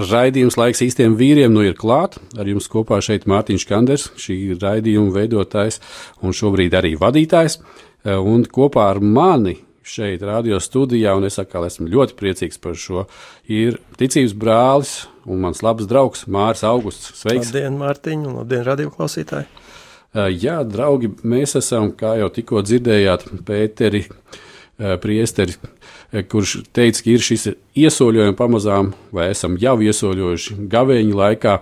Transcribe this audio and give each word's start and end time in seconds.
Raidījums 0.00 0.54
laiks 0.56 0.80
īstiem 0.86 1.18
vīriem 1.20 1.52
nu 1.52 1.66
ir 1.66 1.74
klāt. 1.76 2.14
Ar 2.40 2.48
jums 2.48 2.64
kopā 2.72 2.96
šeit 3.04 3.26
Mārtiņš 3.28 3.64
Kanders, 3.68 4.06
šī 4.16 4.54
raidījuma 4.56 5.12
veidotājs 5.12 5.82
un 6.24 6.32
šobrīd 6.32 6.72
arī 6.78 6.94
vadītājs. 6.96 7.58
Un 8.08 8.46
kopā 8.48 8.86
ar 8.94 9.02
mani 9.04 9.58
šeit, 9.84 10.24
radio 10.24 10.56
studijā, 10.64 11.12
un 11.12 11.28
es 11.28 11.36
atkal 11.42 11.66
esmu 11.68 11.90
ļoti 11.92 12.16
priecīgs 12.16 12.56
par 12.62 12.78
šo, 12.80 13.04
ir 13.44 13.76
ticības 14.00 14.32
brālis 14.32 14.94
un 15.28 15.44
mans 15.44 15.60
labs 15.60 15.84
draugs 15.90 16.24
Mārs 16.24 16.64
Augusts. 16.64 17.12
Sveiks! 17.20 17.52
Labdien, 17.52 17.76
Mārtiņ, 17.76 18.24
un 18.30 18.40
labdien, 18.40 18.64
radio 18.64 18.88
klausītāji! 18.96 19.44
Jā, 20.40 20.62
draugi, 20.64 21.12
mēs 21.20 21.52
esam, 21.60 21.92
kā 21.92 22.14
jau 22.22 22.32
tikko 22.32 22.64
dzirdējāt, 22.64 23.28
Pēteri, 23.44 24.06
priesteri, 25.04 25.60
kurš 26.12 26.58
teica, 26.76 27.02
ka 27.04 27.10
ir 27.10 27.24
šis 27.24 27.46
iesoļojums 27.78 28.38
pamazām, 28.38 28.92
vai 29.14 29.30
esam 29.32 29.56
jau 29.60 29.78
iesoļojuši 29.80 30.58
gavēņa 30.72 31.18
laikā, 31.22 31.54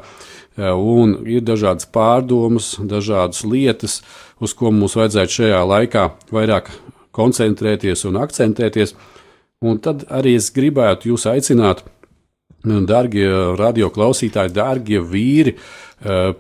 un 0.75 1.15
ir 1.31 1.45
dažādas 1.47 1.87
pārdomas, 1.95 2.75
dažādas 2.83 3.45
lietas, 3.47 4.01
uz 4.43 4.55
ko 4.57 4.73
mums 4.75 4.97
vajadzētu 4.99 5.37
šajā 5.39 5.63
laikā 5.71 6.09
vairāk 6.35 6.73
koncentrēties 7.17 8.05
un 8.11 8.19
akcentēties. 8.21 8.95
Un 9.61 9.79
tad 9.85 10.07
arī 10.09 10.35
es 10.41 10.51
gribētu 10.57 11.13
jūs 11.13 11.27
aicināt, 11.31 11.85
darbie 12.65 13.29
radioklausītāji, 13.61 14.53
darbie 14.57 15.01
vīri, 15.01 15.55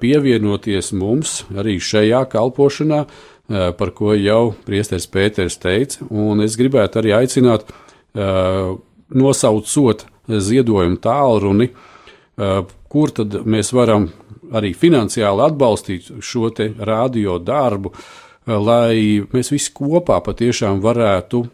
pievienoties 0.00 0.91
mums 0.97 1.45
arī 1.56 1.78
šajā 1.80 2.24
kalpošanā, 2.33 3.05
par 3.50 3.92
ko 3.97 4.14
jau 4.14 4.55
Priesteris 4.67 5.08
Pēters 5.11 5.58
teica. 5.61 6.05
Un 6.11 6.41
es 6.45 6.56
gribētu 6.61 7.00
arī 7.00 7.14
aicināt, 7.19 7.67
nosaucot 8.14 10.05
ziedojumu 10.30 10.98
tālruni, 11.03 11.70
kur 12.91 13.14
tad 13.14 13.41
mēs 13.47 13.72
varam 13.77 14.08
arī 14.56 14.72
finansiāli 14.75 15.47
atbalstīt 15.47 16.11
šo 16.25 16.50
te 16.55 16.70
radio 16.78 17.39
darbu, 17.39 17.92
lai 18.50 19.22
mēs 19.30 19.52
visi 19.52 19.72
kopā 19.77 20.19
patiešām 20.27 20.80
varētu 20.83 21.44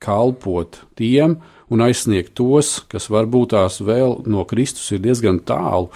kalpot 0.00 0.80
tiem 0.96 1.36
un 1.70 1.84
aizsniegt 1.84 2.32
tos, 2.38 2.80
kas 2.90 3.06
varbūt 3.12 3.52
tās 3.52 3.78
vēl 3.84 4.16
no 4.30 4.42
Kristus 4.48 4.88
ir 4.94 5.02
diezgan 5.04 5.38
tālu. 5.46 5.90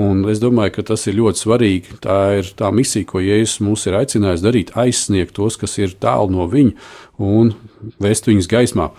Un 0.00 0.24
es 0.28 0.40
domāju, 0.42 0.74
ka 0.76 0.84
tas 0.90 1.06
ir 1.08 1.16
ļoti 1.16 1.40
svarīgi. 1.40 1.98
Tā 2.04 2.18
ir 2.40 2.50
tā 2.58 2.68
misija, 2.74 3.06
ko 3.08 3.22
Jēzus 3.24 3.62
mums 3.64 3.86
ir 3.88 3.96
aicinājis 4.00 4.44
darīt, 4.44 4.74
aizsniegt 4.76 5.36
tos, 5.38 5.56
kas 5.60 5.78
ir 5.80 5.94
tālu 6.02 6.34
no 6.34 6.48
viņa 6.50 6.74
un 7.24 7.54
vest 8.02 8.28
viņus 8.28 8.50
gaismā. 8.50 8.90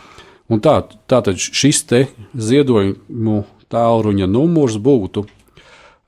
Un 0.52 0.62
tā, 0.62 0.76
tātad 1.10 1.40
šis 1.42 1.82
te 1.90 2.02
ziedojumu 2.38 3.44
tālruņa 3.74 4.28
numurs 4.30 4.78
būtu 4.78 5.26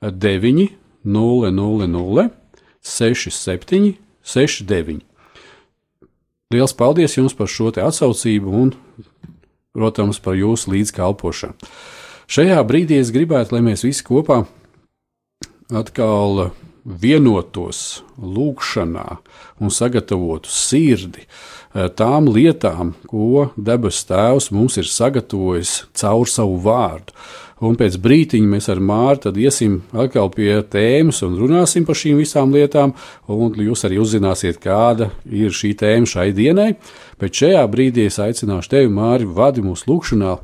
9, 0.02 0.68
0, 1.04 1.50
0, 1.50 1.88
0, 1.90 2.28
6, 2.86 3.30
7, 3.34 3.94
6, 4.22 4.62
9. 4.68 5.00
Liels 6.54 6.72
paldies 6.72 7.18
jums 7.18 7.34
par 7.36 7.50
šo 7.50 7.72
atsaucību 7.74 8.54
un, 8.62 8.70
protams, 9.76 10.22
par 10.22 10.38
jūsu 10.38 10.72
līdzkalpošanu. 10.72 11.58
Šajā 12.28 12.62
brīdī 12.68 13.00
es 13.02 13.10
gribētu, 13.12 13.56
lai 13.56 13.64
mēs 13.66 13.84
visi 13.84 14.04
kopā 14.06 14.42
atkal 15.74 16.50
vienotos 16.88 18.02
lūgšanā 18.16 19.06
un 19.60 19.72
sagatavotu 19.72 20.48
sirdi 20.52 21.26
tām 21.98 22.30
lietām, 22.32 22.94
ko 23.06 23.50
debes 23.56 24.00
Tēvs 24.08 24.50
mums 24.54 24.78
ir 24.80 24.88
sagatavojis 24.90 25.84
caur 25.98 26.30
savu 26.30 26.56
vārdu. 26.64 27.14
Un 27.58 27.74
pēc 27.74 27.96
brīdiņa 27.98 28.46
mēs 28.52 28.68
ar 28.70 28.78
Mārtu 28.78 29.32
iesim 29.42 29.80
atkal 29.90 30.30
pie 30.30 30.60
tēmas 30.70 31.24
un 31.26 31.34
runāsim 31.40 31.86
par 31.88 31.98
šīm 31.98 32.20
visām 32.20 32.54
lietām. 32.54 32.92
Jūs 33.26 33.82
arī 33.88 33.98
uzzināsiet, 33.98 34.60
kāda 34.62 35.10
ir 35.26 35.50
šī 35.54 35.72
tēma 35.80 36.06
šai 36.06 36.28
dienai. 36.36 36.68
Bet 37.18 37.34
šajā 37.34 37.64
brīdī 37.70 38.06
es 38.06 38.20
aicināšu 38.22 38.70
tevi, 38.76 38.92
Māri, 38.94 39.26
vadi 39.26 39.64
mūsu 39.66 39.90
lūgšanā, 39.90 40.36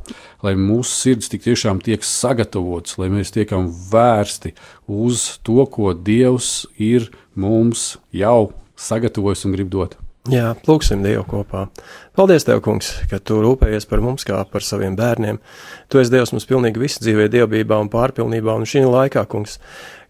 lai 0.42 0.56
mūsu 0.58 0.90
sirds 0.90 1.30
tik 1.30 1.46
tiešām 1.46 1.78
tiek 1.86 2.02
sagatavots, 2.02 2.98
lai 2.98 3.12
mēs 3.14 3.30
tiekam 3.36 3.70
vērsti 3.70 4.56
uz 4.90 5.36
to, 5.46 5.62
ko 5.70 5.94
Dievs 5.94 6.64
ir 6.82 7.12
mums 7.38 7.92
jau 8.10 8.50
sagatavojis 8.74 9.46
un 9.46 9.54
grib 9.54 9.70
dot. 9.70 9.94
Jā, 10.32 10.54
lūgsim 10.64 11.02
Dievu 11.04 11.20
kopā. 11.28 11.66
Paldies, 12.16 12.46
Tev, 12.48 12.62
Kungs, 12.64 12.94
ka 13.10 13.18
Tu 13.20 13.36
rūpējies 13.44 13.84
par 13.90 14.00
mums 14.00 14.24
kā 14.24 14.38
par 14.48 14.64
saviem 14.64 14.94
bērniem. 14.96 15.36
Tu 15.92 16.00
esi 16.00 16.14
Dievs 16.14 16.32
mums 16.32 16.46
pilnīgi 16.48 16.80
visu 16.80 17.02
dzīvē, 17.04 17.26
dievbijā 17.28 17.76
un 17.76 17.90
pārpilnībā, 17.92 18.54
un 18.56 18.64
šī 18.64 18.86
laikā, 18.88 19.26
Kungs, 19.28 19.58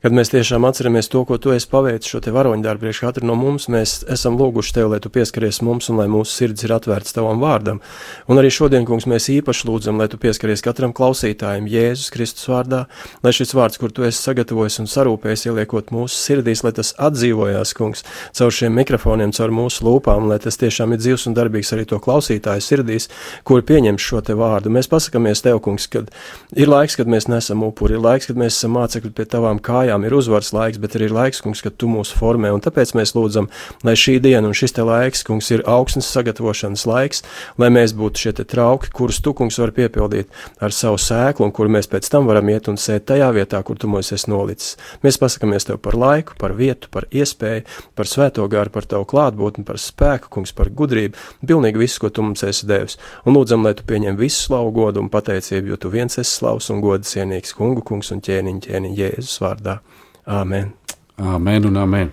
kad 0.04 0.12
mēs 0.12 0.28
tiešām 0.28 0.66
atceramies 0.68 1.06
to, 1.08 1.22
ko 1.24 1.38
Tu 1.40 1.54
esi 1.54 1.68
paveicis 1.72 2.10
šo 2.12 2.18
te 2.20 2.32
varoņdarbu 2.34 2.84
priekš 2.84 2.98
katru 3.06 3.24
no 3.24 3.34
mums, 3.40 3.70
mēs 3.72 4.02
esam 4.12 4.34
lūguši 4.36 4.74
Tev, 4.76 4.90
lai 4.92 4.98
Tu 5.00 5.08
pieskaries 5.08 5.62
mums 5.64 5.88
un 5.88 5.96
lai 5.96 6.04
mūsu 6.12 6.28
sirds 6.28 6.66
ir 6.66 6.74
atvērts 6.76 7.16
Tavam 7.16 7.40
vārdam. 7.40 7.80
Un 8.28 8.36
arī 8.36 8.50
šodien, 8.52 8.84
Kungs, 8.84 9.06
mēs 9.08 9.30
īpaši 9.32 9.64
lūdzam, 9.64 9.96
lai 9.96 10.10
Tu 10.12 10.20
pieskaries 10.20 10.60
katram 10.64 10.92
klausītājam 10.92 11.64
Jēzus 11.72 12.12
Kristus 12.12 12.50
vārdā, 12.52 12.82
lai 13.24 13.32
šis 13.32 13.54
vārds, 13.56 13.80
kur 13.80 13.94
Tu 13.96 14.04
esi 14.04 14.20
sagatavojis 14.20 14.76
un 14.82 14.90
sarūpējis, 14.92 15.46
ieliekot 15.48 15.88
mūsu 15.96 16.20
sirdīs, 16.20 16.66
lai 16.68 16.74
tas 16.76 16.92
atdzīvojās, 17.00 17.72
Kungs, 17.80 18.04
caur 18.36 18.52
šiem 18.52 18.76
mikrofoniem, 18.76 19.32
caur 19.32 19.56
mūsu 19.56 19.88
lūpām, 19.88 20.28
lai 20.28 20.36
tas 20.44 20.60
tiešām 20.60 20.92
ir 20.92 21.00
dzīvs 21.00 21.30
un 21.30 21.38
darbīgs 21.40 21.72
arī 21.72 21.88
to 21.88 22.02
klausītāju 22.04 22.60
sirdīs, 22.68 23.08
kuri 23.48 23.64
pieņem 23.72 23.96
šo 23.96 24.20
te 24.20 24.36
vārdu. 24.36 24.68
Mēs 24.68 24.92
pasakāmies 24.92 25.40
Tev, 25.48 25.62
Kungs, 25.64 25.88
kad 25.88 26.12
ir 26.52 26.68
laiks, 26.68 27.00
kad 27.00 27.08
mēs 27.08 27.30
nesam 27.32 27.64
upuri, 27.64 27.96
ir 27.96 28.04
laiks, 28.04 28.28
kad 28.28 28.36
mēs 28.36 28.60
esam 28.60 28.76
mācekļi 28.76 29.16
pie 29.16 29.28
Tavām 29.32 29.64
kājām 29.64 29.93
kājām 29.94 30.06
ir 30.06 30.14
uzvaras 30.14 30.52
laiks, 30.52 30.78
bet 30.78 30.96
arī 30.96 31.08
ir 31.08 31.14
laiks, 31.14 31.40
kungs, 31.42 31.62
kad 31.62 31.76
tu 31.78 31.86
mūs 31.88 32.12
formē. 32.14 32.50
Un 32.52 32.60
tāpēc 32.60 32.94
mēs 32.96 33.14
lūdzam, 33.14 33.48
lai 33.84 33.94
šī 33.94 34.20
diena 34.20 34.48
un 34.48 34.54
šis 34.54 34.74
te 34.74 34.82
laiks, 34.82 35.22
kungs, 35.24 35.50
ir 35.50 35.62
augsnes 35.66 36.08
sagatavošanas 36.10 36.86
laiks, 36.86 37.22
lai 37.58 37.70
mēs 37.70 37.94
būtu 37.94 38.24
šie 38.24 38.32
trauki, 38.44 38.90
kurus 38.90 39.20
tu, 39.22 39.34
kungs, 39.34 39.58
var 39.58 39.72
piepildīt 39.72 40.28
ar 40.60 40.72
savu 40.72 40.98
sēklu, 40.98 41.46
un 41.46 41.52
kur 41.52 41.68
mēs 41.68 41.86
pēc 41.86 42.08
tam 42.10 42.26
varam 42.26 42.48
iet 42.48 42.68
un 42.68 42.76
sēt 42.76 43.06
tajā 43.06 43.30
vietā, 43.34 43.62
kur 43.62 43.78
tu 43.78 43.88
mūs 43.88 44.12
esi 44.12 44.30
nolicis. 44.30 44.76
Mēs 45.04 45.18
pasakāmies 45.20 45.68
tev 45.68 45.78
par 45.84 45.96
laiku, 45.98 46.34
par 46.38 46.56
vietu, 46.58 46.90
par 46.90 47.06
iespēju, 47.10 47.64
par 47.94 48.10
svēto 48.10 48.46
gāru, 48.50 48.72
par 48.74 48.88
tavu 48.88 49.06
klātbūtni, 49.08 49.64
par 49.64 49.78
spēku, 49.78 50.32
kungs, 50.34 50.54
par 50.56 50.72
gudrību, 50.74 51.18
pilnīgi 51.46 51.80
visu, 51.80 52.02
ko 52.02 52.10
tu 52.10 52.26
mums 52.26 52.44
esi 52.46 52.66
devis. 52.68 52.98
Un 53.24 53.36
lūdzam, 53.38 53.64
lai 53.66 53.76
tu 53.78 53.86
pieņem 53.86 54.18
visu 54.18 54.48
slavu, 54.48 54.74
godu 54.74 55.04
un 55.04 55.12
pateicību, 55.12 55.74
jo 55.74 55.80
tu 55.80 55.92
viens 55.94 56.18
esi 56.18 56.30
slavs 56.40 56.70
un 56.74 56.82
gods 56.84 57.14
cienīgs 57.14 57.54
kungu, 57.56 57.84
kungs 57.86 58.12
un 58.14 58.24
ķēniņ, 58.24 58.62
ķēniņ 58.66 58.98
Jēzus 58.98 59.40
vārdā. 59.44 59.78
Āmen. 60.24 60.72
Āmen 61.20 61.66
un 61.68 61.76
āmen. 61.78 62.12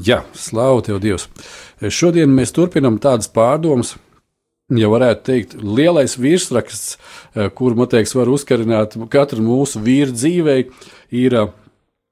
Jā, 0.00 0.22
slavu 0.32 0.80
tev, 0.86 1.00
Dievs. 1.02 1.28
Šodien 1.92 2.32
mēs 2.32 2.54
turpinām 2.56 2.96
tādas 3.02 3.28
pārdomas, 3.32 3.94
ja 4.72 4.88
varētu 4.90 5.26
teikt, 5.26 5.56
lielais 5.60 6.16
virsraksts, 6.18 6.96
kur, 7.58 7.76
man 7.76 7.90
liekas, 7.92 8.14
var 8.16 8.32
uzkarināt 8.32 8.96
katru 9.12 9.44
mūsu 9.44 9.82
vīru 9.84 10.16
dzīvei, 10.16 10.64
ir 11.20 11.36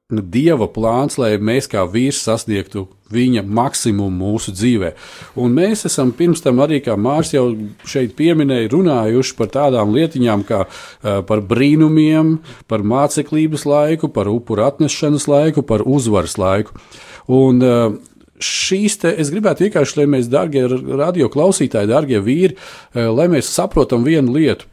Dieva 0.08 0.64
plāns, 0.72 1.18
lai 1.20 1.34
mēs 1.36 1.66
kā 1.68 1.82
vīrs 1.84 2.22
sasniegtu 2.24 2.86
viņa 3.12 3.42
maksimumu 3.44 4.08
mūsu 4.08 4.54
dzīvē. 4.56 4.94
Un 5.36 5.52
mēs 5.52 5.84
esam 5.84 6.14
pirms 6.16 6.40
tam 6.40 6.62
arī, 6.64 6.78
kā 6.80 6.94
Mārcis 6.96 7.34
jau 7.34 7.42
šeit 7.84 8.14
pieminēja, 8.16 8.70
runājuši 8.72 9.36
par 9.36 9.50
tādām 9.52 9.92
lietiņām 9.92 10.46
kā 10.48 10.62
uh, 10.64 11.20
par 11.28 11.44
brīnumiem, 11.50 12.38
par 12.72 12.86
māceklības 12.88 13.66
laiku, 13.68 14.08
par 14.08 14.32
upuru 14.32 14.64
atnešanas 14.70 15.28
laiku, 15.28 15.66
par 15.68 15.84
uzvaras 15.84 16.38
laiku. 16.40 16.80
Un 17.28 17.60
uh, 17.60 18.00
šīs 18.40 19.02
te, 19.04 19.12
es 19.12 19.28
gribētu 19.28 19.66
vienkārši, 19.66 20.00
lai 20.00 20.08
mēs, 20.16 20.32
darbie 20.32 20.64
radio 20.72 21.28
klausītāji, 21.28 21.92
darbie 21.92 22.24
vīri, 22.24 22.56
lai 22.96 23.28
mēs 23.28 23.52
saprotam 23.52 24.08
vienu 24.08 24.40
lietu. 24.40 24.72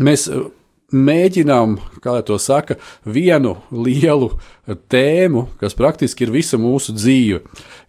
Mēs 0.00 0.30
mēģinām, 0.94 1.76
kā 2.04 2.16
to 2.26 2.38
saka, 2.40 2.78
vienu 3.04 3.56
lielu 3.74 4.30
tēmu, 4.90 5.48
kas 5.60 5.76
praktiski 5.76 6.26
ir 6.26 6.34
visa 6.34 6.58
mūsu 6.60 6.94
dzīve, 6.96 7.42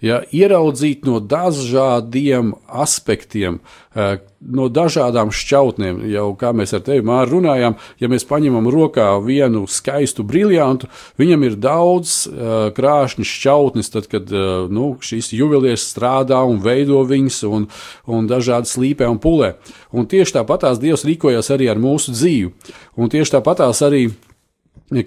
ja, 0.04 0.22
ieraudzīt 0.34 1.06
no 1.08 1.22
dažādiem 1.22 2.56
aspektiem, 2.68 3.62
eh, 3.96 4.18
no 4.46 4.68
dažādām 4.70 5.32
šķautnēm. 5.34 6.02
Jau 6.12 6.28
kā 6.40 6.52
mēs 6.56 6.74
ar 6.76 6.84
tevi 6.86 7.06
Māri 7.06 7.34
runājām, 7.34 7.78
ja 8.02 8.10
mēs 8.12 8.28
paņemam 8.30 8.68
rokā 8.72 9.08
vienu 9.26 9.66
skaistu 9.72 10.26
briljantu, 10.28 10.90
viņam 11.22 11.46
ir 11.48 11.58
daudz 11.62 12.18
uh, 12.28 12.54
krāšņu 12.76 13.26
šķautnes, 13.30 13.92
tad, 13.94 14.10
kad 14.12 14.30
uh, 14.34 14.68
nu, 14.72 14.94
šīs 15.02 15.32
juvelieris 15.36 15.88
strādā 15.92 16.42
un 16.46 16.62
veido 16.64 17.02
viņas 17.08 17.42
un, 17.50 17.70
un 18.06 18.30
dažādi 18.30 18.72
slīpē 18.72 19.10
un 19.10 19.22
pulē. 19.22 19.56
Un 19.96 20.10
tieši 20.12 20.40
tāpatās 20.40 20.82
Dievs 20.82 21.06
rīkojas 21.08 21.52
arī 21.56 21.70
ar 21.72 21.82
mūsu 21.82 22.14
dzīvi. 22.16 22.54
Un 23.00 23.12
tieši 23.12 23.38
tāpatās 23.38 23.82
arī 23.86 24.08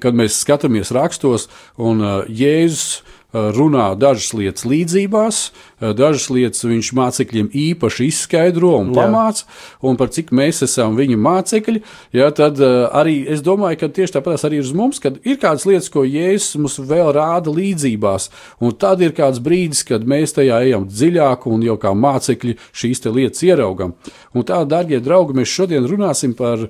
kad 0.03 0.17
mēs 0.17 0.41
skatāmies 0.43 0.91
rakstos, 0.95 1.47
un 1.79 2.03
uh, 2.03 2.19
Jēzus 2.27 3.05
runā 3.29 3.91
dažas 4.01 4.33
lietas 4.33 4.65
līdzībās, 4.65 5.41
uh, 5.53 5.68
dažas 5.81 6.29
lietas 6.33 6.65
viņš 6.67 6.91
mācekļiem 6.99 7.51
īpaši 7.55 8.09
izskaidro 8.11 8.75
un 8.81 8.93
pamāca, 8.97 9.47
un 9.85 9.99
par 10.01 10.11
cik 10.15 10.33
mēs 10.35 10.63
esam 10.67 10.97
viņa 10.99 11.19
mācekļi, 11.23 11.83
ja, 12.17 12.31
tad 12.35 12.61
arī 12.63 13.21
es 13.31 13.43
domāju, 13.47 13.81
ka 13.83 13.91
tieši 13.99 14.17
tāpat 14.19 14.47
arī 14.49 14.61
uz 14.63 14.73
mums, 14.77 15.01
kad 15.03 15.21
ir 15.23 15.39
kādas 15.41 15.67
lietas, 15.69 15.91
ko 15.93 16.05
Jēzus 16.07 16.59
mums 16.59 16.79
vēl 16.83 17.13
rāda 17.17 17.53
līdzībās, 17.55 18.29
un 18.65 18.75
tad 18.79 19.03
ir 19.05 19.15
kāds 19.17 19.43
brīdis, 19.43 19.85
kad 19.89 20.07
mēs 20.09 20.35
tajā 20.37 20.61
ejam 20.67 20.89
dziļāk 20.89 21.47
un 21.51 21.65
jau 21.67 21.79
kā 21.81 21.95
mācekļi 21.95 22.59
šīs 22.73 23.05
lietas 23.09 23.45
ieraugam. 23.47 23.95
Un 24.35 24.45
tā, 24.47 24.61
darbie 24.69 24.99
draugi, 25.03 25.37
mēs 25.39 25.53
šodien 25.53 25.87
runāsim 25.89 26.35
par 26.37 26.67
e, 26.67 26.69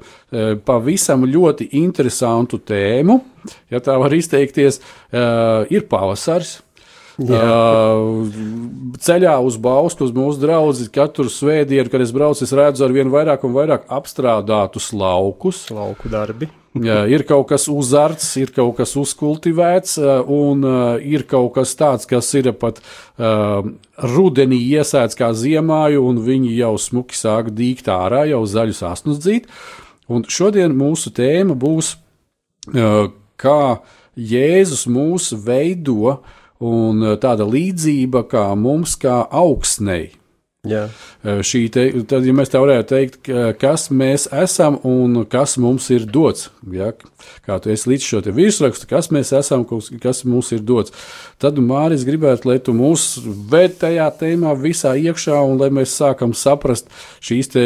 pavisam 0.64 1.24
ļoti 1.26 1.70
interesantu 1.80 2.60
tēmu, 2.68 3.18
ja 3.72 3.80
tā 3.84 3.96
var 4.00 4.12
izteikties, 4.14 4.80
ir 5.72 5.86
pavasaris. 5.88 6.58
Uh, 7.18 8.28
ceļā 9.02 9.32
uz 9.42 9.56
Bausku, 9.58 10.06
uz 10.06 10.12
mūsu 10.14 10.38
draugu, 10.38 10.84
katru 10.94 11.26
svētdienu, 11.32 11.90
kad 11.90 12.04
es 12.04 12.12
braucu, 12.14 12.44
es 12.46 12.54
redzu 12.54 12.86
ar 12.86 12.94
vien 12.94 13.10
vairāk 13.10 13.42
un 13.42 13.56
vairāk 13.56 13.88
apstrādātus 13.90 14.92
laukus. 14.94 15.64
Lauku 15.74 16.12
darbi. 16.12 16.46
Jā, 16.78 17.00
ir 17.10 17.24
kaut 17.26 17.48
kas 17.50 17.64
uzarts, 17.72 18.28
ir 18.38 18.52
kaut 18.54 18.76
kas 18.78 18.92
uzkultivēts, 19.00 19.96
un 20.30 20.62
uh, 20.62 21.00
ir 21.02 21.24
kaut 21.26 21.56
kas 21.56 21.74
tāds, 21.78 22.06
kas 22.06 22.28
ir 22.38 22.52
pat 22.60 22.78
uh, 22.78 23.66
rudenī 24.14 24.60
iesēts 24.76 25.18
kā 25.18 25.32
ziemāju, 25.34 26.04
un 26.06 26.22
viņi 26.22 26.54
jau 26.60 26.74
smuki 26.78 27.18
sāk 27.18 27.50
dīgt 27.56 27.90
ārā, 27.90 28.28
jau 28.30 28.44
zaļus 28.46 28.84
asnus 28.92 29.22
dzīt. 29.24 29.48
Un 30.06 30.22
šodien 30.28 30.76
mūsu 30.76 31.10
tēma 31.16 31.58
būs, 31.58 31.96
uh, 32.76 33.08
kā 33.40 33.62
Jēzus 34.18 34.86
mūs 34.90 35.32
veido, 35.46 36.20
un 36.64 37.04
tāda 37.22 37.46
līdzība 37.48 38.24
kā 38.30 38.46
mums, 38.58 38.96
kā 39.00 39.22
augsnei. 39.30 40.10
Jā. 40.66 40.88
Šī 41.22 41.60
te, 41.70 41.84
tad, 42.10 42.24
ja 42.26 42.32
mēs 42.34 42.50
tā 42.50 42.58
varētu 42.58 42.88
teikt, 42.90 43.28
kas 43.60 43.86
mēs 43.94 44.26
esam 44.34 44.80
un 44.86 45.22
kas 45.30 45.54
mums 45.62 45.86
ir 45.94 46.02
dots, 46.10 46.48
ja, 46.74 46.90
kā 47.46 47.60
tu 47.62 47.70
esi 47.70 47.92
līdz 47.92 48.08
šo 48.08 48.20
te 48.26 48.34
virsrakstu, 48.34 48.88
kas 48.90 49.10
mēs 49.14 49.30
esam, 49.38 49.62
kas 50.02 50.24
mums 50.26 50.50
ir 50.56 50.64
dots, 50.66 50.92
tad 51.38 51.60
Māris 51.62 52.02
gribētu, 52.08 52.50
lai 52.50 52.58
tu 52.58 52.74
mūs 52.76 53.20
ved 53.50 53.78
tajā 53.80 54.10
tēmā 54.18 54.56
visā 54.58 54.96
iekšā 54.98 55.38
un 55.46 55.62
lai 55.62 55.70
mēs 55.78 55.94
sākam 55.94 56.34
saprast 56.36 56.90
šīs 57.22 57.54
te 57.54 57.64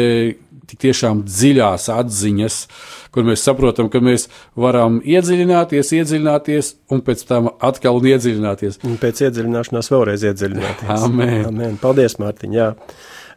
tik 0.69 0.79
tiešām 0.85 1.25
dziļās 1.27 1.89
atziņas, 1.91 2.59
kur 3.13 3.27
mēs 3.27 3.43
saprotam, 3.45 3.89
ka 3.93 4.01
mēs 4.03 4.27
varam 4.59 4.99
iedziļināties, 5.05 5.93
iedziļināties 5.99 6.73
un 6.93 7.03
pēc 7.05 7.25
tam 7.29 7.51
atkal 7.63 7.99
un 7.99 8.09
iedziļināties. 8.13 8.81
Un 8.87 8.97
pēc 9.01 9.23
iedziļināšanās 9.27 9.91
vēlreiz 9.93 10.25
iedziļināties. 10.31 10.89
Amen. 10.97 11.37
Amen. 11.51 11.77
Paldies, 11.81 12.17
Mārtiņ. 12.21 12.57
Jā. 12.57 12.71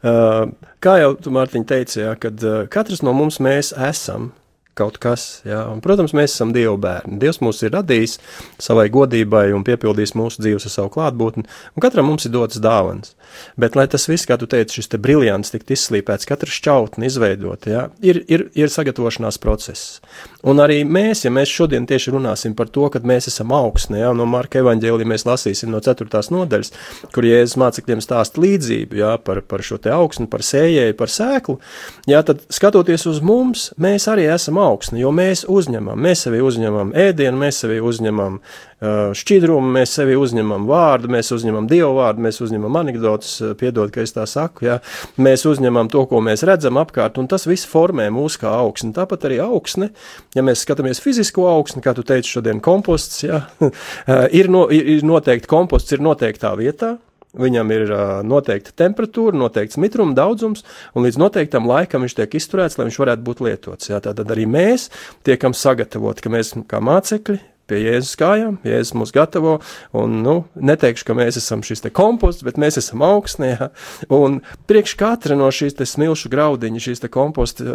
Uh, 0.06 0.48
kā 0.84 0.98
jau 1.02 1.12
tu, 1.20 1.32
Mārtiņ, 1.34 1.68
teici, 1.68 2.00
jā, 2.04 2.16
kad 2.20 2.42
uh, 2.44 2.64
katrs 2.72 3.04
no 3.06 3.14
mums 3.16 3.40
mēs 3.42 3.72
esam 3.88 4.30
kaut 4.76 4.98
kas. 5.02 5.26
Jā. 5.46 5.62
Un, 5.72 5.80
protams, 5.84 6.14
mēs 6.16 6.34
esam 6.34 6.52
Dieva 6.54 6.76
bērni. 6.80 7.18
Dievs 7.22 7.40
mūs 7.44 7.62
ir 7.64 7.74
radījis 7.76 8.18
savai 8.62 8.86
godībai 8.92 9.48
un 9.56 9.64
piepildījis 9.66 10.14
mūsu 10.18 10.42
dzīves 10.44 10.68
ar 10.68 10.74
savu 10.74 10.92
klātbūtni, 10.96 11.46
un 11.46 11.84
katram 11.84 12.10
mums 12.10 12.28
ir 12.28 12.34
dots 12.36 12.60
dāvans. 12.62 13.14
Bet, 13.60 13.76
lai 13.78 13.86
tas 13.90 14.06
viss, 14.08 14.28
kā 14.28 14.38
tu 14.40 14.48
teici, 14.50 14.78
šis 14.78 14.92
te 14.92 15.00
briljants 15.02 15.52
tiktu 15.52 15.76
izslīpēts, 15.76 16.28
katra 16.28 16.52
šķautne 16.52 17.08
izveidot, 17.08 17.68
jā, 17.70 17.88
ir, 18.04 18.22
ir, 18.32 18.48
ir 18.56 18.72
sagatavošanās 18.72 19.40
process. 19.42 19.98
Un 20.46 20.62
arī 20.62 20.82
mēs, 20.86 21.24
ja 21.24 21.30
mēs 21.34 21.50
šodien 21.50 21.88
tieši 21.90 22.12
runāsim 22.14 22.54
par 22.54 22.68
to, 22.70 22.86
ka 22.92 23.00
mēs 23.02 23.26
esam 23.32 23.50
augsne, 23.56 23.98
jā, 23.98 24.12
no 24.14 24.28
Marka 24.30 24.60
evaņģēlī 24.60 25.08
mēs 25.10 25.26
lasīsim 25.26 25.72
no 25.74 25.80
4. 25.82 26.06
nodaļas, 26.30 26.70
kur 27.14 27.26
Jēzus 27.26 27.58
mācekļiem 27.58 28.02
stāsta 28.04 28.42
līdzību 28.44 29.00
jā, 29.00 29.16
par, 29.26 29.42
par 29.42 29.64
šo 29.66 29.80
te 29.82 29.90
augsni, 29.90 30.28
par 30.30 30.44
sējēju, 30.46 30.94
par 31.00 31.10
sēklu, 31.10 31.58
jā, 32.06 32.22
tad 32.28 32.46
skatoties 32.54 33.08
uz 33.10 33.18
mums, 33.26 33.72
mēs 33.82 34.06
arī 34.12 34.28
esam 34.30 34.60
augsni, 34.62 35.02
jo 35.02 35.10
mēs 35.14 35.42
uzņemam, 35.50 35.98
mēs 35.98 36.26
sevi 36.28 36.44
uzņemam 36.46 36.94
ēdienu, 36.94 37.42
mēs 37.42 37.64
sevi 37.64 37.82
uzņemam 37.82 38.38
šķidrumu, 38.76 39.70
mēs 39.72 39.94
sevi 39.96 40.16
uzņemam 40.20 40.66
vārdu, 40.68 41.08
mēs 41.14 41.32
uzņemam 41.32 41.68
dievu 41.70 41.94
vārdu, 41.96 42.24
mēs 42.26 42.42
uzņemam 42.44 42.76
anekdotus, 42.82 43.38
piedod, 43.60 43.88
ka 43.94 44.02
es 44.04 44.12
tā 44.12 44.26
saku, 44.28 44.66
jā, 44.68 44.76
mēs 45.16 45.46
uzņemam 45.48 45.88
to, 45.92 46.04
ko 46.10 46.20
mēs 46.24 46.44
redzam 46.44 46.76
apkārt, 46.82 47.16
un 47.16 47.28
tas 47.30 47.48
viss 47.48 47.68
formē 47.68 48.10
mūs 48.12 48.36
kā 48.42 48.52
augsni. 48.52 48.92
Tāpat 48.96 49.24
arī 49.28 49.40
augsne, 49.44 49.90
ja 50.36 50.44
mēs 50.44 50.66
skatāmies 50.66 51.00
fizisko 51.00 51.48
augsni, 51.48 51.80
kā 51.84 51.96
tu 51.96 52.04
teici 52.04 52.36
šodien 52.36 52.60
komposts, 52.60 53.24
jā, 53.24 53.46
ir, 54.40 54.52
no, 54.52 54.66
ir 54.68 55.04
noteikti 55.08 55.50
komposts 55.50 55.96
ir 55.96 56.04
noteiktā 56.04 56.52
vietā, 56.60 56.98
Viņam 57.36 57.68
ir 57.74 57.90
uh, 57.92 58.00
noteikta 58.24 58.72
temperatūra, 58.80 59.36
noteikts 59.36 59.76
mitruma 59.76 60.16
daudzums, 60.16 60.62
un 60.96 61.04
līdz 61.04 61.18
noteiktam 61.20 61.66
laikam 61.68 62.06
viņš 62.06 62.14
tiek 62.16 62.36
izturēts, 62.38 62.78
lai 62.78 62.86
viņš 62.86 62.96
varētu 63.02 63.26
būt 63.26 63.42
lietots. 63.44 63.90
Jā, 63.90 64.00
tātad 64.00 64.32
arī 64.32 64.46
mēs 64.48 64.86
tiekam 65.26 65.52
sagatavoti, 65.52 66.24
ka 66.24 66.32
mēs 66.32 66.54
kā 66.64 66.80
mācekļi 66.80 67.36
pie 67.70 67.80
Jēzus 67.82 68.14
kājām. 68.20 68.58
Jēzus 68.66 68.94
mūs 68.98 69.12
gatavo, 69.14 69.56
un, 69.96 70.20
nu, 70.24 70.36
neteikšu, 70.54 71.06
ka 71.08 71.16
mēs 71.18 71.38
esam 71.40 71.64
šis 71.66 71.82
te 71.84 71.90
komposts, 71.94 72.44
bet 72.46 72.60
mēs 72.60 72.78
esam 72.80 73.02
augstnē, 73.06 73.50
ja? 73.56 73.68
un 74.12 74.40
priekš 74.70 74.96
katra 75.00 75.36
no 75.38 75.48
šīs 75.54 75.78
te 75.78 75.86
smilšu 75.88 76.30
graudiņa, 76.32 76.82
šīs 76.86 77.02
te 77.04 77.10
komposta, 77.12 77.66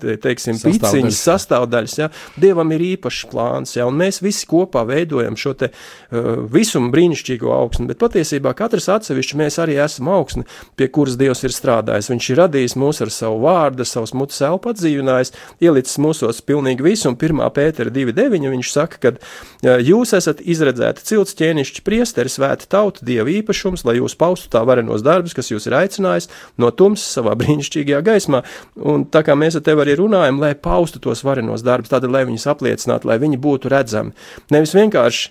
te, 0.00 0.16
teiksim, 0.24 0.58
piciņas 0.62 1.20
sastāvdaļas, 1.28 1.96
ja? 2.00 2.10
Dievam 2.40 2.72
ir 2.76 2.86
īpašs 2.94 3.28
plāns, 3.32 3.76
ja? 3.76 3.88
un 3.90 3.98
mēs 4.00 4.22
visi 4.24 4.48
kopā 4.50 4.86
veidojam 4.88 5.36
šo 5.40 5.54
te 5.60 5.70
uh, 5.70 6.44
visumu 6.52 6.92
brīnišķīgo 6.94 7.52
augsni, 7.54 7.88
bet 7.90 8.00
patiesībā 8.02 8.54
katrs 8.56 8.88
atsevišķi 8.96 9.40
mēs 9.40 9.60
arī 9.62 9.78
esam 9.84 10.10
augsni, 10.14 10.46
pie 10.78 10.88
kuras 10.92 11.18
Dievs 11.20 11.44
ir 11.46 11.54
strādājis. 11.54 12.10
Viņš 12.12 12.30
ir 12.32 12.40
radījis 12.42 12.76
mūs 12.80 13.02
ar 13.04 13.12
savu 13.14 13.42
vārdu, 13.44 13.86
savus 13.88 14.14
mutes 14.16 14.40
elpu 14.44 14.72
atdzīvinājis, 14.72 15.32
ielicis 15.64 16.00
mūsos 16.02 16.40
pilnīgi 16.46 16.84
visu, 16.84 17.10
un 17.10 17.18
1. 17.18 17.44
pētera 17.54 17.92
2.9 17.94 18.50
viņš 18.54 18.72
saka, 18.74 18.93
saka, 18.94 19.14
ka 19.62 19.76
jūs 19.82 20.14
esat 20.16 20.40
izredzēti 20.40 21.04
cilts 21.04 21.34
ķēnišķi 21.38 21.82
priesteri, 21.84 22.28
svēta 22.28 22.66
tauta, 22.68 23.04
dieva 23.04 23.28
īpašums, 23.30 23.84
lai 23.84 23.98
jūs 23.98 24.16
paustu 24.16 24.50
tā 24.52 24.64
varenos 24.64 25.02
darbus, 25.02 25.34
kas 25.34 25.50
jūs 25.50 25.66
ir 25.66 25.74
aicinājis 25.74 26.30
no 26.58 26.70
tumsas 26.70 27.14
savā 27.18 27.34
brīnišķīgajā 27.40 28.02
gaismā. 28.04 28.42
Un 28.76 29.06
tā 29.06 29.24
kā 29.26 29.34
mēs 29.34 29.56
ar 29.56 29.64
tevi 29.66 29.84
arī 29.84 29.98
runājam, 29.98 30.40
lai 30.40 30.54
paustu 30.54 31.00
tos 31.02 31.24
varenos 31.24 31.64
darbus, 31.64 31.92
tad 31.92 32.06
lai 32.08 32.24
viņus 32.28 32.48
apliecinātu, 32.54 33.08
lai 33.08 33.18
viņi 33.22 33.40
būtu 33.40 33.72
redzami. 33.72 34.14
Nevis 34.54 34.74
vienkārši 34.76 35.30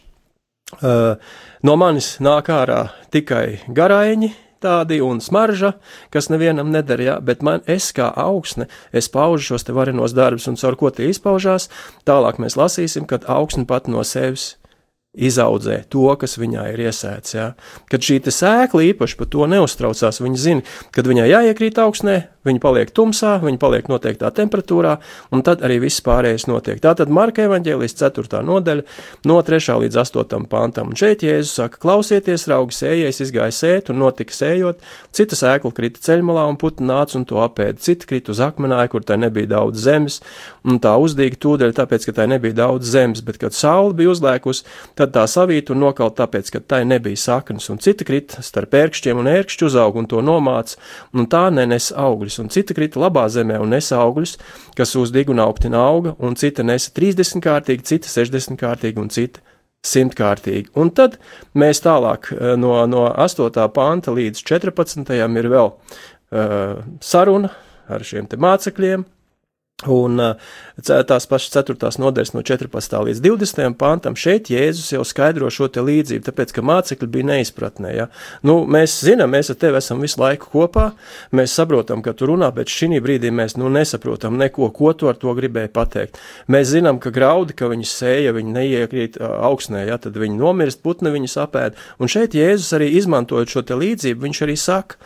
uh, 0.82 1.16
no 1.64 1.78
manis 1.80 2.18
nāk 2.24 2.50
ārā 2.54 2.88
tikai 3.14 3.64
garaiņi, 3.70 4.34
tādi 4.64 5.02
un 5.04 5.22
smarža, 5.24 5.76
kas 6.14 6.32
nevienam 6.32 6.72
neder, 6.74 7.04
ja, 7.04 7.20
bet 7.20 7.44
man 7.46 7.64
es 7.70 7.92
kā 7.96 8.10
augsne, 8.10 8.70
es 8.96 9.12
paužu 9.12 9.54
šos 9.54 9.68
te 9.68 9.76
varenos 9.76 10.16
darbus 10.16 10.48
un 10.50 10.60
caur 10.60 10.80
ko 10.80 10.92
tie 10.96 11.12
izpaužās, 11.12 11.70
tālāk 12.08 12.40
mēs 12.42 12.58
lasīsim, 12.60 13.08
kad 13.10 13.28
augsne 13.30 13.68
pat 13.70 13.92
no 13.92 14.04
sevis 14.08 14.54
izaudzē 15.14 15.84
to, 15.94 16.08
kas 16.18 16.38
viņā 16.42 16.66
ir 16.74 16.88
iesēts. 16.88 17.36
Ja? 17.36 17.52
Kad 17.92 18.06
šī 18.06 18.20
sēkla 18.34 18.88
īpaši 18.90 19.18
par 19.20 19.30
to 19.30 19.48
neuztraucās, 19.50 20.22
viņa 20.24 20.40
zina, 20.42 20.66
kad 20.96 21.08
viņai 21.10 21.30
jāiekrīt 21.30 21.82
augsnē, 21.82 22.18
viņi 22.48 22.62
paliek 22.64 22.92
tumsā, 22.96 23.38
viņi 23.44 23.60
paliek 23.62 23.90
noteiktā 23.92 24.32
temperatūrā, 24.36 24.98
un 25.34 25.44
tad 25.46 25.64
arī 25.66 25.80
viss 25.84 26.04
pārējais 26.06 26.48
notiek. 26.50 26.82
Tātad 26.84 27.12
Marka 27.14 27.46
evaņģēlijas 27.48 27.98
4. 28.00 28.42
nodaļa, 28.48 28.86
no 29.30 29.40
3. 29.46 29.78
līdz 29.84 30.00
8. 30.04 30.48
pantam. 30.52 30.92
Un 30.94 31.00
šeit 31.00 31.24
Jēzus 31.26 31.56
saka, 31.60 31.80
klausieties, 31.84 32.48
raugi 32.52 32.78
sējais 32.78 33.22
izgāja 33.24 33.56
sēt 33.56 33.92
un 33.94 34.02
notika 34.04 34.36
sējot, 34.36 34.82
cita 35.16 35.40
sēkla 35.40 35.74
krita 35.76 36.04
ceļmalā 36.04 36.46
un 36.52 36.60
putni 36.60 36.88
nāca 36.90 37.18
un 37.20 37.28
to 37.30 37.40
apēda, 37.44 37.80
cita 37.84 38.10
krita 38.10 38.34
uz 38.34 38.42
akmenāju, 38.44 38.94
kur 38.96 39.08
tai 39.08 39.20
nebija 39.22 39.54
daudz 39.56 39.84
zemes, 39.86 40.20
un 40.68 40.80
tā 40.84 40.96
uzdīga 41.02 41.40
tūdeļ, 41.44 41.76
tāpēc, 41.78 42.08
ka 42.10 42.16
tai 42.20 42.28
nebija 42.32 42.58
daudz 42.64 42.92
zemes, 42.94 43.24
bet 43.26 43.40
kad 43.42 43.56
saule 43.56 43.96
bija 43.98 44.14
uzlēkusi, 44.14 44.66
tad 45.00 45.14
tā 45.16 45.26
savīta 45.30 45.76
un 45.76 45.84
nokalt 45.86 46.18
tāpēc, 46.20 46.52
ka 46.56 46.64
tai 46.74 46.84
nebija 46.90 47.20
saknes, 47.20 47.70
un 47.74 47.82
cita 47.84 48.08
krita 48.08 48.44
starp 48.46 48.76
ērkšķiem 48.80 49.20
un 49.22 49.30
ērkšķu 49.32 49.70
uzaug 49.70 50.00
un 50.00 50.10
to 50.10 50.22
nomāca, 50.26 50.80
un 51.14 51.28
tā 51.32 51.46
nenes 51.54 51.92
augļus, 51.96 52.33
un 52.42 52.52
cita 52.54 52.76
krita 52.78 53.02
labā 53.02 53.26
zemē 53.32 53.60
un 53.62 53.74
nes 53.74 53.90
augļus, 53.94 54.38
kas 54.78 54.96
uzdīga 55.00 55.34
un 55.34 55.42
augtina 55.44 55.82
auga, 55.84 56.16
un 56.20 56.38
cita 56.40 56.66
nesa 56.66 56.94
30 56.96 57.44
kārtīgi, 57.44 57.88
cita 57.94 58.12
60 58.12 58.60
kārtīgi 58.60 59.02
un 59.02 59.12
cita 59.14 59.44
simtkārtīgi. 59.84 60.72
Un 60.80 60.94
tad 60.96 61.18
mēs 61.60 61.84
tālāk 61.84 62.32
eh, 62.34 62.54
no, 62.60 62.76
no 62.90 63.08
8. 63.12 63.52
panta 63.76 64.16
līdz 64.16 64.44
14. 64.48 65.12
ir 65.12 65.50
vēl 65.52 65.74
uh, 65.74 66.80
saruna 67.04 67.52
ar 67.92 68.06
šiem 68.08 68.30
mācekļiem, 68.40 69.04
Un 69.92 70.20
tās 70.82 71.28
pašas 71.30 71.52
4. 71.54 71.92
nodaļas 72.00 72.34
no 72.34 72.42
14. 72.46 72.96
līdz 73.08 73.22
20. 73.24 73.76
pantam 73.80 74.16
šeit 74.20 74.50
Jēzus 74.52 74.94
jau 74.96 75.04
skaidro 75.08 75.50
šo 75.54 75.68
te 75.72 75.84
līdzību, 75.84 76.24
tāpēc, 76.26 76.54
ka 76.56 76.64
mācekļi 76.66 77.10
bija 77.14 77.28
neizpratnē. 77.34 77.92
Ja? 77.94 78.08
Nu, 78.46 78.62
mēs 78.70 78.96
zinām, 79.06 79.34
mēs 79.36 79.52
ar 79.54 79.60
tevi 79.62 79.80
esam 79.80 80.02
visu 80.04 80.22
laiku 80.22 80.50
kopā, 80.54 80.90
mēs 81.36 81.56
saprotam, 81.58 82.02
ka 82.06 82.16
tu 82.18 82.30
runā, 82.32 82.50
bet 82.56 82.72
šī 82.72 83.02
brīdī 83.04 83.32
mēs 83.34 83.58
nu, 83.60 83.70
nesaprotam 83.74 84.38
neko, 84.40 84.70
ko 84.76 84.94
tu 84.98 85.12
ar 85.12 85.20
to 85.20 85.34
gribēji 85.38 85.74
pateikt. 85.74 86.20
Mēs 86.52 86.72
zinām, 86.74 87.00
ka 87.04 87.14
graudi, 87.14 87.56
ka 87.58 87.70
viņi 87.72 87.88
sēja, 87.90 88.34
viņi 88.36 88.58
neiekrīt 88.58 89.22
augsnē, 89.22 89.86
ja? 89.92 90.00
tad 90.02 90.18
viņi 90.20 90.40
nomirst, 90.40 90.84
putni 90.86 91.14
viņus 91.14 91.40
apēd. 91.46 91.80
Un 92.00 92.12
šeit 92.12 92.38
Jēzus 92.38 92.74
arī 92.78 92.94
izmantojot 92.98 93.52
šo 93.52 93.66
te 93.68 93.78
līdzību, 93.78 94.28
viņš 94.28 94.44
arī 94.48 94.58
saka, 94.60 95.00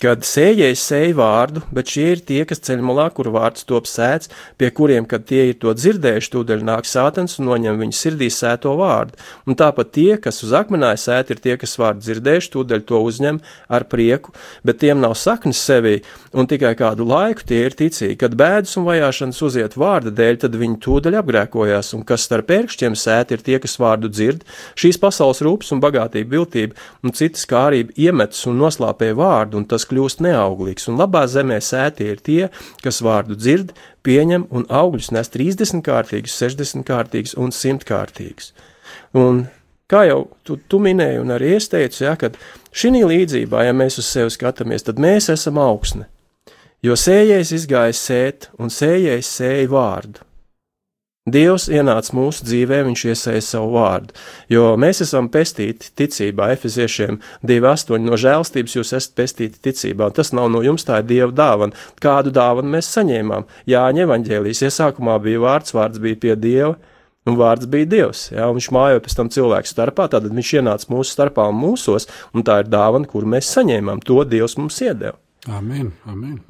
kad 0.00 0.24
sējējs 0.24 0.82
sēja 0.90 1.16
vārdu, 1.18 1.62
bet 1.74 1.90
šie 1.92 2.06
ir 2.14 2.22
tie, 2.24 2.40
kas 2.48 2.62
ceļ 2.64 2.80
malā, 2.88 3.06
kur 3.12 3.28
vārds 3.34 3.66
top 3.68 3.88
sēts, 3.88 4.30
pie 4.56 4.70
kuriem, 4.72 5.04
kad 5.08 5.26
tie 5.28 5.50
ir 5.50 5.58
to 5.60 5.74
dzirdējuši, 5.76 6.30
tūdaļ 6.32 6.64
nāk 6.64 6.88
sātens 6.88 7.36
un 7.40 7.50
noņem 7.50 7.80
viņu 7.82 7.96
sirdī 7.98 8.30
sēto 8.32 8.72
vārdu. 8.80 9.18
Un 9.44 9.58
tāpat 9.60 9.92
tie, 9.96 10.14
kas 10.22 10.40
uz 10.46 10.54
akmenāja 10.56 11.02
sēt, 11.04 11.34
ir 11.34 11.42
tie, 11.44 11.56
kas 11.60 11.76
vārdu 11.80 12.04
dzirdējuši, 12.06 12.52
tūdaļ 12.54 12.84
to 12.88 13.02
uzņem 13.10 13.42
ar 13.68 13.84
prieku, 13.92 14.32
bet 14.64 14.80
tiem 14.80 15.02
nav 15.04 15.16
saknes 15.20 15.60
sevī, 15.60 15.98
un 16.32 16.48
tikai 16.48 16.72
kādu 16.78 17.04
laiku 17.04 17.44
tie 17.52 17.60
ir 17.68 17.76
ticīgi. 17.76 18.16
Kad 18.20 18.38
bēdas 18.40 18.78
un 18.80 18.88
vajāšanas 18.88 19.42
uziet 19.50 19.76
vārda 19.80 20.14
dēļ, 20.16 20.40
tad 20.46 20.56
viņi 20.60 20.80
tūdaļ 20.80 21.20
apgrēkojās, 21.20 21.92
un 21.98 22.06
kas 22.08 22.24
starp 22.24 22.48
pērkšķiem 22.48 22.96
sēt, 22.96 23.36
ir 23.36 23.44
tie, 23.44 23.58
kas 23.60 23.76
vārdu 23.82 24.08
dzird, 24.08 24.48
šīs 24.80 25.00
pasaules 25.02 25.44
rūpes 25.44 25.74
un 25.76 25.84
bagātība, 25.84 26.38
viltība 26.38 26.88
un 27.04 27.14
citas 27.16 27.44
kārība 27.50 27.92
iemetas 28.00 28.46
un 28.48 28.58
noslāpē 28.62 29.12
vārdu, 29.18 29.60
un 29.60 29.68
tas 29.68 29.84
kļūst 29.90 30.22
neauglīgs, 30.24 30.88
un 30.90 30.98
labā 31.00 31.26
zemē 31.30 31.58
sētie 31.64 32.12
ir 32.14 32.22
tie, 32.24 32.42
kas 32.84 33.02
vārdu 33.04 33.36
dzird, 33.38 33.74
pieņem 34.06 34.46
un 34.54 34.66
augļus 34.70 35.10
nes 35.16 35.32
30 35.34 35.82
kārtīgus, 35.86 36.38
60 36.40 36.86
kārtīgus 36.88 37.36
un 37.36 37.52
100 37.54 37.88
kārtīgus. 37.88 38.52
Un 39.18 39.44
kā 39.90 40.04
jau 40.06 40.22
tu, 40.46 40.56
tu 40.70 40.80
minēji, 40.82 41.20
un 41.24 41.34
arī 41.34 41.56
es 41.58 41.68
teicu, 41.72 42.04
ja, 42.06 42.14
kad 42.20 42.38
šī 42.70 43.02
līdzībā, 43.02 43.66
ja 43.66 43.76
mēs 43.76 43.98
uz 44.00 44.08
sevi 44.08 44.32
skatāmies, 44.32 44.86
tad 44.86 45.02
mēs 45.02 45.28
esam 45.34 45.60
augsne. 45.60 46.06
Jo 46.80 46.94
sējais 46.96 47.50
izgāja 47.52 47.92
sēt, 47.92 48.48
un 48.56 48.72
sējais 48.72 49.28
sēja 49.28 49.68
vārdu. 49.68 50.24
Dievs 51.28 51.66
ienāca 51.68 52.14
mūsu 52.16 52.46
dzīvē, 52.48 52.78
viņš 52.86 53.02
iesēja 53.12 53.42
savu 53.44 53.74
vārdu, 53.74 54.14
jo 54.48 54.70
mēs 54.80 55.02
esam 55.04 55.26
pestīti 55.28 55.90
ticībā, 56.00 56.46
efeziešiem 56.54 57.18
2,8 57.44 58.06
no 58.06 58.16
žēlstības 58.16 58.76
jūs 58.78 58.94
esat 58.96 59.12
pestīti 59.20 59.60
ticībā, 59.68 60.08
un 60.08 60.16
tas 60.16 60.32
nav 60.32 60.48
no 60.48 60.64
jums, 60.64 60.86
tā 60.88 61.02
ir 61.02 61.10
Dieva 61.10 61.28
dāvana. 61.36 61.76
Kādu 62.00 62.32
dāvanu 62.32 62.72
mēs 62.72 62.88
saņēmām? 62.96 63.44
Jāņa 63.68 64.06
evaņģēlijas, 64.06 64.64
iesākumā 64.70 65.20
bija 65.20 65.44
vārds, 65.44 65.76
vārds 65.76 66.00
bija 66.00 66.22
pie 66.24 66.38
Dieva, 66.40 66.74
un 67.28 67.36
vārds 67.36 67.68
bija 67.68 67.92
Dievs, 67.98 68.30
jā, 68.32 68.48
viņš 68.56 68.72
mājoja 68.72 69.04
pēc 69.04 69.20
tam 69.20 69.34
cilvēku 69.36 69.74
starpā, 69.76 70.08
tad 70.08 70.32
viņš 70.32 70.54
ienāca 70.62 70.88
mūsu 70.88 71.18
starpā 71.18 71.50
un 71.52 71.60
mūsos, 71.60 72.08
un 72.32 72.48
tā 72.48 72.62
ir 72.64 72.72
dāvana, 72.72 73.04
kuru 73.04 73.28
mēs 73.36 73.52
saņēmām, 73.58 74.00
to 74.08 74.24
Dievs 74.24 74.56
mums 74.56 74.80
iedeva. 74.80 75.20
Amen, 75.52 75.92
amen. 76.08 76.40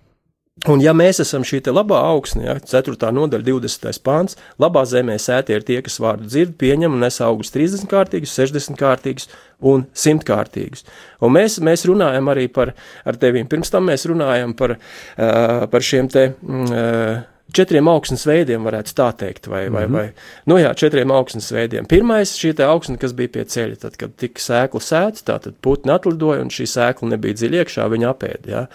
Un 0.69 0.83
ja 0.85 0.93
mēs 0.93 1.23
esam 1.23 1.45
šī 1.47 1.62
labā 1.73 1.97
augsne, 2.11 2.43
ja, 2.45 2.55
4. 2.61 2.93
nodaļa, 3.17 3.47
20. 3.47 4.00
pāns, 4.05 4.37
labā 4.61 4.83
zemē 4.85 5.17
sētie 5.17 5.57
ir 5.57 5.64
tie, 5.64 5.79
kas 5.81 5.97
vārdu 6.02 6.29
dzird, 6.29 6.52
pieņem 6.61 6.93
un 6.93 7.00
nes 7.00 7.17
augus 7.25 7.55
30 7.55 7.88
kārtīgus, 7.88 8.35
60 8.37 8.76
kārtīgus 8.76 9.31
un 9.64 9.87
100 9.97 10.26
kārtīgus. 10.29 10.85
Un 11.25 11.33
mēs, 11.38 11.57
mēs 11.64 11.87
runājam 11.88 12.29
arī 12.33 12.45
par, 12.52 12.75
ar 13.09 13.17
tevīm, 13.21 13.49
pirms 13.49 13.73
tam 13.73 13.88
mēs 13.88 14.05
runājam 14.11 14.52
par, 14.59 14.76
uh, 14.76 15.64
par 15.73 15.87
šiem 15.87 16.12
te. 16.12 16.33
Uh, 16.45 17.23
četriem 17.57 17.88
augsnes 17.90 18.25
veidiem, 18.28 18.64
varētu 18.66 18.95
tā 18.97 19.09
teikt, 19.16 19.47
vai, 19.50 19.69
vai, 19.69 19.87
mm 19.87 19.92
-hmm. 19.92 19.97
vai 19.97 20.12
nu 20.47 20.59
jā, 20.59 20.75
četriem 20.75 21.11
augsnes 21.11 21.50
veidiem. 21.52 21.87
Pirmais 21.87 22.37
šī 22.38 22.54
augsne, 22.64 22.97
kas 22.97 23.12
bija 23.12 23.28
pie 23.28 23.45
ceļa, 23.45 23.76
tad, 23.76 23.97
kad 23.97 24.14
tika 24.16 24.40
sēkla 24.40 24.80
sēta, 24.80 25.23
tā 25.25 25.38
tad 25.38 25.54
putni 25.61 25.92
atlidoja, 25.92 26.40
un 26.42 26.49
šī 26.49 26.66
sēkla 26.66 27.09
nebija 27.09 27.35
dziļi 27.35 27.62
iekšā, 27.62 27.88
viņa 27.88 28.11
apēda. 28.11 28.50
Jā. 28.50 28.66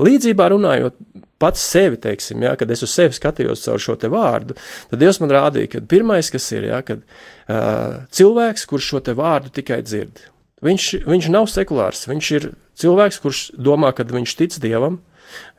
Līdzībā 0.00 0.48
runājot, 0.48 0.94
pats 1.40 1.60
sevi, 1.60 1.96
teiksim, 1.96 2.42
ja, 2.42 2.54
kad 2.56 2.70
es 2.70 2.82
uz 2.84 2.92
sevi 2.92 3.16
skatījos 3.16 3.64
caur 3.64 3.80
šo 3.80 3.96
te 3.96 4.10
vārdu, 4.12 4.56
tad 4.90 5.00
Dievs 5.00 5.20
man 5.22 5.30
rādīja, 5.30 5.72
ka 5.72 5.80
pirmais, 5.88 6.30
kas 6.30 6.50
ir, 6.52 6.68
ja, 6.68 6.82
kad 6.82 7.00
uh, 7.00 8.02
cilvēks, 8.12 8.66
kurš 8.68 8.90
šo 8.92 9.00
te 9.00 9.14
vārdu 9.16 9.52
tikai 9.56 9.80
dzird, 9.82 10.20
viņš, 10.66 10.88
viņš 11.08 11.30
nav 11.32 11.48
sekulārs, 11.48 12.04
viņš 12.10 12.32
ir 12.36 12.50
cilvēks, 12.80 13.20
kurš 13.24 13.40
domā, 13.56 13.94
ka 13.96 14.04
viņš 14.04 14.36
tic 14.36 14.58
Dievam, 14.60 15.00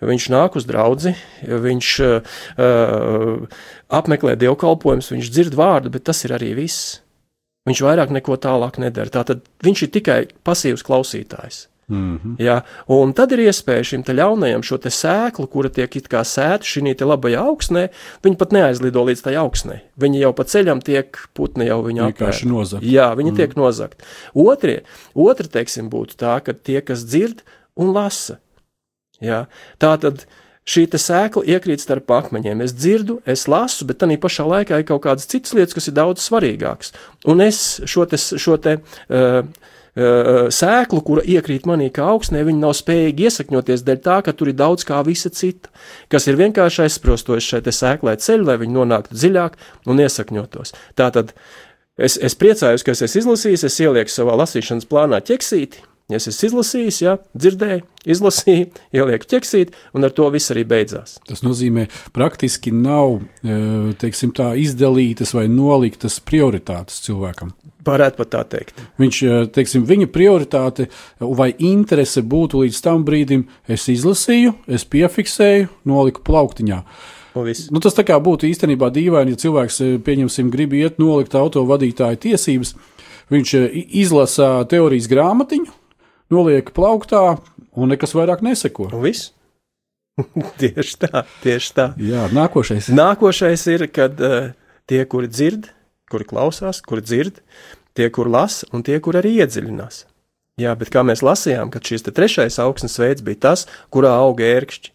Viņš 0.02 0.28
nāk 0.34 0.58
uz 0.60 0.68
draugu, 0.70 1.14
viņš 1.46 1.92
uh, 2.06 3.64
apmeklē 4.02 4.36
dievkalpojumus, 4.40 5.12
viņš 5.14 5.32
dzird 5.32 5.58
vārdu, 5.58 5.94
bet 5.94 6.08
tas 6.10 6.24
ir 6.28 6.36
arī 6.38 6.54
viss. 6.58 7.00
Viņš 7.70 7.84
vairāk 7.86 8.10
neko 8.10 8.40
tālāk 8.42 8.80
nedara. 8.82 9.12
Tātad 9.14 9.44
viņš 9.62 9.84
ir 9.86 9.92
tikai 9.94 10.22
pasīvs 10.48 10.82
klausītājs. 10.88 11.68
Mm 11.92 12.20
-hmm. 12.24 12.36
ja, 12.40 12.62
un 12.88 13.14
tad 13.14 13.32
ir 13.32 13.40
iespēja 13.40 13.84
šim 13.84 14.04
ļaunajam 14.08 14.64
šo 14.64 14.78
sēklu, 14.78 15.48
kura 15.48 15.70
tiek 15.70 15.96
it 15.96 16.08
kā 16.08 16.24
sēta 16.24 16.64
šī 16.64 16.96
labajā 17.06 17.42
augsnē, 17.44 17.90
viņi 18.24 18.38
pat 18.38 18.52
neaizlido 18.52 19.04
līdz 19.04 19.22
tai 19.22 19.36
augsnē. 19.36 19.80
Viņi 20.00 20.20
jau 20.20 20.34
pa 20.34 20.44
ceļam 20.44 20.82
tiek 20.82 21.18
putni 21.34 21.68
jau 21.68 21.84
viņa 21.84 22.08
apkārt. 22.08 22.36
Jā, 22.82 23.16
viņi 23.16 23.32
mm. 23.32 23.36
tiek 23.36 23.56
nozagt. 23.56 24.04
Otrie, 24.34 24.84
otra, 25.16 25.48
teiksim, 25.48 25.90
būtu 25.90 26.16
tā, 26.16 26.40
ka 26.40 26.54
tie, 26.54 26.82
kas 26.82 27.04
dzird 27.04 27.44
un 27.76 27.92
lasa, 27.94 28.40
Ja? 29.22 29.46
Tā 29.82 29.96
tad 30.02 30.26
šī 30.68 30.86
sēkla 30.94 31.44
iekrīt 31.56 31.82
starp 31.82 32.12
akmeņiem. 32.14 32.62
Es 32.66 32.74
dzirdu, 32.78 33.20
es 33.26 33.48
lasu, 33.50 33.86
bet 33.90 34.02
tā 34.02 34.10
pašā 34.22 34.46
laikā 34.48 34.82
ir 34.82 34.88
kaut 34.88 35.04
kādas 35.06 35.30
citas 35.30 35.56
lietas, 35.58 35.76
kas 35.78 35.90
ir 35.90 35.98
daudz 35.98 36.24
svarīgākas. 36.26 36.94
Un 37.30 37.42
es 37.42 37.82
šo 37.90 38.06
te, 38.06 38.18
šo 38.18 38.58
te 38.62 38.78
uh, 38.78 39.42
uh, 39.42 40.48
sēklu, 40.54 41.02
kura 41.08 41.26
iekrīt 41.26 41.68
manī 41.70 41.90
kā 41.94 42.06
augsnē, 42.14 42.44
viņi 42.48 42.62
nav 42.62 42.76
spējīgi 42.78 43.28
iesakņoties 43.28 43.86
dēļ 43.88 44.00
tā, 44.06 44.22
ka 44.26 44.36
tur 44.38 44.54
ir 44.54 44.60
daudz 44.60 44.86
kā 44.88 45.02
visa 45.08 45.34
cita, 45.34 45.74
kas 46.12 46.30
ir 46.30 46.40
vienkārši 46.40 46.86
aizsprostoši 46.86 47.56
šai 47.56 47.76
sēklai 47.82 48.18
ceļu, 48.22 48.48
lai 48.52 48.60
viņi 48.62 48.78
nonāktu 48.78 49.18
dziļāk 49.18 49.60
un 49.90 50.06
iesakņotos. 50.06 50.76
Tātad 51.00 51.34
es, 51.98 52.18
es 52.18 52.38
priecājos, 52.38 52.86
ka 52.86 52.94
es 52.94 53.08
esmu 53.10 53.26
izlasījis, 53.26 53.66
es 53.68 53.80
ielieku 53.82 54.14
savā 54.14 54.38
lasīšanas 54.44 54.90
plānā 54.90 55.24
ķeksīti, 55.26 55.88
Ja 56.12 56.20
es 56.20 56.28
esmu 56.28 56.50
izlasījis, 56.50 56.98
ja, 57.06 57.14
dzirdēju, 57.40 57.86
izlasīju, 58.12 58.66
ielieku 58.98 59.30
ķeksīt, 59.32 59.72
un 59.96 60.04
ar 60.04 60.12
to 60.16 60.26
viss 60.34 60.52
arī 60.52 60.66
beidzās. 60.68 61.16
Tas 61.28 61.40
nozīmē, 61.46 61.86
praktiski 62.12 62.74
nav 62.76 63.22
e, 63.22 63.56
teiksim, 64.02 64.34
tā, 64.36 64.50
izdalītas 64.60 65.32
vai 65.38 65.46
noliktas 65.52 66.20
prioritātes 66.28 67.00
cilvēkam. 67.06 67.54
Varētu 67.88 68.20
pat 68.20 68.34
tā 68.36 68.44
teikt. 68.58 68.84
Viņš, 69.00 69.22
e, 69.24 69.40
teiksim, 69.56 69.88
viņa 69.88 70.12
prioritāte 70.12 70.90
vai 71.24 71.54
interese 71.64 72.26
būtu 72.28 72.66
līdz 72.66 72.84
tam 72.84 73.08
brīdim, 73.08 73.48
es 73.72 73.88
izlasīju, 73.94 74.58
es 74.68 74.84
piefiksēju, 74.92 75.72
noliku 75.88 76.28
plauktiņā. 76.28 76.84
Nu, 77.72 77.80
tas 77.80 77.96
tā 77.96 78.04
kā 78.04 78.18
būtu 78.20 78.50
īstenībā 78.50 78.92
dīvaini, 78.92 79.38
ja 79.38 79.46
cilvēks, 79.48 79.80
e, 79.80 80.00
pieņemsim, 80.04 80.52
grib 80.52 80.76
iet 80.76 81.00
nolikt 81.00 81.40
autovadītāja 81.40 82.20
tiesības. 82.28 82.76
Viņš 83.32 83.54
izlasa 83.96 84.58
teorijas 84.68 85.08
grāmatiņu, 85.08 85.78
noliek 86.34 86.72
plauktā 86.76 87.38
un 87.76 87.94
nekas 87.94 88.16
vairāk 88.18 88.44
neseko. 88.46 88.90
Un 88.92 89.06
viss? 89.06 89.32
tieši 90.62 90.98
tā, 91.06 91.26
tieši 91.44 91.76
tā. 91.78 91.88
Jā, 92.02 92.28
nākošais. 92.36 92.92
Nākošais 92.94 93.66
ir, 93.74 93.88
kad 93.94 94.20
uh, 94.22 94.52
tie, 94.90 95.04
kuri 95.10 95.32
dzird, 95.32 95.72
kuri 96.12 96.28
klausās, 96.28 96.82
kuri 96.86 97.04
dzird, 97.06 97.42
tie, 97.98 98.10
kuri 98.14 98.34
lasa 98.34 98.68
un 98.76 98.84
tie, 98.86 99.00
kuri 99.04 99.22
arī 99.22 99.38
iedziļinās. 99.42 100.06
Jā, 100.62 100.74
bet 100.78 100.92
kā 100.94 101.02
mēs 101.08 101.24
lasījām, 101.26 101.72
kad 101.74 101.86
šis 101.88 102.06
trešais 102.10 102.60
augsnes 102.62 103.00
veids 103.00 103.24
bija 103.26 103.48
tas, 103.48 103.66
kurā 103.94 104.12
auga 104.20 104.46
ērkšķi. 104.60 104.92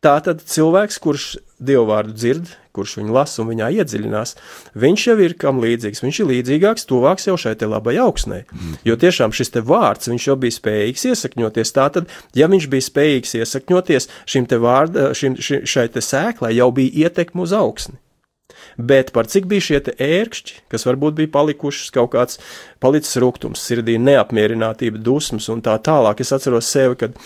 Tā 0.00 0.14
tad 0.24 0.40
cilvēks, 0.48 0.96
kurš 1.02 1.24
dievu 1.60 1.84
vārdu 1.90 2.14
dzird, 2.16 2.54
kurš 2.80 2.96
viņu 3.02 3.14
lasa 3.14 3.42
un 3.44 3.50
viņā 3.52 3.70
iedziļinās, 3.80 4.34
viņš 4.80 5.06
jau 5.10 5.16
ir 5.20 5.36
kam 5.40 5.62
līdzīgs. 5.62 6.02
Viņš 6.04 6.20
ir 6.22 6.30
līdzīgāks, 6.32 6.88
tuvāks 6.90 7.28
jau 7.28 7.36
šai 7.40 7.54
labai 7.60 7.98
augsnē. 8.00 8.42
Jo 8.88 8.96
tiešām 9.00 9.34
šis 9.36 9.52
te 9.54 9.64
vārds, 9.64 10.10
viņš 10.10 10.28
jau 10.30 10.36
bija 10.40 10.56
spējīgs 10.56 11.08
iesakņoties. 11.12 11.74
Tātad, 11.76 12.12
ja 12.34 12.48
viņš 12.50 12.68
bija 12.72 12.88
spējīgs 12.88 13.36
iesakņoties, 13.42 14.08
šim 14.26 14.48
te 14.50 14.60
vārda, 14.62 15.10
šim, 15.16 15.36
šai 15.40 15.88
te 15.92 16.04
sēklai 16.04 16.56
jau 16.56 16.70
bija 16.74 17.06
ietekme 17.06 17.44
uz 17.44 17.54
augsni. 17.56 18.00
Bet 18.80 19.12
par 19.12 19.28
cik 19.30 19.46
bija 19.50 19.66
šie 19.66 19.80
ērkšķi, 20.00 20.56
kas 20.72 20.86
varbūt 20.88 21.18
bija 21.18 21.32
palikušas 21.34 21.92
kaut 21.94 22.12
kāds 22.14 22.40
palicis 22.80 23.18
rūkums, 23.20 23.60
sirdī 23.60 23.98
neapmierinātība, 24.00 25.00
dusmas 25.04 25.50
un 25.52 25.62
tā 25.64 25.76
tālāk. 25.84 26.22
Es 26.24 26.32
atceros 26.36 26.70
sevi, 26.70 26.96
kad 27.02 27.16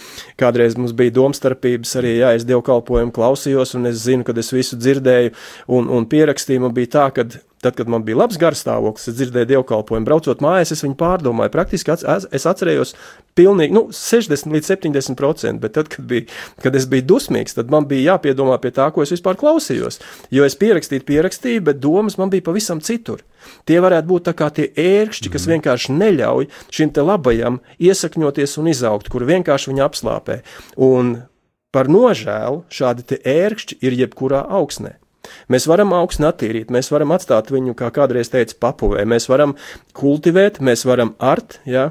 kādreiz 0.40 0.78
mums 0.78 0.94
bija 0.96 1.14
domstarpības, 1.14 1.96
arī 2.00 2.16
jā, 2.18 2.34
es 2.38 2.46
dievkalpojumu 2.48 3.14
klausījos, 3.14 3.76
un 3.78 3.90
es 3.92 4.02
zinu, 4.06 4.26
kad 4.26 4.38
es 4.40 4.52
visu 4.54 4.78
dzirdēju 4.80 5.34
un, 5.76 5.90
un 5.92 6.08
pierakstīju, 6.10 6.66
man 6.66 6.74
bija 6.76 6.94
tā, 6.98 7.08
ka 7.14 7.28
Tad, 7.64 7.78
kad 7.78 7.88
man 7.88 8.02
bija 8.04 8.18
labs 8.20 8.36
garstāvoklis, 8.36 9.06
es 9.08 9.14
dzirdēju 9.16 9.48
dievkalpojumu, 9.54 10.04
braucot 10.04 10.42
mājās, 10.44 10.74
es 10.74 10.82
viņu 10.84 10.98
pārdomāju. 11.00 11.52
Praktiski 11.54 11.94
es 11.96 12.44
atcerējos 12.50 12.92
pilnīgi 13.38 13.72
nu, 13.72 13.86
60 13.88 14.52
līdz 14.52 14.68
70 14.68 15.16
procenti, 15.16 15.62
bet 15.62 15.72
tad, 15.78 15.88
kad, 15.88 16.04
bija, 16.10 16.26
kad 16.60 16.76
es 16.76 16.84
biju 16.90 17.06
dusmīgs, 17.14 17.56
tad 17.56 17.72
man 17.72 17.86
bija 17.88 18.12
jāpiedomā 18.12 18.58
pie 18.60 18.74
tā, 18.76 18.90
ko 18.92 19.00
es 19.00 19.14
vispār 19.14 19.38
klausījos. 19.40 19.96
Jo 20.34 20.44
es 20.44 20.58
pierakstīju, 20.60 21.06
pierakstīju, 21.08 21.62
bet 21.70 21.80
domas 21.80 22.18
man 22.20 22.32
bija 22.34 22.44
pavisam 22.50 22.82
citur. 22.84 23.22
Tie 23.64 23.78
varētu 23.80 24.10
būt 24.12 24.28
kā 24.36 24.50
tie 24.52 24.68
ērkšķi, 24.76 25.32
kas 25.32 25.46
mm. 25.46 25.54
vienkārši 25.56 25.96
neļauj 25.96 26.50
šim 26.68 26.92
te 26.92 27.04
labajam 27.04 27.62
iesakņoties 27.80 28.58
un 28.60 28.68
izaugt, 28.74 29.08
kur 29.08 29.24
vienkārši 29.28 29.72
viņu 29.72 29.86
apslāpē. 29.88 30.42
Un 30.84 31.16
par 31.72 31.88
nožēlu 31.88 32.66
šādi 32.68 33.22
ērkšķi 33.24 33.80
ir 33.80 33.98
jebkurā 34.04 34.44
augsnē. 34.60 34.98
Mēs 35.52 35.68
varam 35.70 35.92
augstu 35.96 36.26
attīrīt, 36.28 36.72
mēs 36.74 36.90
varam 36.92 37.14
atstāt 37.16 37.50
viņu, 37.54 37.74
kā 37.78 37.90
kādreiz 37.94 38.32
teica, 38.32 38.56
papuvē, 38.68 39.04
mēs 39.08 39.28
varam 39.30 39.56
kultivēt, 39.96 40.60
mēs 40.64 40.84
varam 40.88 41.14
art, 41.18 41.58
ja, 41.68 41.90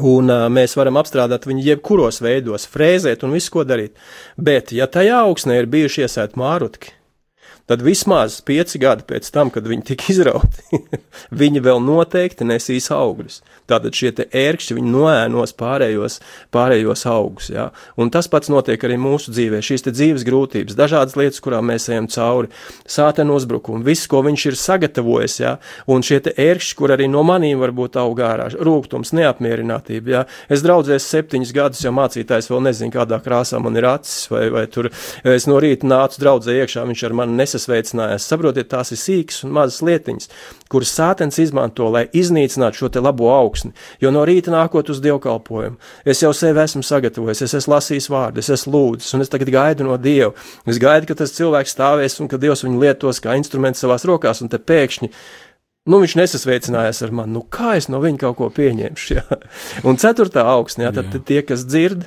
un 0.00 0.32
uh, 0.32 0.48
mēs 0.52 0.76
varam 0.78 1.00
apstrādāt 1.00 1.46
viņu 1.48 1.66
jebkuros 1.66 2.22
veidos, 2.24 2.68
frēzēt 2.72 3.26
un 3.26 3.36
visu, 3.36 3.52
ko 3.56 3.66
darīt. 3.68 3.96
Bet, 4.36 4.72
ja 4.76 4.88
tajā 4.88 5.22
augsnē 5.26 5.60
ir 5.60 5.70
bijuši 5.72 6.06
iesēti 6.06 6.40
mārutki, 6.40 6.94
tad 7.70 7.82
vismaz 7.82 8.40
pieci 8.44 8.80
gadi 8.82 9.04
pēc 9.08 9.28
tam, 9.32 9.50
kad 9.52 9.66
viņi 9.68 9.86
tika 9.92 10.08
izrauti, 10.12 10.80
viņi 11.42 11.62
vēl 11.64 11.82
noteikti 11.84 12.46
nesīs 12.48 12.90
augļus. 12.94 13.40
Tātad 13.70 13.94
šie 13.96 14.10
ērkšķi 14.26 14.82
noēnos 14.82 15.54
pārējos, 15.58 16.18
pārējos 16.52 17.04
augus. 17.08 17.50
Ja? 17.52 17.70
Un 17.96 18.10
tas 18.12 18.28
pats 18.30 18.50
notiek 18.52 18.82
arī 18.84 18.98
mūsu 19.00 19.32
dzīvē. 19.32 19.62
Šīs 19.64 19.86
dzīves 19.88 20.26
grūtības, 20.26 20.76
dažādas 20.78 21.16
lietas, 21.18 21.40
kurām 21.44 21.70
mēs 21.70 21.88
ejam 21.92 22.08
cauri, 22.12 22.50
sātena 22.88 23.36
uzbrukumi, 23.36 23.84
viss, 23.86 24.08
ko 24.10 24.22
viņš 24.26 24.46
ir 24.50 24.58
sagatavojis, 24.58 25.38
ja? 25.42 25.56
un 25.90 26.04
šie 26.06 26.20
ērkšķi, 26.32 26.76
kur 26.78 26.94
arī 26.94 27.08
no 27.10 27.22
manīm 27.26 27.62
var 27.62 27.74
būt 27.76 27.98
aug 28.02 28.20
ārā, 28.22 28.50
rūkums, 28.58 29.14
neapmierinātība. 29.16 30.12
Ja? 30.12 30.24
Es 30.52 30.64
draudzēs 30.66 31.06
septiņus 31.14 31.54
gadus, 31.56 31.84
jo 31.86 31.94
mācītājs 31.94 32.50
vēl 32.52 32.66
nezina, 32.66 32.92
kādā 32.94 33.20
krāsā 33.22 33.62
man 33.62 33.78
ir 33.78 33.88
acis, 33.94 34.26
vai, 34.32 34.46
vai 34.52 34.66
tur 34.72 34.90
es 35.24 35.48
no 35.48 35.58
rīta 35.62 35.88
nācu 35.88 36.20
draudzē 36.22 36.58
iekšā, 36.60 36.84
viņš 36.88 37.06
ar 37.08 37.16
mani 37.22 37.38
nesasveicinājās. 37.52 38.26
Saprotiet, 38.28 38.68
tās 38.70 38.92
ir 38.92 39.00
sīkas 39.00 39.42
un 39.46 39.52
mazas 39.56 39.82
lietiņas, 39.84 40.30
kuras 40.72 40.92
sātens 40.96 41.38
izmanto, 41.42 41.88
lai 41.92 42.06
iznīcinātu 42.12 42.82
šo 42.82 42.90
te 42.92 43.02
labo 43.02 43.30
augsni. 43.32 43.72
Jo 44.00 44.12
no 44.14 44.24
rīta 44.28 44.52
nākot 44.54 44.90
uz 44.92 45.02
dievkalpojumu, 45.04 45.78
es 46.04 46.22
jau 46.22 46.32
sevi 46.36 46.62
esmu 46.64 46.82
sagatavojis, 46.86 47.44
es 47.46 47.56
esmu 47.60 47.76
lasījis 47.76 48.10
vārdus, 48.12 48.48
es 48.48 48.60
esmu 48.60 48.74
lūdzis, 48.76 49.12
un 49.16 49.24
es 49.24 49.32
tagad 49.32 49.52
gaidu 49.52 49.86
no 49.86 49.98
Dieva. 50.02 50.32
Es 50.66 50.80
gaidu, 50.82 51.10
ka 51.10 51.18
tas 51.22 51.34
cilvēks 51.36 51.76
stāvēs 51.76 52.20
un 52.22 52.30
ka 52.30 52.40
Dievs 52.40 52.64
viņu 52.66 52.82
lietos 52.82 53.22
kā 53.22 53.36
instrumentu 53.38 53.82
savās 53.82 54.06
rokās, 54.08 54.42
un 54.44 54.52
te 54.52 54.60
pēkšņi 54.60 55.12
Nu, 55.82 55.98
viņš 55.98 56.12
nesasveicinājās 56.14 57.00
ar 57.02 57.10
mani. 57.10 57.32
Nu, 57.34 57.40
kā 57.50 57.72
es 57.74 57.88
no 57.90 57.98
viņa 57.98 58.20
kaut 58.20 58.36
ko 58.38 58.46
pieņemšu? 58.54 59.16
Jā. 59.16 59.38
Un 59.82 59.96
ceturtā 59.98 60.44
augsnē, 60.46 60.92
tad 60.94 61.16
tie, 61.26 61.40
kas 61.42 61.64
dzird, 61.66 62.04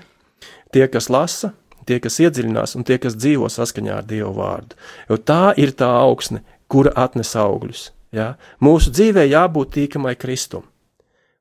tie, 0.71 0.85
kas 0.87 1.09
lasa, 1.11 1.51
tie, 1.87 1.99
kas 2.03 2.19
iedziļinās, 2.23 2.75
un 2.77 2.85
tie, 2.87 2.99
kas 3.01 3.17
dzīvo 3.17 3.49
saskaņā 3.51 3.99
ar 3.99 4.07
Dievu 4.09 4.33
vārdu. 4.37 4.77
Jo 5.09 5.17
tā 5.17 5.55
ir 5.61 5.73
tā 5.77 5.89
augsne, 6.01 6.43
kura 6.71 6.93
atnes 7.05 7.35
augļus. 7.39 7.89
Ja? 8.15 8.35
Mūsu 8.63 8.93
dzīvē 8.95 9.27
jābūt 9.27 9.75
tīkamai 9.75 10.15
Kristum. 10.19 10.65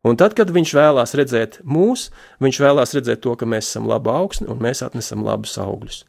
Un 0.04 0.18
tad, 0.20 0.34
kad 0.36 0.50
viņš 0.52 0.74
vēlās 0.76 1.14
redzēt 1.16 1.62
mūs, 1.64 2.10
viņš 2.44 2.58
vēlās 2.60 2.92
redzēt 2.92 3.22
to, 3.24 3.32
ka 3.40 3.48
mēs 3.48 3.70
esam 3.70 3.86
laba 3.88 4.18
augsne 4.20 4.50
un 4.52 4.60
mēs 4.60 4.84
atnesam 4.84 5.24
labus 5.24 5.56
augļus. 5.60 6.02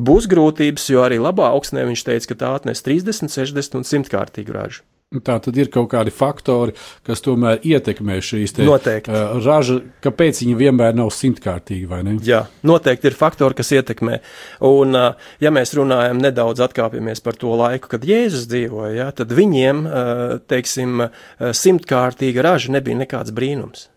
Būs 0.00 0.28
grūtības, 0.32 0.88
jo 0.88 1.02
arī 1.04 1.20
labā 1.20 1.50
augsnē 1.52 1.84
viņš 1.90 2.06
teica, 2.06 2.30
ka 2.30 2.38
tā 2.40 2.54
atnes 2.56 2.80
30, 2.86 3.28
60 3.28 3.76
un 3.76 3.84
100 3.84 4.12
kārtīgu 4.12 4.56
ražu. 4.56 4.86
Tā 5.20 5.36
tad 5.44 5.58
ir 5.60 5.68
kaut 5.72 5.90
kādi 5.92 6.12
faktori, 6.14 6.72
kas 7.06 7.20
tomēr 7.24 7.60
ietekmē 7.68 8.16
šīs 8.24 8.56
noteikti. 8.64 9.12
uh, 9.12 9.36
raža, 9.44 9.80
kāpēc 10.04 10.40
viņi 10.44 10.56
vienmēr 10.56 10.96
nav 10.96 11.12
simtkārtīgi, 11.12 11.84
vai 11.90 12.00
ne? 12.06 12.16
Jā, 12.24 12.46
noteikti 12.64 13.10
ir 13.10 13.18
faktori, 13.18 13.58
kas 13.58 13.74
ietekmē. 13.76 14.22
Un, 14.68 14.96
uh, 14.96 15.30
ja 15.42 15.52
mēs 15.54 15.74
runājam 15.76 16.22
nedaudz 16.22 16.64
atkāpjamies 16.64 17.20
par 17.24 17.36
to 17.36 17.52
laiku, 17.60 17.92
kad 17.92 18.08
Jēzus 18.08 18.48
dzīvoja, 18.48 18.92
ja, 18.96 19.08
tad 19.16 19.34
viņiem, 19.36 19.86
uh, 19.86 20.36
teiksim, 20.48 21.08
simtkārtīga 21.38 22.44
raža 22.48 22.72
nebija 22.72 23.02
nekāds 23.04 23.34
brīnums. 23.36 23.88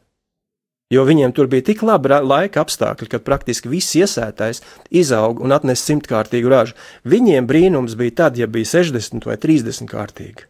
Jo 0.93 1.01
viņiem 1.01 1.31
tur 1.33 1.47
bija 1.49 1.65
tik 1.65 1.81
labi 1.81 2.11
laika 2.13 2.61
apstākļi, 2.61 3.07
ka 3.09 3.19
praktiski 3.25 3.71
viss 3.71 3.95
iesētais 3.97 4.61
izauga 4.93 5.41
un 5.41 5.55
atnesa 5.55 5.81
simtkārtīgu 5.89 6.51
ražu. 6.51 6.75
Viņiem 7.09 7.47
brīnums 7.49 7.97
bija 7.97 8.19
tad, 8.21 8.37
ja 8.37 8.45
bija 8.45 8.69
60 8.69 9.25
vai 9.25 9.39
30 9.41 9.89
kārtīgi. 9.89 10.45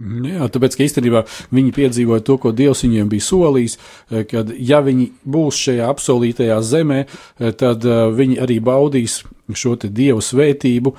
Jā, 0.00 0.46
tāpēc, 0.48 0.78
ka 0.78 0.84
īstenībā 0.86 1.20
viņi 1.52 1.74
piedzīvoja 1.76 2.24
to, 2.24 2.38
ko 2.40 2.54
Dievs 2.56 2.80
viņiem 2.86 3.10
bija 3.10 3.26
solījis, 3.26 3.76
eh, 4.08 4.24
kad, 4.24 4.48
ja 4.56 4.80
viņi 4.80 5.10
būs 5.28 5.58
šajā 5.66 5.90
apsolītajā 5.92 6.56
zemē, 6.64 7.04
eh, 7.04 7.52
tad 7.52 7.84
eh, 7.84 8.08
viņi 8.16 8.40
arī 8.40 8.60
baudīs 8.64 9.20
šo 9.50 9.74
Dieva 9.82 10.22
svētību, 10.22 10.92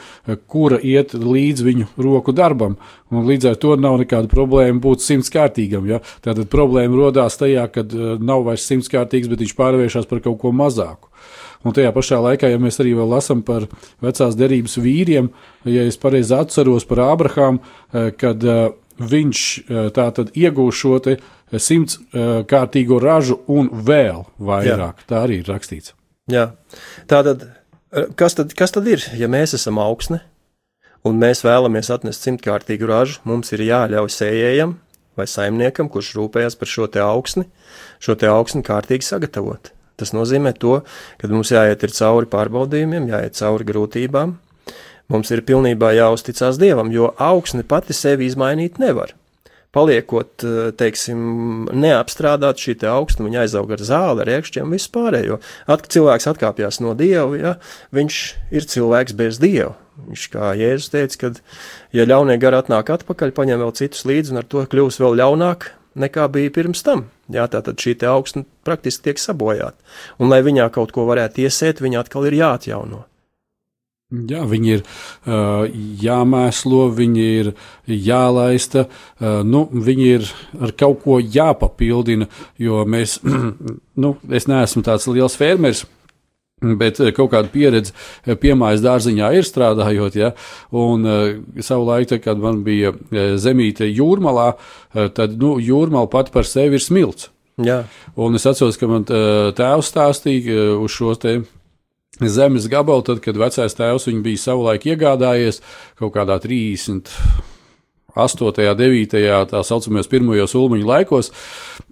kura 0.51 0.75
iet 0.83 1.13
līdz 1.15 1.63
viņu 1.63 1.85
roku 2.03 2.33
darbam. 2.35 2.75
Un 3.09 3.23
līdz 3.23 3.47
ar 3.47 3.55
to 3.55 3.77
nav 3.79 3.95
nekāda 4.01 4.27
problēma 4.27 4.75
būt 4.83 4.99
simtkārtīgam. 5.05 5.87
Ja? 5.87 6.01
Tātad 6.19 6.49
problēma 6.51 6.99
rodās 6.99 7.39
tajā, 7.39 7.63
kad 7.71 7.95
nav 8.19 8.43
vairs 8.43 8.67
simtkārtīgs, 8.67 9.31
bet 9.31 9.39
viņš 9.39 9.55
pārvēršas 9.55 10.09
par 10.09 10.19
kaut 10.19 10.41
ko 10.43 10.51
mazāku. 10.51 11.07
Un 11.61 11.75
tajā 11.77 11.91
pašā 11.93 12.17
laikā, 12.17 12.49
ja 12.49 12.57
mēs 12.61 12.79
arī 12.81 12.95
lasām 12.97 13.43
par 13.45 13.67
vecās 14.01 14.37
derības 14.37 14.79
vīriem, 14.81 15.29
ja 15.69 15.83
es 15.85 15.99
pareizi 16.01 16.33
atceros 16.33 16.87
par 16.89 17.03
Ābrahāmu, 17.05 17.61
kad 18.17 18.47
viņš 19.01 19.41
eh, 19.41 19.87
tātad 19.95 20.31
iegūs 20.37 20.81
šo 20.81 20.99
te 21.03 21.17
simts 21.59 21.97
eh, 21.97 22.41
kārtīgo 22.47 22.99
ražu 23.01 23.41
un 23.51 23.69
vēl 23.71 24.25
vairāk. 24.39 25.01
Jā. 25.01 25.07
Tā 25.09 25.23
arī 25.25 25.41
ir 25.41 25.49
rakstīts. 25.49 25.95
Jā, 26.31 26.51
tātad 27.11 27.47
eh, 27.47 28.11
kas 28.15 28.37
tad, 28.37 28.53
kas 28.57 28.75
tad 28.75 28.87
ir, 28.91 29.03
ja 29.17 29.29
mēs 29.31 29.55
esam 29.57 29.81
augsne 29.81 30.21
un 31.07 31.17
mēs 31.21 31.43
vēlamies 31.45 31.91
atnest 31.93 32.27
simtkārtīgu 32.27 32.89
ražu, 32.89 33.21
mums 33.25 33.51
ir 33.55 33.65
jāļauj 33.65 34.11
sējējam 34.13 34.77
vai 35.17 35.27
saimniekam, 35.27 35.89
kurš 35.91 36.13
rūpējas 36.17 36.55
par 36.57 36.69
šo 36.69 36.87
te 36.91 37.01
augsni, 37.03 37.47
šo 38.01 38.15
te 38.15 38.29
augsni 38.31 38.63
kārtīgi 38.65 39.05
sagatavot. 39.05 39.73
Tas 40.01 40.15
nozīmē 40.17 40.55
to, 40.57 40.81
ka 41.21 41.29
mums 41.31 41.53
jāiet 41.53 41.85
cauri 41.93 42.29
pārbaudījumiem, 42.31 43.11
jāiet 43.13 43.37
cauri 43.37 43.69
grūtībām, 43.69 44.39
Mums 45.11 45.31
ir 45.33 45.41
pilnībā 45.43 45.91
jāuzticas 45.97 46.59
Dievam, 46.61 46.91
jo 46.93 47.09
augsne 47.19 47.65
pati 47.67 47.95
sevi 47.95 48.29
izmainīt 48.29 48.79
nevar. 48.79 49.11
Paliekot, 49.75 50.43
eh, 50.43 50.71
teiksim, 50.75 51.67
neapstrādāt 51.71 52.59
šī 52.59 52.77
te 52.79 52.87
augsne, 52.91 53.25
viņa 53.27 53.43
aizaug 53.43 53.71
ar 53.71 53.83
zāli, 53.87 54.23
ar 54.23 54.31
iekšķiem, 54.35 54.71
visu 54.71 54.89
pārējo. 54.91 55.39
At, 55.67 55.87
cilvēks 55.87 56.27
atkāpjas 56.31 56.81
no 56.83 56.93
Dieva, 56.93 57.39
ja, 57.39 57.53
viņš 57.95 58.17
ir 58.51 58.67
cilvēks 58.67 59.15
bez 59.15 59.39
Dieva. 59.39 59.75
Viņš, 60.07 60.27
kā 60.31 60.51
Jēzus 60.59 60.91
teica, 60.91 61.17
ka, 61.17 61.31
ja 61.95 62.07
ļaunie 62.07 62.39
gari 62.39 62.59
atnāk 62.59 62.91
atpakaļ, 62.91 63.31
paņem 63.31 63.63
vēl 63.63 63.71
citus 63.75 64.03
līdzi 64.07 64.31
un 64.31 64.43
ar 64.43 64.47
to 64.47 64.63
kļūs 64.65 64.99
vēl 64.99 65.19
ļaunāk, 65.19 65.71
nekā 65.95 66.27
bija 66.31 66.51
pirms 66.51 66.83
tam. 66.83 67.07
Jā, 67.31 67.45
tātad 67.51 67.79
šī 67.79 67.95
augsne 68.09 68.43
praktiski 68.67 69.09
tiek 69.09 69.21
sabojāta. 69.21 69.77
Un, 70.19 70.31
lai 70.31 70.41
viņā 70.45 70.67
kaut 70.75 70.91
ko 70.95 71.07
varētu 71.09 71.45
iesēt, 71.45 71.83
viņa 71.83 72.03
atkal 72.03 72.27
ir 72.29 72.39
jāatjauno. 72.41 73.05
Jā, 74.11 74.41
viņi 74.43 74.73
ir 74.75 74.81
uh, 74.83 75.69
jāmēslo, 76.03 76.89
viņi 76.91 77.27
ir 77.37 77.51
jālaista, 77.87 78.83
uh, 78.89 79.39
nu, 79.47 79.63
viņi 79.71 80.09
ir 80.17 80.27
ar 80.59 80.73
kaut 80.75 80.99
ko 81.05 81.21
jāpapildina, 81.23 82.27
jo 82.59 82.83
mēs, 82.83 83.21
nu, 84.03 84.13
es 84.27 84.49
neesmu 84.51 84.83
tāds 84.83 85.07
liels 85.07 85.39
fermeris. 85.39 85.85
Bet 86.61 86.99
kaut 87.17 87.31
kāda 87.33 87.49
pieredze 87.49 88.35
piemājas 88.41 88.83
dārziņā 88.85 89.31
ir 89.33 89.47
strādājot, 89.47 90.17
ja, 90.19 90.33
un 90.69 91.07
uh, 91.09 91.21
savulaik, 91.57 92.13
kad 92.21 92.41
man 92.41 92.61
bija 92.67 92.93
zemīte 93.41 93.89
jūrmalā, 93.89 94.51
tad, 95.17 95.39
nu, 95.41 95.55
jūrmala 95.57 96.11
pati 96.11 96.33
par 96.35 96.45
sevi 96.45 96.77
ir 96.77 96.85
smilts. 96.85 97.31
Jā. 97.61 97.81
Un 98.17 98.37
es 98.37 98.45
atceros, 98.47 98.77
ka 98.79 98.87
man 98.89 99.03
tēvs 99.07 99.89
stāstīja 99.91 100.75
uz 100.81 100.93
šo 100.93 101.15
te 101.19 101.39
zemes 102.29 102.67
gabalu, 102.71 103.03
tad, 103.05 103.21
kad 103.23 103.37
vecais 103.39 103.75
tēvs 103.77 104.07
viņu 104.09 104.25
bija 104.25 104.43
savulaik 104.45 104.85
iegādājies 104.91 105.61
kaut 105.99 106.13
kādā 106.15 106.37
30. 106.43 107.09
8. 108.15 108.51
9. 108.77 109.15
tā 109.51 109.61
saucamajos 109.67 110.09
pirmajos 110.11 110.55
ulmaņu 110.57 110.89
laikos, 110.89 111.31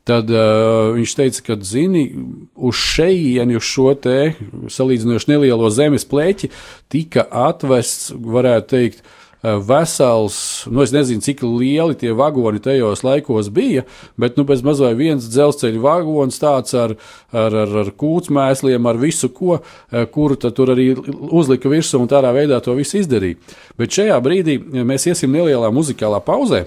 tad 0.07 0.31
uh, 0.33 0.95
viņš 0.95 1.15
teica, 1.19 1.45
ka, 1.45 1.59
zini, 1.65 2.07
uz 2.55 2.79
šejieni, 2.79 3.59
uz 3.59 3.67
šo 3.67 3.93
te 3.99 4.33
salīdzinoši 4.71 5.31
nelielo 5.31 5.69
zemes 5.73 6.07
pleķi 6.09 6.51
tika 6.91 7.27
atvests, 7.47 8.11
varētu 8.15 8.71
teikt, 8.73 9.03
uh, 9.03 9.18
vesels, 9.43 10.67
nu 10.71 10.81
es 10.83 10.91
nezinu, 10.91 11.23
cik 11.23 11.43
lieli 11.43 11.95
tie 11.95 12.11
vagoni 12.15 12.59
tajos 12.59 13.03
laikos 13.07 13.49
bija, 13.55 13.85
bet 14.19 14.35
nu 14.37 14.43
bez 14.47 14.63
mazliet 14.65 14.97
viens 14.99 15.29
dzelzceļa 15.31 15.79
vagons 15.83 16.41
tāds 16.41 16.75
ar, 16.75 16.95
ar, 17.31 17.55
ar, 17.63 17.77
ar 17.83 17.93
kūtsmēsliem, 17.99 18.89
ar 18.89 18.99
visu 18.99 19.31
ko, 19.31 19.61
eh, 19.91 20.03
kuru 20.11 20.35
tur 20.35 20.73
arī 20.75 20.91
uzlika 21.31 21.71
virsū 21.71 22.01
un 22.01 22.11
tādā 22.11 22.33
veidā 22.35 22.59
to 22.63 22.75
visu 22.75 22.99
izdarīja. 22.99 23.39
Bet 23.79 23.95
šajā 23.95 24.19
brīdī 24.23 24.59
mēs 24.59 25.07
iesim 25.07 25.31
nelielā 25.31 25.71
muzikālā 25.71 26.19
pauzē, 26.25 26.65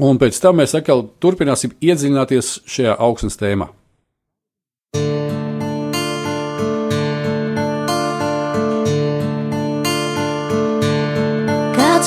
un 0.00 0.18
pēc 0.18 0.40
tam 0.40 0.62
mēs 0.62 0.76
atkal 0.78 1.04
turpināsim 1.20 1.76
iedziļināties 1.76 2.62
šajā 2.64 2.96
augsnes 2.98 3.36
tēmā. 3.36 3.68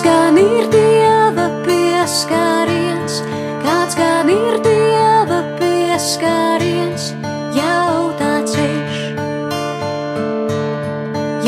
Gan 0.06 0.38
ir 0.38 0.68
dieva 0.74 1.48
pieskāriens, 1.66 3.20
kāds 3.66 3.98
gan 3.98 4.30
ir 4.30 4.60
dieva 4.66 5.42
pieskāriens, 5.60 7.12
jautā 7.58 8.34
ceļš, 8.54 9.04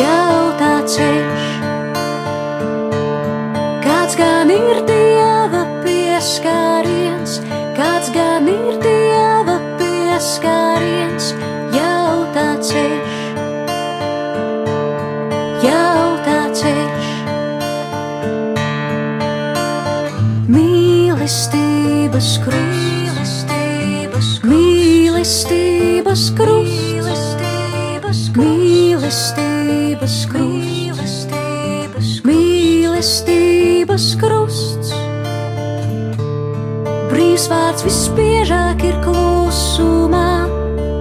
jautā 0.01 0.71
ceļš. 0.95 1.49
Kāds 3.85 4.17
gan 4.21 4.55
ir 4.57 4.81
dieva 4.85 5.06
mīlestības 22.27 24.19
krusts, 24.43 24.83
mīlestības 25.15 26.23
krusts, 26.35 28.27
mīlestības 28.35 30.17
krusts, 30.33 31.23
mīlestības 32.27 34.07
krusts. 34.19 34.91
Brīvs 37.07 37.47
vārds 37.47 37.87
vispiežāk 37.87 38.83
ir 38.89 38.97
klusumā, 39.05 40.51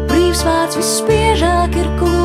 brīvs 0.07 0.47
vārds 0.47 0.79
vispiežāk 0.79 1.75
ir 1.75 1.91
klusumā, 1.99 2.16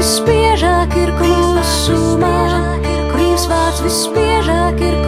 vārds 0.00 0.16
vispiežāk 0.16 0.94
ir 0.96 1.10
klusumā, 1.18 2.36
brīvs 3.12 3.44
vārds 3.50 3.82
vispiežāk 3.84 4.80
ir 4.80 4.96
klusumā, 4.96 4.99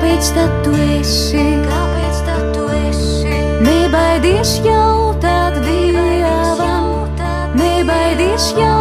kāpēc 0.00 0.28
tad 0.32 0.52
tu 0.64 0.70
esi, 0.80 1.42
kāpēc 1.66 2.22
tad 2.24 2.46
tu 2.56 2.64
esi, 2.88 3.36
nebaidies 3.66 4.56
jautāt 4.64 5.60
dievam, 5.60 6.92
nebaidies 7.60 8.52
jautāt 8.56 8.79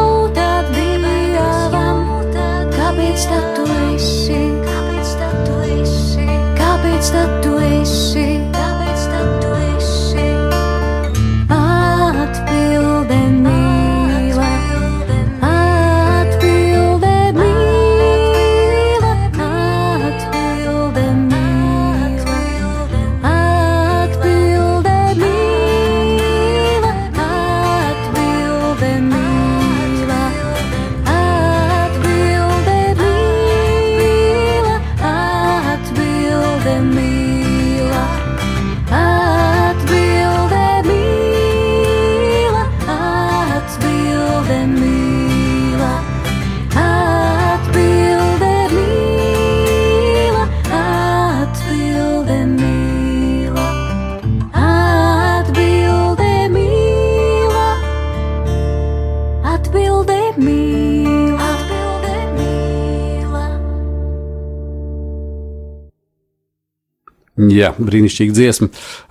Jā, 67.59 67.73
brīnišķīga 67.75 68.35
dziesma. 68.35 68.69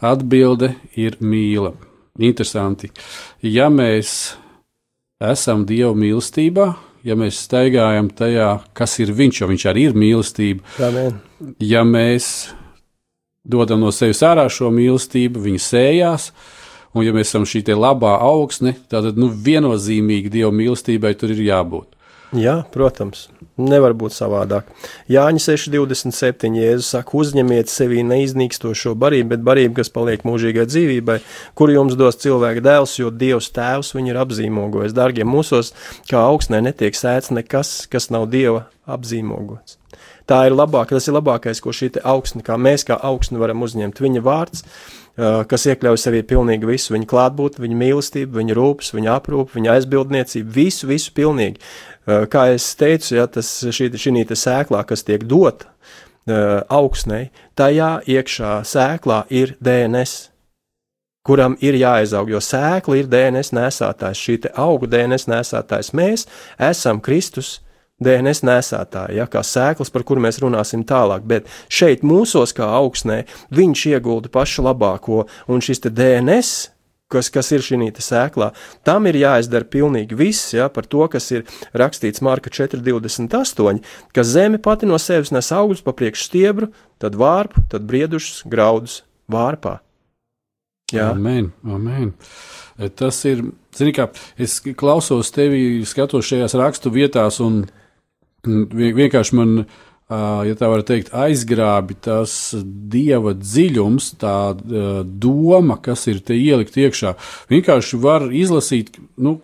Atbilde 0.08 0.72
ir 0.96 1.18
mīla. 1.20 1.74
Interesanti. 2.18 2.90
Ja 3.44 3.68
mēs 3.70 4.34
esam 5.22 5.64
Dieva 5.68 5.92
mīlestībā, 5.98 6.68
ja 7.06 7.16
mēs 7.18 7.42
staigājam 7.46 8.08
tajā, 8.14 8.50
kas 8.74 8.96
ir 9.02 9.12
Viņš, 9.14 9.42
jo 9.42 9.50
Viņš 9.50 9.66
arī 9.70 9.88
ir 9.90 9.98
mīlestība, 9.98 10.64
Amen. 10.82 11.20
ja 11.62 11.84
mēs 11.86 12.48
dodam 13.44 13.84
no 13.84 13.92
sevis 13.94 14.22
ārā 14.26 14.48
šo 14.52 14.72
mīlestību, 14.74 15.42
viņa 15.44 15.62
sējās, 15.64 16.30
un 16.94 17.06
ja 17.06 17.14
mēs 17.14 17.30
esam 17.30 17.46
šī 17.48 17.62
labā 17.76 18.16
augsne, 18.24 18.74
tad 18.90 19.14
nu, 19.18 19.30
viennozīmīgi 19.30 20.32
Dieva 20.32 20.50
mīlestībai 20.54 21.14
tur 21.18 21.36
ir 21.36 21.44
jābūt. 21.46 21.97
Jā, 22.36 22.58
protams, 22.68 23.30
nevar 23.56 23.94
būt 23.96 24.12
savādāk. 24.12 24.66
Jāņa 25.08 25.40
6,27. 25.46 26.50
Jēzus 26.60 26.90
saka, 26.92 27.14
uzņemiet 27.16 27.72
sevī 27.72 28.02
neiznīkstošo 28.04 28.92
barību, 29.00 29.30
bet 29.32 29.46
barību, 29.46 29.78
kas 29.78 29.88
paliek 29.94 30.26
mūžīgai 30.28 30.66
dzīvībai, 30.68 31.16
kur 31.56 31.72
jums 31.72 31.96
dos 31.96 32.20
cilvēka 32.20 32.60
dēls, 32.66 32.98
jo 33.00 33.08
Dievs 33.08 33.48
tēvs 33.56 33.94
viņu 33.96 34.12
ir 34.12 34.20
apzīmogojis. 34.20 34.96
Dārgie, 34.98 35.24
mūsos 35.24 35.72
kā 36.10 36.20
augstnē 36.28 36.60
netiek 36.68 36.96
sēts 36.98 37.32
nekas, 37.32 37.86
kas 37.88 38.10
nav 38.12 38.28
Dieva 38.28 38.66
apzīmogots. 38.84 39.78
Tā 40.28 40.42
ir 40.44 40.52
labāka, 40.52 40.92
tas 40.92 41.08
ir 41.08 41.16
labākais, 41.16 41.62
ko 41.64 41.72
šī 41.72 41.94
augsne, 42.04 42.44
kā 42.44 42.58
mēs 42.60 42.84
kā 42.84 42.98
augsne 43.08 43.40
varam 43.40 43.64
uzņemt. 43.64 44.02
Viņa 44.04 44.20
vārds, 44.26 44.66
kas 45.48 45.64
iekļauj 45.72 45.98
sevī 46.02 46.20
pilnīgi 46.28 46.68
visu, 46.68 46.92
viņa 46.92 47.08
klātbūtni, 47.08 47.64
viņa 47.64 47.78
mīlestību, 47.80 48.36
viņa 48.38 48.56
rūpes, 48.58 48.92
viņa 48.94 49.14
aprūpi, 49.16 49.56
viņa 49.56 49.78
aizbildniecību, 49.78 50.52
visu, 50.54 50.90
visu 50.90 51.14
pilnīgi. 51.16 51.64
Eh, 52.08 52.24
kā 52.32 52.46
jau 52.48 52.60
teicu, 52.80 53.12
ja, 53.18 53.26
tas 53.28 53.48
šī, 53.68 53.90
šī 54.00 54.24
sēklā, 54.32 54.80
kas 54.88 55.04
tiek 55.04 55.26
dota 55.28 55.68
uh, 55.68 56.64
augsnei, 56.72 57.28
tajā 57.56 57.98
iekšā 58.08 58.52
sēklā 58.64 59.26
ir 59.28 59.52
DNS, 59.60 60.30
kuram 61.28 61.58
ir 61.60 61.76
jāizaug, 61.76 62.30
jo 62.32 62.40
sēkla 62.40 62.96
ir 62.96 63.10
DNS 63.12 63.52
nesētājs, 63.52 64.22
šī 64.24 64.38
auga 64.56 64.88
DNS 64.88 65.28
nesētājs. 65.28 65.92
Mēs 65.92 66.24
esam 66.56 67.02
Kristus 67.04 67.58
DNS 68.00 68.40
nesētāji, 68.46 69.18
ja, 69.20 69.28
kā 69.28 69.44
sēklas, 69.44 69.92
par 69.92 70.06
kuru 70.08 70.24
mēs 70.24 70.40
runāsim 70.40 70.86
tālāk, 70.88 71.28
bet 71.28 71.52
šeit 71.68 72.06
mūsos 72.06 72.56
kā 72.56 72.70
augsnē 72.78 73.26
viņš 73.52 73.84
iegulda 73.92 74.32
pašu 74.32 74.64
labāko, 74.64 75.26
un 75.44 75.60
šis 75.60 75.84
DNS 75.84 76.70
kas, 77.12 77.30
kas 77.32 77.50
ir 77.56 77.64
šī 77.64 77.90
sēklā. 78.04 78.52
Tam 78.86 79.08
ir 79.08 79.18
jāizdara 79.18 79.68
pilnīgi 79.68 80.16
viss, 80.18 80.52
ja, 80.54 80.68
par 80.72 80.86
to, 80.86 81.06
kas 81.10 81.30
ir 81.32 81.46
rakstīts 81.76 82.22
Marka 82.24 82.52
4,28, 82.52 83.82
ka 84.12 84.24
zeme 84.24 84.60
pati 84.62 84.86
no 84.86 84.98
sevis 85.00 85.32
nes 85.34 85.52
augļus 85.52 85.84
pa 85.84 85.96
priekšu 85.96 86.28
stiebru, 86.28 86.70
tad 87.00 87.16
vārpu, 87.18 87.64
tad 87.72 87.88
briedušus 87.88 88.44
graudus 88.48 89.02
vārpā. 89.30 89.78
Jā, 90.92 91.10
amen, 91.12 91.50
amen. 91.68 92.14
Tas 92.96 93.18
ir, 93.28 93.42
zini, 93.76 93.92
kā 93.92 94.08
es 94.40 94.56
klausos 94.78 95.32
tevi, 95.34 95.82
skatos 95.88 96.28
šajās 96.30 96.56
rakstu 96.56 96.92
vietās, 96.94 97.42
un 97.44 97.66
vienkārši 98.46 99.36
man 99.36 99.58
ir 99.58 99.66
ja 100.08 100.56
tā 100.56 100.70
var 100.72 100.84
teikt, 100.88 101.12
aizgrābi 101.12 101.98
tas 102.00 102.32
dieva 102.64 103.34
dziļums, 103.36 104.14
tā 104.22 104.38
doma, 105.04 105.76
kas 105.84 106.06
ir 106.08 106.22
te 106.24 106.36
ielikt 106.38 106.78
iekšā. 106.80 107.14
Vienkārši 107.52 108.00
var 108.00 108.28
izlasīt, 108.32 108.96
nu, 109.20 109.38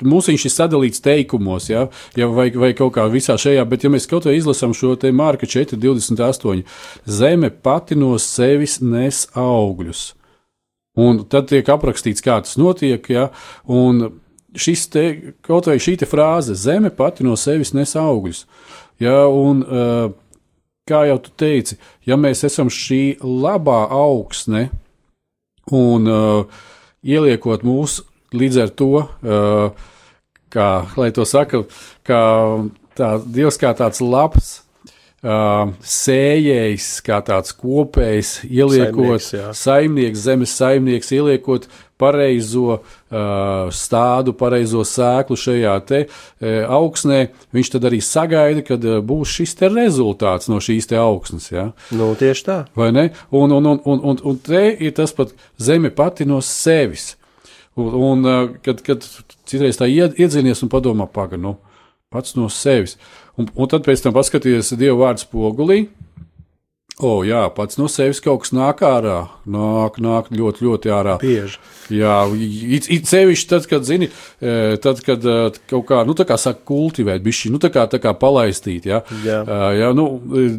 Mums 0.00 0.30
viņš 0.30 0.44
ir 0.48 0.52
sadalīts 0.54 1.02
teikumos, 1.04 1.66
ja, 1.68 1.82
ja 2.16 2.28
vai, 2.32 2.48
vai 2.56 2.70
kaut 2.76 2.94
kā 2.96 3.04
visā 3.12 3.36
šajā, 3.40 3.66
bet 3.68 3.84
ja 3.84 3.90
mēs 3.92 4.08
kaut 4.08 4.24
kā 4.24 4.32
izlasām 4.32 4.72
šo 4.76 4.94
te 4.96 5.10
Mārka 5.12 5.44
4,28, 5.44 6.64
zeme 7.04 7.50
pati 7.52 7.98
no 8.00 8.14
sevis 8.16 8.78
nes 8.80 9.26
augļus. 9.36 10.06
Un 11.00 11.22
tad 11.30 11.50
tiek 11.52 11.68
aprakstīts, 11.70 12.24
kā 12.24 12.40
tas 12.44 12.56
notiek, 12.60 13.04
ja, 13.12 13.28
un 13.68 14.06
šis 14.56 14.88
te, 14.90 15.04
kaut 15.44 15.68
vai 15.68 15.76
šī 15.82 15.98
frāze, 16.08 16.56
zeme 16.58 16.90
pati 16.90 17.26
no 17.26 17.36
sevis 17.38 17.74
nes 17.76 17.92
augļus. 17.96 18.46
Ja, 19.00 19.24
un, 19.32 19.62
uh, 19.64 20.10
kā 20.88 21.04
jau 21.08 21.18
tu 21.24 21.32
teici, 21.40 21.78
ja 22.04 22.18
mēs 22.20 22.44
esam 22.44 22.68
šī 22.72 23.20
labā 23.22 23.82
augsne 23.96 24.68
un 25.72 26.10
uh, 26.10 26.60
ieliekot 27.00 27.64
mūsu 27.64 28.04
līdz 28.36 28.60
ar 28.64 28.74
to, 28.76 28.90
uh, 29.00 29.88
kā 30.52 30.68
lai 30.98 31.10
to 31.14 31.24
saka, 31.26 31.64
kā 32.06 32.20
tā, 32.98 33.14
Dievs 33.24 33.58
kā 33.60 33.72
tāds 33.78 34.02
labs 34.04 34.50
uh, 35.24 35.70
sējējs, 35.80 36.90
kā 37.06 37.20
tāds 37.26 37.54
kopējs, 37.56 38.40
ieliekot 38.50 39.22
saimnieks, 39.22 39.62
saimnieks, 39.64 40.24
zemes 40.26 40.56
saimnieks, 40.60 41.12
ieliekot 41.16 41.70
pareizo 42.00 42.80
stādu, 43.76 44.34
pareizo 44.38 44.84
sēklu 44.86 45.38
šajā 45.38 45.76
te 45.88 46.02
augsnē, 46.40 47.20
viņš 47.56 47.72
tad 47.74 47.86
arī 47.90 48.00
sagaida, 48.04 48.64
kad 48.66 48.84
būs 49.06 49.36
šis 49.38 49.56
te 49.60 49.70
rezultāts 49.72 50.50
no 50.50 50.60
šīs 50.64 50.90
te 50.90 50.98
augsnes. 51.00 51.50
Ja? 51.52 51.70
Nu, 51.94 52.12
tieši 52.18 52.46
tā. 52.46 52.58
Vai 52.78 52.90
ne? 52.96 53.08
Un, 53.30 53.52
un, 53.56 53.72
un, 53.74 53.80
un, 53.84 54.04
un, 54.12 54.20
un 54.32 54.44
te 54.44 54.66
ir 54.72 54.94
tas 54.96 55.14
pat 55.16 55.34
zeme 55.60 55.92
pati 55.94 56.28
no 56.28 56.40
sevis. 56.44 57.14
Un, 57.78 57.90
un 57.94 58.30
kad, 58.64 58.82
kad 58.86 59.04
citreiz 59.48 59.78
tā 59.78 59.88
iedzinies 59.90 60.62
un 60.64 60.70
padomā, 60.72 61.06
paga, 61.10 61.38
nu, 61.40 61.56
pats 62.10 62.34
no 62.38 62.48
sevis. 62.52 62.96
Un, 63.38 63.48
un 63.54 63.70
tad 63.70 63.86
pēc 63.86 64.02
tam 64.04 64.14
paskaties 64.16 64.74
Dieva 64.78 64.98
vārdu 65.04 65.24
spogulī. 65.24 65.84
O, 67.00 67.10
jā, 67.24 67.46
pats 67.56 67.78
no 67.80 67.86
sevis 67.88 68.20
kaut 68.20 68.42
kas 68.44 68.52
nāk 68.52 68.82
ārā. 68.84 69.22
Nāk, 69.48 69.96
nāk 70.04 70.28
ļoti, 70.36 70.64
ļoti 70.66 70.92
ārā. 70.92 71.16
Bieži. 71.22 71.56
Jā, 71.96 72.16
it, 72.36 72.86
it 72.92 73.08
sevišķi 73.10 73.48
tad, 73.50 73.66
kad, 73.70 73.86
zini, 73.88 74.10
tad, 74.84 75.00
kad 75.06 75.24
kaut 75.70 75.86
kā, 75.88 76.02
nu, 76.06 76.14
tā 76.18 76.26
kā 76.28 76.36
saka, 76.38 76.60
kultivēt, 76.68 77.24
bišķi, 77.24 77.54
nu, 77.54 77.60
tā 77.62 77.72
kā, 77.72 77.86
tā 77.90 77.98
kā 78.02 78.12
palaistīt, 78.20 78.86
jā. 78.90 79.00
Jā. 79.24 79.40
jā, 79.78 79.90
nu, 79.96 80.06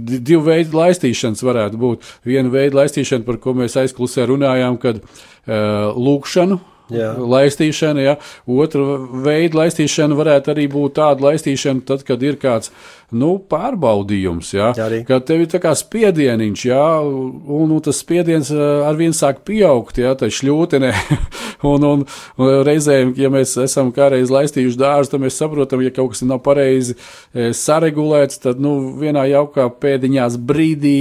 divu 0.01 0.41
veidu 0.49 0.81
laistīšanas 0.81 1.45
varētu 1.45 1.79
būt. 1.81 2.09
Viena 2.27 2.51
veida 2.51 2.81
laistīšana, 2.81 3.27
par 3.27 3.39
ko 3.43 3.55
mēs 3.61 3.77
aizklusē 3.79 4.27
runājām, 4.33 4.81
kad 4.81 4.99
lūkšanu, 5.47 6.59
Jā. 6.91 7.11
laistīšana. 7.17 8.05
Ja. 8.05 8.15
Otra 8.45 8.97
veida 9.25 9.63
laistīšana 9.63 10.17
varētu 10.17 10.55
arī 10.55 10.67
būt 10.71 10.97
tāda 10.99 11.29
laistīšana, 11.29 11.85
tad, 11.87 12.05
kad 12.07 12.23
ir 12.25 12.39
kāds 12.41 12.73
nu, 13.11 13.33
pārbaudījums, 13.51 14.53
ja, 14.55 14.69
Arī. 14.79 15.01
kad 15.07 15.25
tev 15.27 15.43
ir 15.43 15.49
tā 15.51 15.59
kā 15.63 15.73
spiedieniņš, 15.75 16.63
ja, 16.69 16.83
un, 17.03 17.73
un 17.75 17.83
tas 17.83 17.99
spiediens 17.99 18.51
arvien 18.87 19.15
sāk 19.15 19.43
pieaugt, 19.47 19.99
ja, 19.99 20.13
tā 20.19 20.29
šļūtenē, 20.31 20.91
un, 21.71 21.87
un, 21.89 22.05
un 22.39 22.53
reizēm, 22.67 23.13
ja 23.19 23.31
mēs 23.33 23.57
esam 23.65 23.91
kādreiz 23.95 24.31
laistījuši 24.31 24.79
dārzu, 24.79 25.13
tad 25.13 25.25
mēs 25.25 25.39
saprotam, 25.43 25.83
ja 25.83 25.91
kaut 25.95 26.13
kas 26.13 26.23
nav 26.27 26.39
pareizi 26.45 26.95
saregulēts, 27.35 28.39
tad, 28.47 28.63
nu, 28.63 28.77
vienā 29.01 29.27
jaukā 29.33 29.67
pēdiņās 29.83 30.39
brīdī 30.39 30.97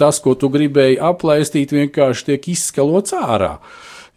tas, 0.00 0.22
ko 0.24 0.36
tu 0.38 0.48
gribēji 0.52 1.00
aplaistīt, 1.12 1.76
vienkārši 1.76 2.32
tiek 2.32 2.54
izskalots 2.56 3.16
ārā. 3.20 3.58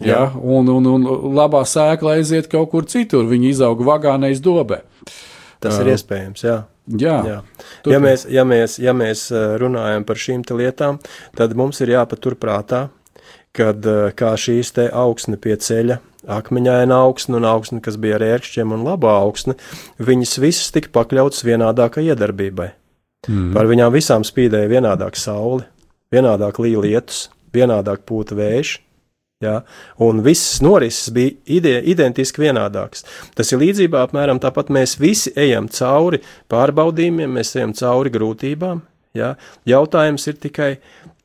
Ja, 0.04 0.28
un, 0.38 0.68
un, 0.70 0.86
un 0.86 1.06
labā 1.34 1.64
sēkla 1.66 2.20
aiziet 2.20 2.50
kaut 2.52 2.70
kur 2.74 2.86
citur, 2.86 3.26
viņa 3.26 3.50
izaug 3.50 3.82
vagā, 3.86 4.14
nevis 4.22 4.44
dobē. 4.46 4.84
Tas 5.64 5.74
uh, 5.74 5.82
ir 5.82 5.96
iespējams, 5.96 6.44
jā. 6.46 6.58
Jā, 6.88 7.16
jā. 7.28 7.40
Ja, 7.90 7.98
mēs, 8.00 8.24
ja, 8.32 8.46
mēs, 8.48 8.78
ja 8.80 8.94
mēs 8.96 9.26
runājam 9.60 10.06
par 10.08 10.20
šīm 10.22 10.46
lietām, 10.56 11.02
tad 11.36 11.56
mums 11.58 11.82
ir 11.84 11.92
jāpaturprātā, 11.92 12.86
kad 13.58 13.90
kā 14.16 14.32
šīs 14.40 14.72
te 14.78 14.86
augsne 14.94 15.36
pie 15.42 15.58
ceļa, 15.60 15.98
akmeņaina 16.38 16.96
augsne 16.96 17.40
un 17.40 17.48
augsne, 17.50 17.82
kas 17.84 17.98
bija 18.00 18.20
ar 18.20 18.26
ērkšķiem 18.28 18.74
un 18.76 18.86
labā 18.88 19.18
augsne, 19.20 19.58
viņas 20.00 20.38
visas 20.44 20.72
tika 20.76 20.94
pakļautas 20.96 21.44
vienādākai 21.48 22.06
iedarbībai. 22.12 22.70
Mm. 23.28 23.52
Par 23.58 23.68
viņām 23.68 23.92
visām 23.96 24.24
spīdēja 24.28 24.72
vienādāk 24.72 25.18
saule, 25.20 25.66
vienādāk 26.14 26.62
līja 26.64 26.84
lietus, 26.86 27.28
vienādāk 27.56 28.06
pūta 28.08 28.38
vējš, 28.38 28.78
Ja? 29.42 29.62
Un 30.02 30.24
viss 30.26 30.62
norises 30.66 31.12
bija 31.14 31.36
ide, 31.46 31.76
identiski 31.86 32.42
vienādāks. 32.42 33.04
Tas 33.38 33.52
ir 33.54 33.62
līdzībā 33.62 34.02
apmēram 34.08 34.40
tāpat 34.42 34.72
mēs 34.74 34.96
visi 34.98 35.34
ejam 35.38 35.68
cauri 35.70 36.24
pārbaudījumiem, 36.50 37.36
mēs 37.38 37.54
ejam 37.60 37.76
cauri 37.78 38.14
grūtībām. 38.16 38.82
Ja? 39.18 39.36
Jautājums 39.70 40.26
ir 40.32 40.40
tikai, 40.42 40.72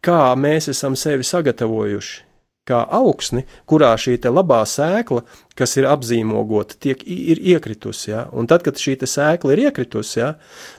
kā 0.05 0.35
mēs 0.37 0.68
esam 0.75 0.98
sevi 0.98 1.25
sagatavojuši. 1.25 2.29
Kā 2.68 2.85
augsni, 2.94 3.42
kurā 3.66 3.88
šī 3.98 4.20
labā 4.31 4.61
sēkla, 4.68 5.25
kas 5.59 5.72
ir 5.81 5.88
apzīmogota, 5.90 6.77
tiek, 6.79 7.01
ir 7.03 7.40
iekritusi. 7.40 8.12
Ja? 8.12 8.27
Un 8.31 8.46
tad, 8.46 8.62
kad 8.62 8.79
šī 8.79 9.01
sēkla 9.03 9.57
ir 9.57 9.64
iekritusi, 9.64 10.20
ja, 10.20 10.35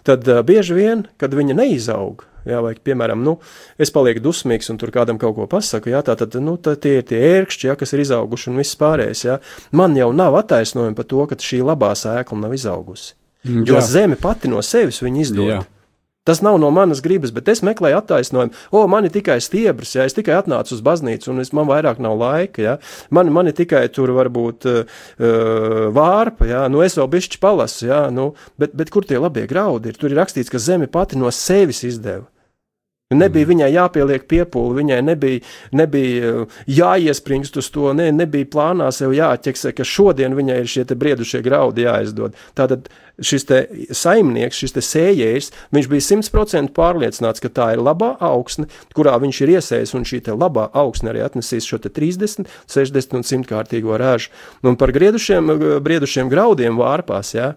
tad 0.08 0.30
bieži 0.48 0.78
vien, 0.78 1.04
kad 1.20 1.36
viņa 1.36 1.58
neizaug, 1.60 2.24
Jā, 2.50 2.60
vai, 2.64 2.74
piemēram, 2.76 3.24
nu, 3.24 3.38
es 3.80 3.92
palieku 3.94 4.24
dusmīgs 4.24 4.72
un 4.74 4.80
tur 4.82 4.92
kādam 4.96 5.20
kaut 5.22 5.38
ko 5.38 5.48
pasaku, 5.52 5.94
jā, 5.94 6.04
tā 6.04 6.18
tad, 6.20 6.36
nu, 6.44 6.58
tā 6.60 6.76
tie 6.76 6.98
ir 7.00 7.08
tie 7.08 7.22
ērkšķi, 7.40 7.70
jā, 7.70 7.76
kas 7.80 7.96
ir 7.96 8.04
izauguši 8.04 8.52
un 8.52 8.60
viss 8.60 8.80
pārējais, 8.80 9.26
jā. 9.30 9.38
Man 9.72 9.96
jau 10.00 10.12
nav 10.16 10.36
attaisnojumi 10.42 10.98
par 10.98 11.08
to, 11.08 11.28
ka 11.30 11.40
šī 11.40 11.64
labā 11.64 11.94
sēkla 12.00 12.42
nav 12.44 12.58
izaugusi. 12.58 13.14
Mm, 13.44 13.64
jo 13.68 13.80
jā. 13.80 13.86
zeme 13.88 14.20
pati 14.20 14.52
no 14.52 14.62
sevis 14.64 15.02
viņa 15.04 15.24
izdod. 15.24 15.52
Jā. 15.52 15.64
Tas 16.24 16.40
nav 16.42 16.56
no 16.60 16.70
manas 16.72 17.02
gribas, 17.04 17.34
bet 17.36 17.50
es 17.52 17.60
meklēju 17.68 17.98
attaisnojumu. 18.00 18.56
O, 18.72 18.86
man 18.88 19.04
ir 19.04 19.12
tikai 19.12 19.42
stiebrs, 19.44 19.92
ja 19.98 20.06
es 20.08 20.16
tikai 20.16 20.38
atnācu 20.38 20.72
uz 20.72 20.84
baznīcu, 20.84 21.34
un 21.34 21.44
es, 21.44 21.52
man 21.52 21.68
vairāk 21.68 22.00
nav 22.00 22.16
laika. 22.16 22.64
Ja? 22.64 22.76
Man, 23.12 23.28
man 23.36 23.52
ir 23.52 23.58
tikai 23.58 23.82
tur 23.92 24.14
varbūt 24.16 24.68
uh, 24.72 25.02
vārpa, 25.92 26.48
ja? 26.48 26.62
nu 26.72 26.80
es 26.86 26.96
vēl 26.96 27.10
bišķi 27.12 27.42
palasu, 27.44 27.90
ja? 27.90 28.06
nu, 28.08 28.30
bet, 28.56 28.72
bet 28.72 28.94
kur 28.94 29.04
tie 29.08 29.20
labie 29.20 29.44
graudi 29.52 29.92
ir? 29.92 30.00
Tur 30.00 30.16
ir 30.16 30.22
rakstīts, 30.22 30.52
ka 30.54 30.64
zeme 30.64 30.88
pati 30.88 31.20
no 31.20 31.32
sevis 31.36 31.84
izdeva. 31.90 32.24
Nebija 33.18 33.50
viņai 33.50 33.70
jāpieliek 33.76 34.28
piepūli, 34.30 34.80
viņai 34.82 35.00
nebija, 35.06 35.44
nebija 35.76 36.34
uh, 36.34 36.60
jāiespringst 36.68 37.58
uz 37.62 37.70
to, 37.74 37.92
ne, 37.98 38.10
nebija 38.16 38.50
plānā 38.54 38.90
sev 38.96 39.16
jāķeksē, 39.16 39.74
ka 39.78 39.88
šodien 39.88 40.38
viņai 40.38 40.60
ir 40.64 40.70
šie 40.70 40.86
briedušie 40.90 41.44
graudi 41.46 41.88
jāizdod. 41.88 42.38
Tātad 42.58 42.90
šis 43.22 43.46
saimnieks, 43.94 44.58
šis 44.58 44.76
sējējs, 44.88 45.52
viņš 45.76 45.90
bija 45.92 46.06
simtprocentīgi 46.08 46.74
pārliecināts, 46.76 47.44
ka 47.44 47.52
tā 47.54 47.68
ir 47.76 47.84
labā 47.84 48.14
augsne, 48.24 48.68
kurā 48.98 49.16
viņš 49.22 49.42
ir 49.44 49.54
iesējis, 49.58 49.94
un 49.98 50.08
šī 50.08 50.24
labā 50.34 50.70
augsne 50.74 51.14
arī 51.14 51.24
atnesīs 51.26 51.68
šo 51.70 51.82
30, 51.84 52.50
60 52.72 53.18
un 53.20 53.28
100 53.28 53.50
kārtīgo 53.50 53.98
rāžu. 54.00 54.34
Un 54.66 54.80
par 54.80 54.94
griedušiem, 54.96 55.52
briedušiem 55.86 56.32
graudiem 56.32 56.80
vārpās, 56.80 57.36
jā, 57.38 57.54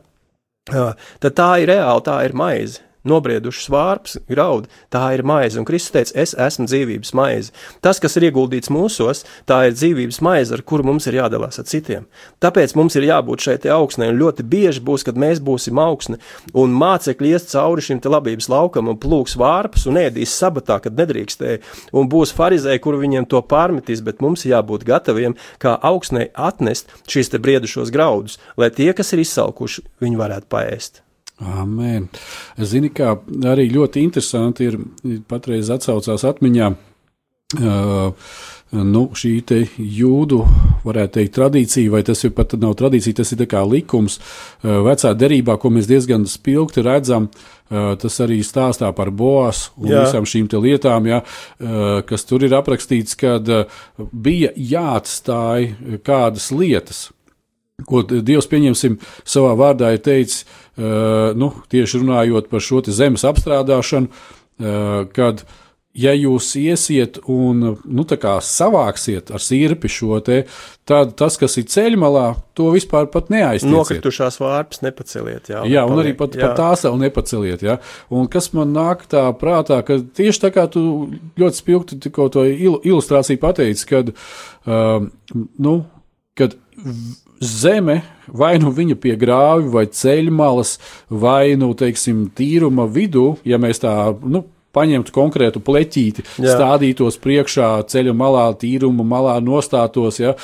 tad 0.66 1.38
tā 1.38 1.50
ir 1.62 1.72
reāli, 1.72 2.04
tā 2.04 2.20
ir 2.26 2.36
maize 2.36 2.82
nobriedušas 3.08 3.70
vārpas, 3.72 4.16
graudi, 4.30 4.70
tā 4.92 5.04
ir 5.16 5.24
maize. 5.26 5.58
Un 5.60 5.66
Kristus 5.68 5.94
teica, 5.94 6.14
es 6.22 6.34
esmu 6.46 6.66
dzīvības 6.68 7.12
maize. 7.16 7.54
Tas, 7.84 8.00
kas 8.02 8.18
ir 8.18 8.28
ieguldīts 8.28 8.72
mūsos, 8.72 9.24
tā 9.48 9.62
ir 9.68 9.76
dzīvības 9.76 10.20
maize, 10.24 10.54
ar 10.56 10.64
kuru 10.66 10.86
mums 10.90 11.06
ir 11.08 11.18
jādalās 11.20 11.60
ar 11.62 11.68
citiem. 11.70 12.06
Tāpēc 12.42 12.74
mums 12.78 12.98
ir 12.98 13.08
jābūt 13.08 13.46
šeit 13.46 13.68
augsnē, 13.70 14.10
un 14.12 14.20
ļoti 14.20 14.46
bieži 14.46 14.82
būs, 14.84 15.06
kad 15.06 15.18
mēs 15.20 15.40
būsim 15.44 15.78
augsne, 15.82 16.20
un 16.54 16.74
mācekļi 16.76 17.32
ies 17.32 17.48
cauri 17.52 17.84
šim 17.84 18.02
te 18.02 18.12
labības 18.12 18.50
laukam 18.52 18.90
un 18.92 19.00
plūks 19.00 19.36
vārpas 19.40 19.86
un 19.90 20.00
ēdīs 20.02 20.34
sabatā, 20.36 20.78
kad 20.84 20.98
nedrīkstēja, 20.98 21.62
un 21.96 22.10
būs 22.12 22.34
farizēji, 22.36 22.82
kur 22.84 22.98
viņiem 23.00 23.28
to 23.30 23.42
pārmetīs, 23.46 24.04
bet 24.06 24.22
mums 24.24 24.46
jābūt 24.48 24.86
gataviem, 24.88 25.38
kā 25.62 25.76
augsnē 25.90 26.28
atnest 26.34 26.92
šīs 27.10 27.32
te 27.32 27.42
briedušos 27.42 27.94
graudus, 27.94 28.40
lai 28.60 28.72
tie, 28.74 28.92
kas 28.96 29.14
ir 29.14 29.24
izsalkuši, 29.24 29.86
viņi 30.02 30.22
varētu 30.22 30.52
paēst. 30.52 31.05
Amen. 31.44 32.08
Zini, 32.56 32.88
kā 32.96 33.12
arī 33.44 33.68
ļoti 33.68 34.04
interesanti 34.06 34.70
ir 34.70 34.78
patreiz 35.28 35.68
atcaucās 35.72 36.24
atmiņā. 36.24 36.70
Uh, 37.56 38.10
nu, 38.74 39.02
šī 39.14 39.36
jūdu, 39.78 40.40
varētu 40.82 41.12
teikt, 41.20 41.34
tradīcija, 41.36 41.92
vai 41.92 42.00
tas 42.02 42.24
ir 42.26 42.32
pat 42.34 42.56
nav 42.58 42.72
tradīcija, 42.80 43.20
tas 43.20 43.30
ir 43.36 43.44
kā 43.46 43.60
likums. 43.68 44.16
Uh, 44.64 44.80
vecā 44.88 45.12
derībā, 45.14 45.54
ko 45.60 45.70
mēs 45.70 45.86
diezgan 45.86 46.24
spilgti 46.26 46.82
redzam, 46.82 47.28
uh, 47.28 47.92
tas 48.00 48.16
arī 48.24 48.40
stāstā 48.42 48.90
par 48.96 49.12
boas 49.14 49.68
un 49.76 49.92
jā. 49.92 50.06
visām 50.08 50.26
šīm 50.26 50.48
lietām, 50.64 51.06
uh, 51.06 52.00
kas 52.08 52.26
tur 52.26 52.48
ir 52.48 52.56
aprakstīts, 52.58 53.14
kad 53.14 53.46
bija 54.10 54.50
jāatstāj 54.56 56.00
kādas 56.02 56.50
lietas 56.50 57.10
ko 57.84 58.00
Dievs, 58.08 58.46
pieņemsim, 58.48 58.96
savā 59.28 59.52
vārdā 59.58 59.90
ir 59.92 60.00
teicis, 60.04 60.46
nu, 60.76 61.52
tieši 61.72 62.02
runājot 62.02 62.50
par 62.52 62.64
šo 62.64 62.82
zemes 62.92 63.24
apstrādāšanu, 63.24 64.10
uh, 64.10 65.06
kad, 65.16 65.40
ja 65.96 66.12
jūs 66.12 66.50
iesiet 66.60 67.16
un 67.32 67.62
nu, 67.72 68.04
savāksiet 68.44 69.32
ar 69.32 69.40
sirpi 69.40 69.88
šo 69.88 70.20
te, 70.24 70.42
tad 70.88 71.14
tas, 71.16 71.38
kas 71.40 71.56
ir 71.56 71.64
ceļmalā, 71.72 72.26
to 72.56 72.68
vispār 72.74 73.08
neaiztieciet. 73.32 73.72
Nokritušās 73.72 74.36
vārpas 74.42 74.84
nepaceliet. 74.84 75.48
Jā, 75.48 75.64
jā 75.64 75.86
un 75.88 76.04
arī 76.04 76.12
pat, 76.18 76.36
jā. 76.36 76.44
pat 76.44 76.60
tās 76.60 76.84
vēl 76.84 77.00
nepaceliet. 77.06 77.64
Jā. 77.64 77.78
Un 78.12 78.28
kas 78.32 78.52
man 78.56 78.76
nāk 78.76 79.08
tā 79.10 79.24
prātā, 79.40 79.80
ka 79.86 79.98
tieši 80.20 80.44
tā 80.44 80.52
kā 80.54 80.68
tu 80.72 80.84
ļoti 81.40 81.62
spilgti 81.62 82.00
tikko 82.04 82.28
to 82.36 82.44
ilustrāciju 82.46 83.40
pateici, 83.40 83.88
kad, 83.88 84.12
uh, 84.68 85.08
nu, 85.56 85.78
kad 86.36 86.60
zeme, 87.40 88.00
vai 88.26 88.56
nu 88.62 88.72
viņa 88.74 88.96
pie 89.00 89.14
grāvja, 89.18 89.70
vai 89.72 89.86
ceļmalas, 89.86 90.76
vai 91.10 91.56
nu, 91.60 91.72
teiksim, 91.78 92.26
tīruma 92.36 92.86
vidū, 92.90 93.36
ja 93.46 93.60
mēs 93.62 93.82
tā, 93.84 93.94
nu, 94.24 94.44
paņemtu 94.76 95.14
konkrētu 95.14 95.62
pleķīti, 95.64 96.24
Jā. 96.42 96.56
stādītos 96.56 97.18
priekšā 97.22 97.70
ceļa 97.90 98.14
malā, 98.16 98.48
tīruma 98.60 99.06
malā, 99.08 99.36
nostātos, 99.44 100.20
ja, 100.20 100.34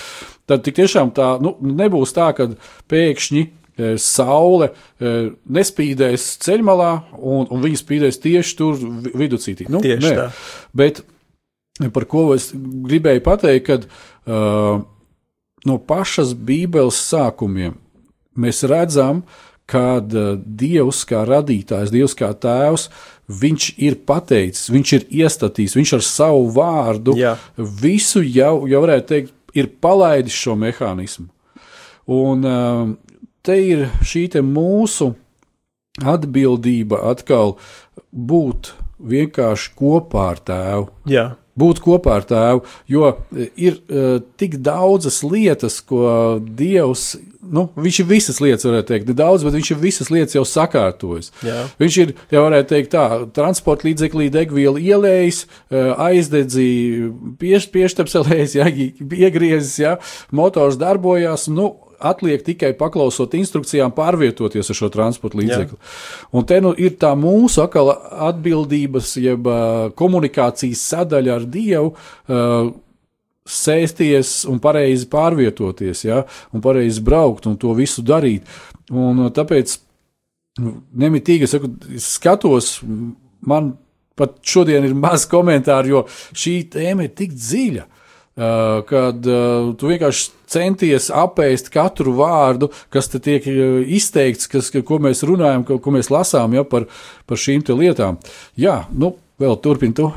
tad 0.48 0.64
tiešām 0.68 1.12
tā 1.16 1.34
nu, 1.42 1.56
nebūs 1.60 2.14
tā, 2.16 2.30
ka 2.36 2.48
pēkšņi 2.92 3.42
e, 3.44 3.94
saule 4.00 4.70
e, 4.72 5.14
nespīdēs 5.58 6.28
ceļmalā, 6.46 6.92
un, 7.18 7.48
un 7.52 7.64
viņa 7.64 7.82
spīdēs 7.82 8.22
tieši 8.24 8.56
tur 8.58 8.80
viducītī. 9.12 9.68
Nu, 9.72 9.84
tieši 9.84 10.08
nē. 10.08 10.14
tā. 10.18 10.30
Bet 10.76 11.04
par 11.92 12.06
ko 12.08 12.30
es 12.36 12.50
gribēju 12.52 13.22
pateikt, 13.24 13.64
kad 13.66 13.86
uh, 13.88 14.82
no 15.68 15.78
pašas 15.78 16.34
Bībeles 16.34 16.98
sākumiem 17.10 17.76
mēs 18.38 18.62
redzam, 18.68 19.22
kad 19.68 20.12
uh, 20.16 20.34
Dievs 20.36 21.04
kā 21.08 21.22
radītājs, 21.28 21.92
Dievs 21.92 22.16
kā 22.18 22.32
tēvs, 22.36 22.88
viņš 23.32 23.68
ir 23.80 23.98
pateicis, 24.08 24.68
viņš 24.72 24.94
ir 24.98 25.06
iestatījis, 25.22 25.76
viņš 25.78 25.94
ar 25.98 26.04
savu 26.06 26.48
vārdu 26.52 27.14
Jā. 27.16 27.36
visu 27.56 28.24
jau, 28.24 28.66
jau 28.68 28.82
varētu 28.84 29.08
teikt, 29.12 29.34
ir 29.56 29.70
palaidis 29.84 30.36
šo 30.36 30.56
mehānismu. 30.60 31.28
Un 32.12 32.46
uh, 32.48 32.86
te 33.44 33.58
ir 33.62 33.86
šī 34.04 34.26
te 34.34 34.42
mūsu 34.44 35.12
atbildība 36.08 37.02
atkal 37.12 37.56
būt 38.10 38.72
vienkārši 39.12 39.72
kopā 39.78 40.32
ar 40.32 40.42
tēvu. 40.42 40.90
Jā 41.12 41.26
būt 41.58 41.82
kopā 41.84 42.16
ar 42.20 42.24
tēvu, 42.28 42.62
jo 42.90 43.10
e, 43.12 43.48
ir 43.60 43.76
uh, 43.78 44.16
tik 44.40 44.58
daudzas 44.64 45.20
lietas, 45.26 45.80
ko 45.84 46.38
Dievs, 46.40 47.12
nu, 47.42 47.66
viņš 47.76 47.98
ir 48.02 48.08
visas 48.08 48.40
lietas, 48.42 48.64
varētu 48.68 48.88
teikt, 48.88 49.10
ne 49.10 49.16
daudz, 49.18 49.44
bet 49.44 49.56
viņš 49.58 49.72
ir 49.74 49.80
visas 49.82 50.10
lietas 50.14 50.36
jau 50.36 50.44
sakārtojis. 50.48 51.32
Jā. 51.44 51.66
Viņš 51.82 51.98
ir, 52.04 52.14
jau 52.32 52.44
varētu 52.46 52.70
teikt, 52.72 52.92
tā, 52.94 53.04
transporta 53.36 53.88
līdzeklī 53.88 54.30
degvielu 54.32 54.80
ielējis, 54.80 55.44
uh, 55.44 55.92
aizdedzīja, 56.08 57.12
pieš, 57.42 57.68
pieštapselējis, 57.74 58.56
jā, 58.60 58.68
iegriezis, 59.26 59.76
jā, 59.82 59.96
motors 60.32 60.80
darbojās, 60.80 61.50
nu, 61.52 61.74
atliek 62.02 62.42
tikai 62.46 62.72
paklausot 62.78 63.34
instrukcijām, 63.38 63.94
pārvietoties 63.96 64.72
ar 64.72 64.78
šo 64.78 64.90
transporta 64.92 65.38
līdzekli. 65.40 65.78
Jā. 65.78 66.30
Un 66.38 66.46
te 66.48 66.60
nu 66.64 66.72
ir 66.78 66.96
tā 67.00 67.12
mūsu 67.18 67.62
akala 67.64 67.96
atbildības, 68.30 69.14
jeb 69.22 69.50
komunikācijas 69.98 70.86
sadaļa 70.92 71.36
ar 71.38 71.46
Dievu. 71.58 71.92
Uh, 72.28 72.72
Sēsties 73.42 74.44
un 74.46 74.60
pareizi 74.62 75.08
pārvietoties, 75.10 76.04
ja, 76.06 76.20
un 76.54 76.62
pareizi 76.62 77.02
braukt 77.02 77.48
un 77.50 77.56
to 77.58 77.72
visu 77.74 78.04
darīt. 78.06 78.46
Un 78.94 79.24
tāpēc 79.34 79.72
nu, 80.62 80.76
nemitīgi 81.02 81.48
es 81.48 81.54
saku, 81.56 81.72
skatos, 81.98 82.76
man 83.42 83.72
pat 84.18 84.38
šodien 84.46 84.86
ir 84.86 84.94
maz 85.06 85.26
komentāru, 85.30 85.96
jo 85.96 86.04
šī 86.38 86.56
tēma 86.76 87.08
ir 87.08 87.16
tik 87.18 87.34
dziļa. 87.34 87.88
Uh, 88.32 88.78
kad 88.88 89.26
uh, 89.28 89.74
tu 89.76 89.90
vienkārši 89.90 90.30
centies 90.48 91.10
apēst 91.12 91.66
katru 91.68 92.14
vārdu, 92.16 92.70
kas 92.88 93.10
te 93.12 93.18
tiek 93.20 93.44
uh, 93.44 93.82
izteikts, 93.84 94.48
kas, 94.48 94.70
ko 94.72 94.96
mēs 95.04 95.20
runājam, 95.28 95.66
ko, 95.68 95.76
ko 95.84 95.92
mēs 95.92 96.08
lasām 96.08 96.56
ja, 96.56 96.64
par, 96.64 96.86
par 97.28 97.36
šīm 97.36 97.60
lietām. 97.76 98.16
Jā, 98.56 98.86
nu, 98.96 99.12
vēl 99.36 99.58
turpini 99.60 99.98
tu. 100.00 100.08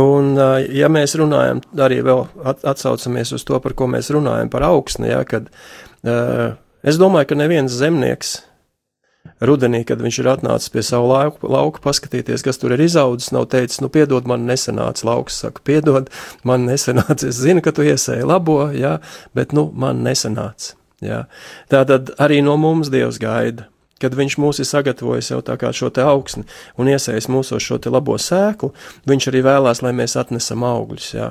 Un, 0.00 0.32
ja 0.72 0.88
mēs 0.92 1.12
runājam, 1.20 1.60
arī 1.80 2.00
vēl 2.04 2.24
atsaucamies 2.48 3.34
uz 3.36 3.44
to, 3.44 3.60
par 3.60 3.76
ko 3.76 3.88
mēs 3.88 4.08
runājam, 4.16 4.48
par 4.52 4.64
augsni, 4.68 5.08
ja, 5.10 5.20
kad 5.28 5.48
es 6.04 7.00
domāju, 7.00 7.30
ka 7.30 7.38
neviens 7.40 7.72
zemnieks 7.72 8.34
rudenī, 9.44 9.84
kad 9.86 10.02
viņš 10.02 10.18
ir 10.22 10.30
atnācis 10.32 10.72
pie 10.74 10.82
savu 10.86 11.10
lauku, 11.12 11.50
lauku 11.50 11.82
paskatīties, 11.84 12.44
kas 12.46 12.60
tur 12.60 12.74
ir 12.74 12.82
izaudzis, 12.84 13.30
nav 13.34 13.48
teicis, 13.52 13.80
nu, 13.84 13.90
piedod, 13.92 14.26
man 14.30 14.46
nesanāca 14.48 15.06
lauks, 15.08 15.38
saka, 15.44 15.62
piedod, 15.64 16.10
man 16.48 16.66
nesanāca, 16.68 17.28
es 17.28 17.40
zinu, 17.40 17.62
ka 17.64 17.74
tu 17.74 17.86
iesēji 17.86 18.26
labo, 18.28 18.60
jā, 18.74 18.98
bet, 19.38 19.54
nu, 19.56 19.68
man 19.74 20.02
nesanāca, 20.06 20.74
jā. 21.04 21.24
Tātad 21.72 22.14
arī 22.18 22.42
no 22.44 22.58
mums 22.60 22.92
Dievs 22.94 23.20
gaida 23.22 23.68
kad 24.02 24.14
viņš 24.18 24.36
mūs 24.40 24.60
ir 24.62 24.68
sagatavojis 24.68 25.30
jau 25.32 25.40
tā 25.44 25.56
kā 25.60 25.70
šo 25.74 25.90
te 25.94 26.04
augsni 26.06 26.44
un 26.78 26.90
iesējis 26.90 27.28
mūsos 27.32 27.64
šo 27.64 27.78
te 27.82 27.92
labo 27.92 28.16
sēklu, 28.20 28.70
viņš 29.08 29.28
arī 29.30 29.42
vēlās, 29.46 29.82
lai 29.84 29.92
mēs 29.96 30.16
atnesam 30.20 30.64
augļus, 30.66 31.08
jā. 31.16 31.28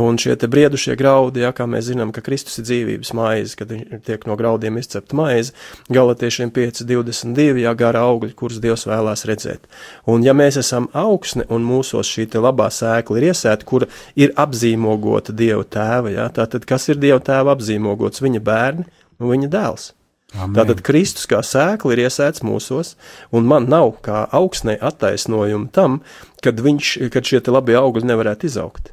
Un 0.00 0.18
šie 0.20 0.36
te 0.40 0.48
briedušie 0.50 0.96
graudi, 1.00 1.44
jā, 1.44 1.52
kā 1.56 1.66
mēs 1.70 1.88
zinām, 1.90 2.12
ka 2.14 2.24
Kristus 2.24 2.60
ir 2.60 2.66
dzīvības 2.68 3.12
maize, 3.16 3.56
kad 3.58 3.72
tiek 4.06 4.26
no 4.28 4.36
graudiem 4.40 4.78
izcepta 4.80 5.16
maize, 5.18 5.54
galatiešiem 5.92 6.52
5, 6.56 6.84
22, 6.88 7.64
jā, 7.64 7.74
gara 7.78 8.04
augļi, 8.08 8.34
kurus 8.38 8.60
Dievs 8.62 8.86
vēlās 8.88 9.26
redzēt. 9.28 9.68
Un 10.10 10.26
ja 10.26 10.34
mēs 10.36 10.60
esam 10.60 10.90
augsne 10.96 11.46
un 11.52 11.64
mūsos 11.66 12.10
šī 12.10 12.28
te 12.32 12.42
labā 12.42 12.68
sēkla 12.74 13.20
ir 13.20 13.30
iesēta, 13.30 13.68
kura 13.68 13.88
ir 14.18 14.34
apzīmogota 14.40 15.34
Dieva 15.36 15.64
tēva, 15.64 16.12
jā, 16.14 16.28
tātad 16.36 16.68
kas 16.68 16.88
ir 16.92 17.00
Dieva 17.00 17.20
tēva 17.24 17.56
apzīmogots? 17.56 18.22
Viņa 18.24 18.44
bērni 18.44 18.86
un 19.20 19.32
viņa 19.32 19.50
dēls. 19.52 19.90
Amen. 20.36 20.54
Tātad 20.54 20.84
Kristus 20.86 21.26
kā 21.30 21.40
sēkla 21.42 21.96
ir 21.96 22.04
iesēts 22.04 22.44
mūsos, 22.46 22.94
un 23.34 23.48
man 23.50 23.66
nav 23.70 23.96
kā 24.04 24.22
augsnē 24.36 24.76
attaisnojumu 24.78 25.72
tam, 25.74 26.00
kad, 26.44 26.62
viņš, 26.62 26.92
kad 27.10 27.26
šie 27.26 27.42
labie 27.50 27.74
augļi 27.80 28.06
nevarētu 28.12 28.46
izaugt. 28.46 28.92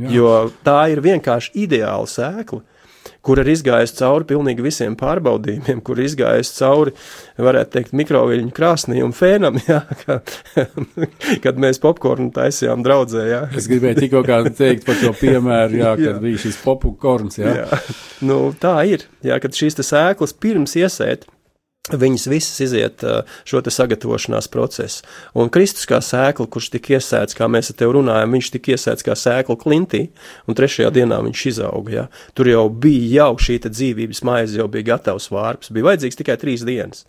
Jā. 0.00 0.10
Jo 0.10 0.32
tā 0.66 0.80
ir 0.90 1.02
vienkārši 1.04 1.52
ideāla 1.66 2.08
sēkla, 2.08 2.62
kur 3.22 3.38
ir 3.42 3.50
izgājusi 3.52 3.96
cauri 4.00 4.26
pilnīgi 4.32 4.64
visiem 4.64 4.96
pārbaudījumiem, 4.98 5.82
kur 5.86 6.00
ir 6.00 6.08
izgājusi 6.08 6.54
cauri, 6.58 6.94
varētu 7.38 7.74
teikt, 7.76 7.94
mikroviļņu 8.00 8.54
krāsnī 8.56 9.02
un 9.06 9.14
fēnam, 9.16 9.60
jā, 9.68 9.82
ka, 10.02 10.18
kad 11.44 11.60
mēs 11.62 11.80
popkornu 11.82 12.32
taisījām 12.34 12.82
draudzē. 12.86 13.26
Jā. 13.30 13.42
Es 13.58 13.68
gribēju 13.70 14.02
tikko 14.02 14.24
teikt 14.50 14.88
par 14.88 14.98
to 15.00 15.12
piemēru, 15.20 15.78
jā, 15.78 15.92
kad 16.00 16.08
jā. 16.08 16.16
bija 16.24 16.42
šis 16.46 16.58
popkorns. 16.64 17.38
Jā. 17.42 17.54
Jā. 17.62 17.82
Nu, 18.26 18.40
tā 18.58 18.76
ir, 18.90 19.06
jā, 19.26 19.38
kad 19.42 19.54
šīs 19.56 19.78
sēklas 19.82 20.34
pirms 20.42 20.76
iesēt 20.78 21.28
Viņas 21.90 22.28
visas 22.30 22.60
iziet 22.62 23.02
šo 23.42 23.60
sagatavošanās 23.66 24.46
procesu. 24.54 25.02
Un 25.34 25.48
Kristus 25.50 25.88
kā 25.90 25.98
sēkla, 25.98 26.46
kurš 26.46 26.68
tika 26.76 26.92
iesēts, 26.94 27.34
kā 27.34 27.48
mēs 27.50 27.72
ar 27.72 27.78
tevi 27.80 27.96
runājam, 27.96 28.36
viņš 28.36 28.50
tika 28.54 28.76
iesēts 28.76 29.02
kā 29.02 29.16
sēkla 29.18 29.56
klintī, 29.58 30.04
un 30.46 30.54
trešajā 30.54 30.92
dienā 30.94 31.18
viņš 31.26 31.42
izauga. 31.50 31.94
Ja? 31.96 32.04
Tur 32.38 32.52
jau 32.52 32.68
bija 32.70 33.24
jau 33.24 33.32
šī 33.48 33.58
dzīvības 33.66 34.22
maize, 34.22 34.60
jau 34.60 34.68
bija 34.70 34.92
gatavs 34.92 35.26
vārps, 35.34 35.72
bija 35.74 35.90
vajadzīgs 35.90 36.22
tikai 36.22 36.38
trīs 36.38 36.62
dienas. 36.62 37.02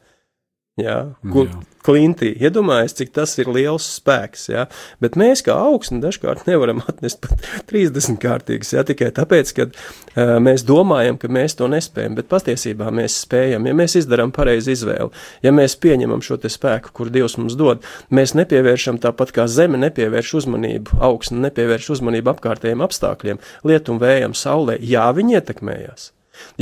Kur 1.30 1.46
Jā. 1.46 1.60
klintī. 1.86 2.32
Iedomājieties, 2.42 2.96
cik 2.98 3.12
tas 3.14 3.36
ir 3.38 3.50
liels 3.54 3.86
spēks. 4.00 4.48
Jā. 4.50 4.64
Bet 5.04 5.14
mēs, 5.22 5.44
kā 5.46 5.54
augsni, 5.54 6.00
dažkārt 6.02 6.48
nevaram 6.50 6.80
atnest 6.90 7.20
pat 7.22 7.46
30 7.70 8.18
kārtīgas. 8.24 8.72
Jā, 8.74 8.82
tikai 8.88 9.12
tāpēc, 9.14 9.52
ka 9.54 9.68
uh, 9.70 10.32
mēs 10.42 10.66
domājam, 10.66 11.20
ka 11.22 11.30
mēs 11.30 11.54
to 11.60 11.70
nespējam. 11.70 12.18
Bet 12.18 12.32
patiesībā 12.32 12.90
mēs 12.90 13.20
spējam, 13.22 13.70
ja 13.70 13.76
mēs 13.78 14.00
izdarām 14.02 14.34
pareizi 14.34 14.74
izvēli, 14.74 15.14
ja 15.46 15.54
mēs 15.54 15.78
pieņemam 15.78 16.26
šo 16.26 16.40
spēku, 16.42 16.90
kur 16.98 17.14
Dievs 17.14 17.38
mums 17.38 17.54
dod, 17.60 17.86
mēs 18.10 18.34
nepievēršam 18.34 18.98
tāpat 19.06 19.36
kā 19.38 19.46
zeme, 19.46 19.78
nepievērš 19.86 20.34
uzmanību, 20.42 20.98
augsne 21.06 21.46
nepievērš 21.46 21.94
uzmanību 22.00 22.34
apkārtējiem 22.34 22.82
apstākļiem, 22.82 23.46
lietum, 23.70 24.02
vējam, 24.02 24.34
saulē. 24.34 24.82
Jā, 24.82 25.06
viņi 25.14 25.38
ietekmējās. 25.38 26.10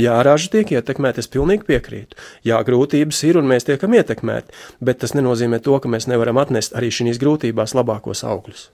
Jā, 0.00 0.16
raža 0.26 0.50
tiek 0.56 0.74
ietekmēta, 0.76 1.22
es 1.22 1.30
pilnīgi 1.32 1.66
piekrītu. 1.68 2.18
Jā, 2.48 2.60
grūtības 2.66 3.22
ir 3.28 3.40
un 3.40 3.50
mēs 3.50 3.68
tiekam 3.68 3.96
ietekmēti, 3.98 4.54
bet 4.84 5.02
tas 5.02 5.16
nenozīmē 5.18 5.62
to, 5.64 5.78
ka 5.82 5.90
mēs 5.92 6.08
nevaram 6.10 6.40
atnest 6.42 6.76
arī 6.78 6.92
šīs 6.94 7.20
grūtībās 7.22 7.76
labākos 7.78 8.24
augļus. 8.28 8.68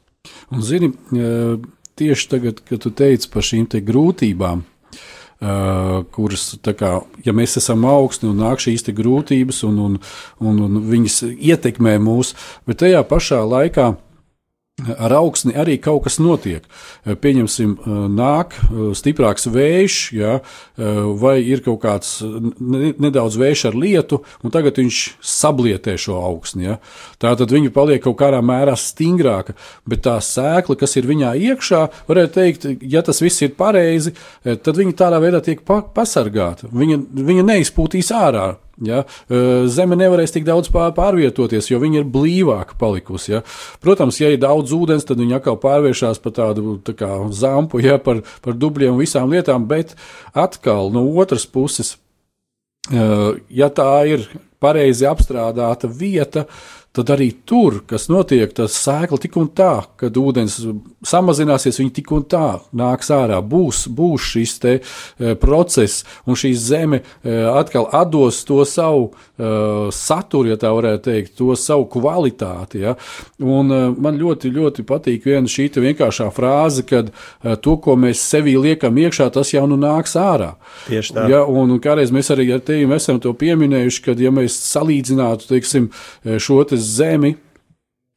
Un, 0.53 0.65
zini, 0.65 0.93
eh, 1.15 1.55
tieši 1.99 2.29
tagad, 2.33 2.65
kad 2.69 2.83
tu 2.85 2.91
teici 2.91 3.31
par 3.33 3.47
šīm 3.47 3.69
grūtībām, 3.69 4.67
Uh, 5.39 6.01
kuras, 6.11 6.57
kā, 6.67 6.89
ja 7.23 7.31
mēs 7.31 7.53
esam 7.61 7.85
augsti 7.87 8.27
un 8.27 8.41
nāk 8.43 8.59
šīs 8.59 8.83
grūtības, 8.91 9.61
un, 9.69 9.77
un, 9.79 9.93
un, 10.43 10.57
un 10.65 10.81
viņas 10.83 11.21
ietekmē 11.31 11.93
mūs, 12.03 12.33
bet 12.67 12.81
tajā 12.83 13.05
pašā 13.07 13.39
laikā 13.47 13.85
uh, 13.93 14.08
ar 14.87 15.13
augsni 15.19 15.55
arī 15.59 15.77
kaut 15.83 16.05
kas 16.07 16.19
notiek. 16.23 16.63
Eh, 17.05 17.15
pieņemsim, 17.15 17.75
eh, 17.79 17.97
nāk 18.15 18.55
eh, 18.63 18.95
stiprāks 18.95 19.49
vējš, 19.51 19.97
ja, 20.15 20.41
vai 20.79 21.41
ir 21.43 21.61
kaut 21.65 21.81
kāds 21.83 22.21
nedaudz 22.23 23.37
vējš 23.39 23.65
ar 23.69 23.75
lietu, 23.75 24.21
un 24.45 24.53
tagad 24.55 24.79
viņš 24.79 24.99
sablietē 25.19 25.97
šo 25.99 26.19
augsni. 26.23 26.69
Ja. 26.69 26.77
Tā 27.19 27.35
tad 27.39 27.51
viņa 27.51 27.73
paliek 27.75 28.03
kaut 28.03 28.19
kādā 28.21 28.39
mērā 28.45 28.77
stingrāka, 28.79 29.57
bet 29.87 30.05
tā 30.07 30.19
sēkla, 30.23 30.79
kas 30.79 30.95
ir 30.97 31.09
viņā 31.11 31.35
iekšā, 31.35 31.83
varētu 32.07 32.33
teikt, 32.35 32.69
ja 32.83 33.03
tas 33.03 33.21
viss 33.21 33.43
ir 33.43 33.57
pareizi, 33.59 34.15
tad 34.45 34.79
viņa 34.79 34.95
tādā 34.95 35.19
veidā 35.23 35.43
tiek 35.43 35.65
pasargāta. 35.67 36.71
Viņa, 36.71 37.03
viņa 37.27 37.47
neizpūtīs 37.51 38.15
ārā 38.15 38.53
Ja? 38.85 39.03
Zeme 39.67 39.99
nevarēs 39.99 40.35
tik 40.35 40.47
daudz 40.47 40.71
pārvietoties, 40.73 41.71
jo 41.71 41.81
viņa 41.83 42.03
ir 42.03 42.11
blīvāka 42.15 42.79
palikusi. 42.81 43.33
Ja? 43.37 43.43
Protams, 43.85 44.21
ja 44.23 44.33
ir 44.33 44.43
daudz 44.43 44.75
ūdens, 44.77 45.07
tad 45.09 45.21
viņa 45.23 45.41
atkal 45.41 45.59
pārvēršas 45.63 46.23
par 46.25 46.37
tādu 46.39 46.79
tā 46.87 46.95
kā, 46.99 47.13
zampu, 47.35 47.83
ja? 47.85 47.99
par, 48.03 48.23
par 48.45 48.59
dubļiem 48.59 48.95
un 48.95 49.03
visām 49.03 49.33
lietām, 49.35 49.69
bet 49.71 49.97
atkal 50.37 50.93
no 50.95 51.07
otras 51.19 51.47
puses, 51.49 51.97
ja 52.89 53.69
tā 53.75 53.93
ir 54.09 54.29
pareizi 54.63 55.07
apstrādāta 55.07 55.91
vieta, 55.91 56.47
tad 56.93 57.11
arī 57.13 57.29
tur, 57.47 57.83
kas 57.87 58.09
notiek, 58.11 58.51
tas 58.57 58.75
sēkla 58.81 59.19
tik 59.21 59.37
un 59.39 59.51
tā, 59.55 59.73
kad 60.01 60.17
ūdens 60.19 60.57
samazināsies, 61.07 61.79
viņi 61.79 61.93
tik 62.01 62.13
un 62.17 62.25
tā 62.27 62.59
nāks 62.77 63.13
ārā. 63.15 63.39
Būs, 63.45 63.85
būs 63.93 64.31
šis 64.33 64.55
te, 64.63 64.75
e, 64.81 65.35
process, 65.39 66.07
un 66.27 66.39
šī 66.39 66.53
zeme 66.59 67.03
e, 67.03 67.35
atkal 67.53 67.87
atdos 67.95 68.41
to 68.49 68.65
savu 68.67 69.11
e, 69.11 69.51
saturu, 69.95 70.51
ja 70.53 70.59
tā 70.61 70.73
varētu 70.75 71.05
teikt, 71.11 71.35
to 71.39 71.55
savu 71.61 71.87
kvalitāti. 71.93 72.83
Ja? 72.87 72.97
Un, 73.39 73.71
e, 73.75 73.81
man 73.95 74.19
ļoti, 74.19 74.51
ļoti 74.57 74.87
patīk 74.89 75.29
viena 75.29 75.51
šī 75.51 75.69
vienkāršā 75.79 76.31
frāze, 76.35 76.87
kad 76.89 77.13
e, 77.13 77.55
to, 77.63 77.77
ko 77.85 77.99
mēs 78.01 78.25
sevī 78.33 78.57
liekam 78.59 78.97
iekšā, 78.99 79.29
tas 79.37 79.53
jau 79.53 79.67
nu 79.71 79.79
nāks 79.79 80.17
ārā. 80.19 80.55
Tieši 80.89 81.15
tā. 81.15 81.29
Ja, 81.31 81.45
un, 81.45 81.77
un 81.77 81.85
kādreiz 81.85 82.11
mēs 82.15 82.33
arī 82.35 82.49
ar 82.57 82.65
tevi 82.65 82.89
esam 82.97 83.21
to 83.23 83.35
pieminējuši, 83.39 84.05
kad 84.09 84.25
ja 84.25 84.33
mēs 84.35 84.57
salīdzinātu 84.73 85.53
teiksim, 85.53 85.91
šo 86.41 86.63
te 86.67 86.78
zemi. 86.83 87.35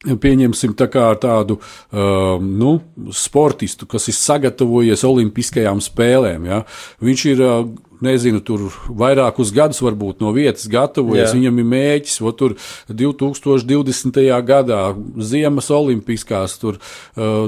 Pieņemsim 0.02 0.72
tā 0.74 0.88
tādu 0.90 1.60
um, 1.60 2.46
nu, 2.58 2.72
sportistu, 3.14 3.86
kas 3.86 4.08
ir 4.10 4.16
sagatavojies 4.18 5.04
Olimpiskajām 5.06 5.78
spēlēm. 5.84 6.48
Ja? 6.50 6.64
Viņš 7.06 7.24
ir 7.30 7.42
uh, 7.46 7.60
nezinu, 8.04 8.42
tur 8.44 8.68
vairākus 8.88 9.52
gadus 9.54 9.82
varbūt 9.84 10.22
no 10.22 10.32
vietas 10.36 10.68
gatavojies. 10.70 11.30
Jā. 11.30 11.36
Viņam 11.38 11.60
ir 11.62 11.68
mēģis, 11.72 12.16
o 12.22 12.32
tur 12.36 12.56
2020. 12.88 14.22
gadā 14.46 14.80
Ziemas 15.18 15.70
Olimpiskās, 15.72 16.58
tur 16.62 16.80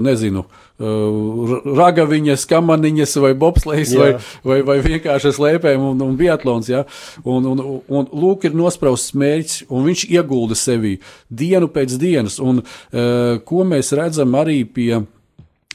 nezinu. 0.04 0.46
Ragaviņas, 0.74 2.48
kamaniņas, 2.50 3.12
vai 3.22 3.30
bobslēgs, 3.38 3.92
vai, 3.94 4.08
vai, 4.42 4.58
vai 4.66 4.78
vienkārši 4.82 5.30
slēpēm 5.36 5.84
un, 5.92 6.02
un 6.02 6.16
biatlons. 6.18 6.70
Ja? 6.72 6.82
Un, 7.22 7.46
un, 7.52 7.62
un 7.86 8.08
lūk, 8.10 8.48
ir 8.48 8.58
nosprausts 8.58 9.14
mērķis, 9.14 9.68
un 9.70 9.86
viņš 9.86 10.06
iegulda 10.10 10.58
sevi 10.58 10.96
dienu 11.30 11.70
pēc 11.70 11.94
dienas. 12.02 12.40
Un, 12.42 12.64
ko 13.46 13.66
mēs 13.70 13.94
redzam 13.94 14.34
arī 14.40 14.64
pie 14.66 15.04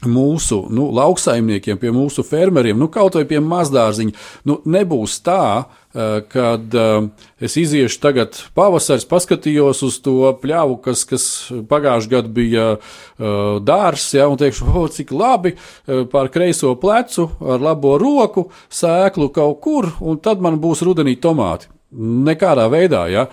mūsu 0.08 0.64
nu, 0.72 0.88
lauksaimniekiem, 0.96 1.78
pie 1.80 1.92
mūsu 1.94 2.24
fermeriem, 2.26 2.78
nu, 2.80 2.88
kaut 2.92 3.18
vai 3.18 3.26
pie 3.28 3.40
mazdārziņa. 3.44 4.16
Nu, 4.48 4.58
nebūs 4.64 5.18
tā, 5.26 5.64
eh, 5.94 6.20
kad 6.30 6.76
uh, 6.76 7.08
es 7.40 7.56
iziešu 7.60 8.00
tagad 8.02 8.38
pavasaris, 8.56 9.08
paskatījos 9.10 9.82
uz 9.86 9.98
to 10.04 10.30
pļāvu, 10.42 10.78
kas, 10.84 11.04
kas 11.08 11.26
pagājušajā 11.70 12.14
gadā 12.14 12.34
bija 12.40 12.68
uh, 12.76 13.58
dārs, 13.64 14.06
ja, 14.16 14.28
un 14.30 14.40
teikšu, 14.40 14.70
o, 14.70 14.86
cik 14.88 15.12
labi 15.12 15.56
pār 15.86 16.30
kreiso 16.32 16.72
plecu 16.80 17.28
ar 17.40 17.60
labo 17.62 17.96
roku 18.00 18.48
sēklu 18.70 19.30
kaut 19.34 19.60
kur, 19.64 19.92
un 20.00 20.22
tad 20.22 20.40
man 20.40 20.60
būs 20.62 20.84
rudenī 20.86 21.18
tomāti. 21.20 21.68
Nekādā 21.90 22.68
veidā, 22.70 23.00
ja. 23.10 23.24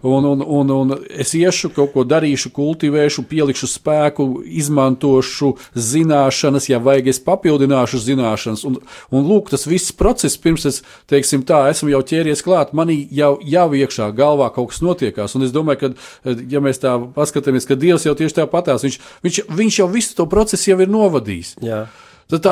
Un, 0.00 0.24
un, 0.24 0.40
un, 0.40 0.70
un 0.72 0.94
es 1.12 1.34
iešu, 1.36 1.68
kaut 1.76 1.90
ko 1.92 2.06
darīšu, 2.08 2.48
kultivēšu, 2.56 3.26
pielikšu 3.28 3.68
spēku, 3.68 4.26
izmantošu 4.48 5.50
zināšanas, 5.76 6.70
ja 6.70 6.80
vajag, 6.80 7.10
es 7.12 7.20
papildināšu 7.26 8.00
zināšanas. 8.06 8.64
Un, 8.64 8.80
un 9.12 9.28
lūk, 9.28 9.52
tas 9.52 9.68
viss 9.68 9.92
process, 9.92 10.40
pirms 10.40 10.64
es, 10.70 10.80
teiksim, 11.12 11.44
tā, 11.44 11.66
esmu 11.68 11.92
jau 11.92 12.00
ķēries 12.08 12.44
klāt, 12.46 12.72
manī 12.72 13.02
jau, 13.12 13.34
jau 13.44 13.68
iekšā 13.76 14.08
galvā 14.16 14.48
kaut 14.56 14.72
kas 14.72 14.80
notiekās. 14.80 15.36
Un 15.36 15.44
es 15.44 15.52
domāju, 15.52 15.92
ka, 15.92 16.36
ja 16.48 16.64
mēs 16.64 16.80
tā 16.80 16.96
paskatāmies, 17.12 17.68
ka 17.68 17.76
Dievs 17.76 18.08
jau 18.08 18.16
tieši 18.16 18.40
tā 18.40 18.48
patās, 18.48 18.88
viņš, 18.88 19.00
viņš, 19.28 19.44
viņš 19.52 19.82
jau 19.82 19.92
visu 19.92 20.16
to 20.16 20.30
procesu 20.32 20.72
jau 20.72 20.80
ir 20.80 20.96
novadījis. 20.96 21.58
Jā. 21.60 21.84
Tad 22.28 22.42
tā 22.44 22.50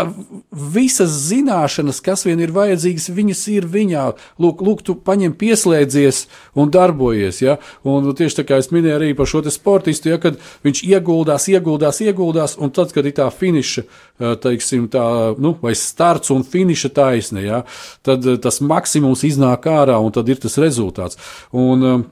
visas 0.72 1.12
zināšanas, 1.26 1.98
kas 2.00 2.22
vien 2.24 2.40
ir 2.40 2.52
vajadzīgas, 2.56 3.10
viņas 3.12 3.40
ir 3.52 3.66
viņā. 3.68 4.04
Lūk, 4.40 4.62
lūk 4.64 4.80
tu 4.86 4.94
paņem 5.04 5.34
pieslēdzies 5.36 6.22
un 6.56 6.70
darbojies. 6.72 7.42
Ja? 7.42 7.58
Un 7.84 8.08
tieši 8.16 8.38
tā 8.38 8.44
kā 8.48 8.56
es 8.62 8.70
minēju 8.72 8.94
arī 8.96 9.10
par 9.18 9.28
šo 9.28 9.42
sportistu, 9.52 10.08
ja, 10.08 10.16
kad 10.22 10.38
viņš 10.64 10.80
ieguldās, 10.80 11.48
ieguldās, 11.52 12.00
ieguldās, 12.00 12.56
un 12.56 12.72
tad, 12.72 12.94
kad 12.96 13.04
ir 13.04 13.12
tā 13.18 13.26
finiša, 13.28 13.84
teiksim, 14.40 14.86
tā, 14.92 15.04
nu, 15.44 15.52
vai 15.60 15.74
starts 15.76 16.32
un 16.32 16.46
finiša 16.48 16.90
taisne, 16.96 17.42
ja, 17.44 17.58
tad 18.06 18.24
tas 18.40 18.62
maksimums 18.64 19.26
iznāk 19.28 19.68
ārā, 19.68 19.98
un 20.00 20.14
tad 20.16 20.30
ir 20.32 20.40
tas 20.40 20.56
rezultāts. 20.62 21.20
Un, 21.52 22.06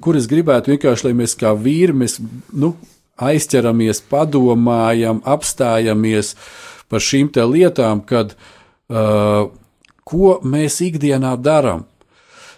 kur 0.00 0.16
es 0.16 0.30
gribētu 0.32 0.72
vienkārši, 0.72 1.10
lai 1.10 1.18
mēs 1.20 1.36
kā 1.36 1.52
vīri, 1.60 1.92
mēs, 2.04 2.16
nu, 2.56 2.72
aizķeramies, 3.20 4.00
padomājam, 4.08 5.20
apstājamies, 5.28 6.32
uh, 6.32 6.72
par 6.88 7.02
šīm 7.02 7.30
lietām, 7.34 8.02
kad, 8.06 8.36
uh, 8.88 9.48
ko 10.04 10.38
mēs 10.42 10.80
ikdienā 10.84 11.36
darām. 11.36 11.86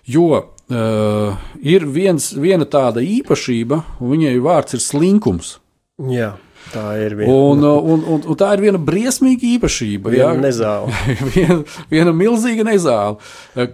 Jo 0.09 0.29
uh, 0.33 1.39
ir 1.61 1.87
viens, 1.87 2.33
viena 2.33 2.65
tāda 2.65 3.01
īpašība, 3.05 3.83
un 4.01 4.13
viņai 4.15 4.37
vārds 4.45 4.79
ir 4.79 4.85
slinkums. 4.85 5.59
Jā. 5.99 6.37
Tā 6.69 6.85
ir 7.01 7.15
viena. 7.17 7.33
Un, 7.33 7.63
un, 7.65 8.03
un, 8.05 8.25
un 8.29 8.37
tā 8.37 8.51
ir 8.57 8.63
viena 8.67 8.81
briesmīga 8.83 9.47
īpašība. 9.55 10.13
Viena 10.13 10.35
jā, 10.35 10.41
nezāle. 10.43 10.93
viena, 11.35 11.59
viena 11.89 12.13
milzīga 12.13 12.67
nezāle, 12.69 13.17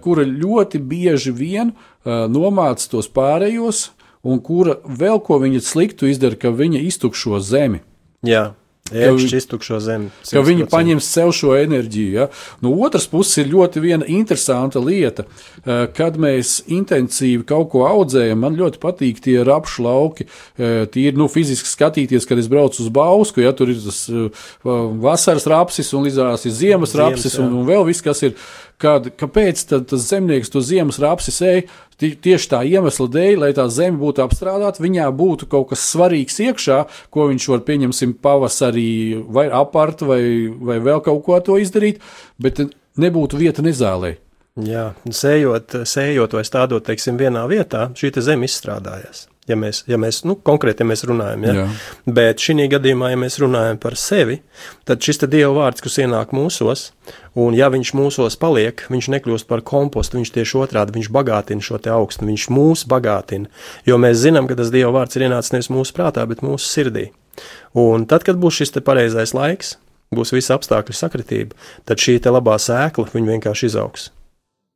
kura 0.03 0.23
ļoti 0.27 0.79
bieži 0.79 1.33
vien 1.35 1.73
uh, 1.73 2.25
nomāca 2.31 2.87
tos 2.93 3.09
pārējos, 3.11 3.89
un 4.25 4.39
kura 4.43 4.79
vēl 4.85 5.19
ko 5.25 5.41
viņa 5.43 5.63
sliktu 5.65 6.09
izdara, 6.09 6.39
ka 6.39 6.53
viņa 6.55 6.81
iztukšo 6.87 7.41
zemi. 7.43 7.83
Jā. 8.25 8.53
Iekšķi 8.93 9.39
iztukšo 9.41 9.79
zemi. 9.81 10.11
100%. 10.21 10.35
Ka 10.37 10.41
viņi 10.45 10.65
paņem 10.69 10.99
sev 11.01 11.31
šo 11.33 11.55
enerģiju. 11.57 12.09
Ja? 12.13 12.27
No 12.61 12.69
otras 12.85 13.07
puses, 13.09 13.39
ir 13.41 13.47
ļoti 13.49 13.81
viena 13.81 14.05
interesanta 14.05 14.77
lieta, 14.77 15.25
eh, 15.65 15.87
kad 15.89 16.19
mēs 16.21 16.59
intensīvi 16.69 17.41
kaut 17.49 17.71
ko 17.71 17.87
audzējam. 17.89 18.43
Man 18.45 18.59
ļoti 18.59 18.77
patīk 18.83 19.23
tie 19.25 19.39
rapšu 19.41 19.87
lauki. 19.87 20.27
Eh, 20.59 20.85
ir 21.01 21.17
nu, 21.17 21.25
fiziski 21.25 21.65
skatīties, 21.65 22.27
kad 22.29 22.37
es 22.37 22.45
braucu 22.47 22.83
uz 22.85 22.89
Bausku, 22.93 23.41
ja 23.41 23.55
tur 23.57 23.73
ir 23.73 23.81
tas 23.81 24.05
eh, 24.07 24.29
vasaras 24.61 25.49
rapsis 25.49 25.89
un 25.97 26.05
līdzās 26.05 26.45
ir 26.45 26.53
ziemas, 26.53 26.93
ziemas 26.93 26.95
rapsis 27.01 27.39
un, 27.39 27.57
un 27.57 27.65
vēl 27.65 27.87
viss, 27.89 28.05
kas 28.05 28.21
ir. 28.21 28.37
Kad, 28.81 29.13
kāpēc 29.15 29.61
tas 29.71 30.07
zemnieks 30.09 30.51
to 30.51 30.59
ziemas 30.63 30.99
rapsi 30.99 31.31
sēž? 31.31 31.69
Tieši 31.95 32.49
tā 32.51 32.59
iemesla 32.67 33.05
dēļ, 33.07 33.37
lai 33.39 33.51
tā 33.55 33.69
zeme 33.71 33.95
būtu 34.01 34.19
apstrādāta, 34.25 34.83
viņā 34.83 35.05
būtu 35.15 35.47
kaut 35.47 35.69
kas 35.69 35.85
svarīgs 35.93 36.41
iekšā, 36.43 36.81
ko 37.07 37.29
viņš 37.29 37.45
var 37.53 37.63
pieņemsim 37.69 38.17
pavasarī 38.19 38.89
vai 39.31 39.45
apart 39.47 40.03
vai, 40.03 40.19
vai 40.51 40.81
vēl 40.83 40.99
kaut 41.05 41.23
ko 41.23 41.39
to 41.39 41.55
izdarīt, 41.63 42.03
bet 42.35 42.59
nebūtu 42.99 43.39
vieta 43.39 43.63
nezālē. 43.63 44.17
Jā, 44.63 44.89
sējot, 45.11 45.81
sējot 45.87 46.35
vai 46.37 46.43
stādot, 46.47 46.85
teiksim, 46.87 47.17
vienā 47.19 47.43
vietā, 47.51 47.89
šī 47.95 48.13
zeme 48.23 48.47
izstrādājās. 48.47 49.25
Ja 49.45 49.57
mēs, 49.59 49.83
ja 49.85 49.99
mēs 50.01 50.23
nu, 50.25 50.33
konkrēti 50.41 50.81
ja 50.81 50.87
mēs 50.89 51.03
runājam, 51.05 51.43
ja? 51.45 51.53
Jā. 51.53 51.65
bet 52.17 52.41
šī 52.41 52.65
gadījumā, 52.71 53.11
ja 53.11 53.19
mēs 53.21 53.37
runājam 53.43 53.77
par 53.81 53.93
sevi, 53.99 54.39
tad 54.89 55.03
šis 55.05 55.21
Dieva 55.27 55.51
vārds, 55.53 55.83
kas 55.85 55.99
ienāk 56.01 56.33
mūsos, 56.33 56.87
un 57.35 57.55
ja 57.57 57.69
viņš 57.71 57.91
mūsos 57.97 58.37
paliek, 58.39 58.85
viņš 58.91 59.09
nekļūst 59.15 59.47
par 59.49 59.63
kompostu, 59.67 60.19
viņš 60.19 60.33
tieši 60.37 60.59
otrādi, 60.63 60.95
viņš 60.97 61.11
bagātina 61.13 61.63
šo 61.63 61.79
te 61.83 61.93
augstu, 61.93 62.27
viņš 62.27 62.47
mūs 62.55 62.85
bagātina, 62.89 63.51
jo 63.87 63.99
mēs 64.01 64.21
zinām, 64.23 64.49
ka 64.49 64.57
tas 64.59 64.71
Dieva 64.73 64.93
vārds 64.95 65.19
ir 65.19 65.27
ienācis 65.27 65.55
nevis 65.55 65.71
mūsu 65.73 65.95
prātā, 65.97 66.25
bet 66.29 66.43
mūsu 66.45 66.67
sirdī. 66.69 67.09
Un 67.75 68.07
tad, 68.07 68.23
kad 68.27 68.39
būs 68.39 68.61
šis 68.61 68.75
te 68.75 68.83
pareizais 68.85 69.35
laiks, 69.35 69.75
būs 70.15 70.31
visa 70.35 70.55
apstākļu 70.55 70.95
sakritība, 70.95 71.57
tad 71.85 71.99
šī 72.01 72.21
te 72.23 72.31
labā 72.31 72.55
sēkla, 72.61 73.11
viņa 73.13 73.35
vienkārši 73.35 73.71
izaugs. 73.71 74.09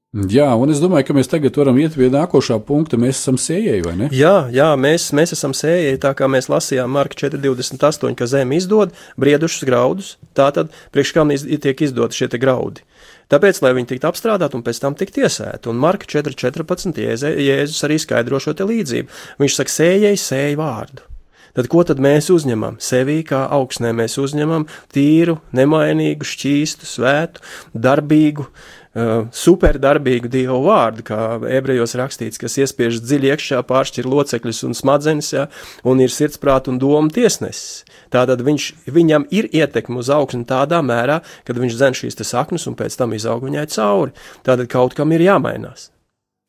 Jā, 0.10 0.48
un 0.58 0.72
es 0.74 0.80
domāju, 0.82 1.06
ka 1.06 1.14
mēs 1.14 1.28
tagad 1.30 1.54
varam 1.60 1.78
iet 1.78 1.94
pie 1.94 2.08
nākošā 2.10 2.56
punkta. 2.66 2.98
Mēs 2.98 3.20
esam 3.20 3.36
sējēji, 3.38 3.84
vai 3.86 3.92
ne? 3.94 4.08
Jā, 4.10 4.48
jā 4.50 4.72
mēs, 4.74 5.12
mēs 5.14 5.36
esam 5.36 5.54
sējēji, 5.54 6.00
tā 6.02 6.16
kā 6.18 6.26
mēs 6.26 6.48
lasījām 6.50 6.90
Marka 6.98 7.28
4,28, 7.28 8.16
ka 8.18 8.26
zeme 8.26 8.58
izdod 8.58 8.96
briedušus 9.22 9.68
graudus, 9.70 10.16
tātad 10.34 10.74
priekš 10.96 11.12
kam 11.14 11.30
iz, 11.36 11.46
tiek 11.46 11.84
izdot 11.86 12.18
šie 12.18 12.26
graudi. 12.42 12.82
Tāpēc, 13.30 13.60
lai 13.62 13.76
viņi 13.78 13.92
tiktu 13.92 14.10
apstrādāti 14.10 14.58
un 14.58 14.66
pēc 14.66 14.82
tam 14.82 14.98
tiktu 14.98 15.28
iesēti. 15.28 15.70
Un 15.70 15.78
Marka 15.78 16.10
4,14 16.10 16.98
Jēze, 17.06 17.30
Jēzus 17.46 17.86
arī 17.86 18.02
skaidro 18.02 18.42
šo 18.42 18.58
līdzību. 18.58 19.14
Viņš 19.38 19.60
saka, 19.62 19.76
sējēji 19.76 20.24
sēj 20.26 20.58
vārdu. 20.58 21.06
Tad 21.54 21.66
ko 21.70 21.82
tad 21.86 22.02
mēs 22.02 22.30
uzņemam? 22.34 22.78
Sevī 22.82 23.20
kā 23.26 23.44
augsnē 23.54 23.90
mēs 23.98 24.18
uzņemam 24.22 24.68
tīru, 24.94 25.40
nemainīgu, 25.58 26.26
šķīstu, 26.26 26.86
svētu, 26.88 27.42
darbīgu, 27.74 28.46
uh, 28.46 28.79
superdarbīgu 29.36 30.32
dievu 30.32 30.62
vārdu, 30.66 31.06
kā 31.08 31.20
ebrejos 31.60 31.96
rakstīts, 32.00 32.40
kas 32.42 32.58
iespiež 32.62 33.02
dziļi 33.04 33.34
iekšā, 33.34 33.62
pāršķir 33.70 34.10
locekļus 34.10 34.64
un 34.68 34.78
smadzenes, 34.78 35.34
ja, 35.36 35.48
un 35.88 36.02
ir 36.04 36.14
sirdsprāta 36.14 36.74
un 36.74 36.80
doma 36.82 37.12
tiesnesis. 37.14 37.84
Tātad 38.14 38.42
viņš, 38.46 38.72
viņam 38.90 39.28
ir 39.36 39.50
ietekme 39.54 40.02
uz 40.02 40.10
augstu 40.14 40.42
tādā 40.50 40.82
mērā, 40.86 41.20
kad 41.48 41.62
viņš 41.62 41.78
zen 41.80 41.98
šīs 41.98 42.20
saknes 42.26 42.68
un 42.70 42.78
pēc 42.80 42.98
tam 43.00 43.14
izaug 43.18 43.46
viņai 43.46 43.70
cauri. 43.76 44.16
Tātad 44.46 44.70
kaut 44.72 44.98
kam 44.98 45.14
ir 45.16 45.28
jāmainās. 45.28 45.90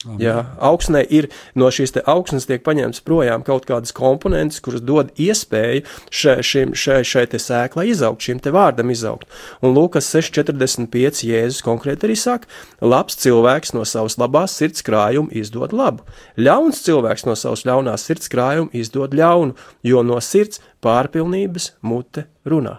Jā, 0.01 0.47
augsnē 0.65 1.03
ir 1.13 1.27
no 1.61 1.67
šīs 1.69 1.93
augsnes 2.09 2.47
tiek 2.49 2.63
paņemts 2.65 3.03
projām 3.05 3.43
kaut 3.45 3.67
kādas 3.69 3.93
komponentes, 3.93 4.63
kuras 4.65 4.81
dod 4.81 5.11
iespēju 5.21 5.83
šai, 6.09 6.39
šim, 6.41 6.73
šai, 6.73 7.03
šai 7.05 7.27
te 7.29 7.37
sēklai 7.37 7.91
izaugt, 7.91 8.25
šim 8.25 8.41
te 8.41 8.49
vārdam 8.55 8.89
izaugt. 8.95 9.29
Un 9.61 9.77
Lūkas 9.77 10.09
6,45 10.15 11.21
Jēzus 11.29 11.61
konkrēti 11.67 12.09
arī 12.09 12.17
saka, 12.17 12.49
labs 12.81 13.21
cilvēks 13.21 13.77
no 13.77 13.85
savas 13.85 14.17
labās 14.17 14.57
sirds 14.57 14.81
krājuma 14.89 15.37
izdod 15.37 15.77
labu, 15.77 16.09
ļauns 16.41 16.81
cilvēks 16.89 17.29
no 17.29 17.37
savas 17.37 17.69
ļaunās 17.69 18.09
sirds 18.09 18.33
krājuma 18.33 18.73
izdod 18.73 19.13
ļaunu, 19.13 19.53
jo 19.85 20.01
no 20.01 20.17
sirds 20.25 20.65
pārpilnības 20.81 21.75
mute 21.85 22.25
runā. 22.49 22.79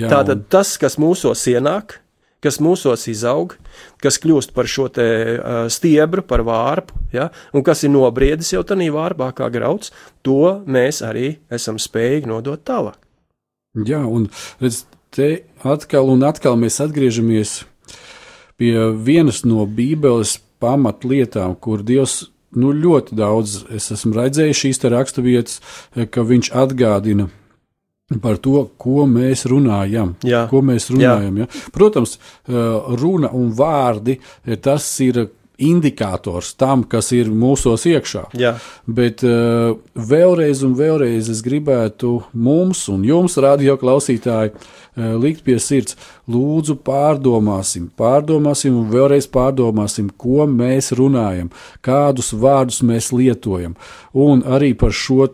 Jā, 0.00 0.08
Tātad 0.08 0.48
tas, 0.48 0.78
kas 0.80 0.96
mūsos 1.00 1.44
ienāk, 1.52 2.00
kas 2.44 2.60
mūsos 2.62 3.06
izaug, 3.10 3.56
kas 4.02 4.18
kļūst 4.22 4.54
par 4.56 4.68
šo 4.70 4.88
te, 4.92 5.06
uh, 5.36 5.60
stiebru, 5.72 6.24
par 6.26 6.44
vārpu, 6.46 6.96
ja, 7.14 7.28
un 7.52 7.64
kas 7.66 7.84
ir 7.84 7.92
nobriedis 7.94 8.52
jau 8.54 8.64
tādā 8.66 8.88
vārbā 8.92 9.30
kā 9.36 9.50
grauds, 9.52 9.92
to 10.26 10.60
mēs 10.66 11.02
arī 11.06 11.34
esam 11.52 11.80
spējīgi 11.80 12.30
nodot 12.30 12.62
tālāk. 12.64 12.98
Jā, 13.86 14.02
un 14.02 14.28
redz, 14.60 14.84
te 15.14 15.44
atkal 15.66 16.10
un 16.10 16.24
atkal 16.26 16.56
mēs 16.58 16.80
atgriežamies 16.82 17.60
pie 18.60 18.74
vienas 19.06 19.44
no 19.46 19.64
Bībeles 19.66 20.38
pamatlietām, 20.60 21.54
kur 21.56 21.84
Dievs 21.86 22.26
nu, 22.56 22.72
ļoti 22.74 23.16
daudz 23.18 23.60
es 23.74 23.90
esmu 23.94 24.16
redzējis 24.16 24.62
šīs 24.64 24.82
raksturvietas, 24.92 25.60
ka 26.10 26.26
viņš 26.26 26.50
atgādina 26.58 27.30
par 28.18 28.40
to, 28.42 28.64
ko 28.80 29.06
mēs 29.06 29.46
runājam. 29.50 30.16
Jā. 30.26 30.46
Ko 30.50 30.64
mēs 30.66 30.90
runājam 30.90 31.44
ja? 31.44 31.50
Protams, 31.74 32.16
eh, 32.16 32.54
runa 33.00 33.30
un 33.36 33.52
vārdi 33.54 34.18
eh, 34.18 34.56
tas 34.56 34.88
ir 35.04 35.28
indikators 35.60 36.54
tam, 36.56 36.82
kas 36.88 37.12
ir 37.12 37.28
mūsos 37.28 37.84
iekšā. 37.88 38.22
Jā. 38.40 38.54
Bet 38.88 39.20
uh, 39.26 39.76
vēlreiz 39.92 40.62
un 40.64 40.72
vēlreiz 40.78 41.28
es 41.32 41.42
gribētu 41.44 42.14
mums 42.32 42.86
un 42.92 43.04
jums, 43.04 43.36
radio 43.44 43.76
klausītāji, 43.80 44.54
uh, 44.54 45.10
likt 45.20 45.44
pie 45.44 45.58
sirds, 45.60 45.98
lūdzu, 46.32 46.78
pārdomāsim, 46.86 47.90
pārdomāsim 48.00 48.78
un 48.80 48.88
vēlreiz 48.92 49.28
pārdomāsim, 49.28 50.08
ko 50.16 50.48
mēs 50.48 50.94
runājam, 50.96 51.52
kādus 51.84 52.32
vārdus 52.32 52.80
mēs 52.80 53.12
lietojam. 53.12 53.76
Un 54.16 54.40
arī 54.48 54.72
par 54.78 54.96
šo 54.96 55.28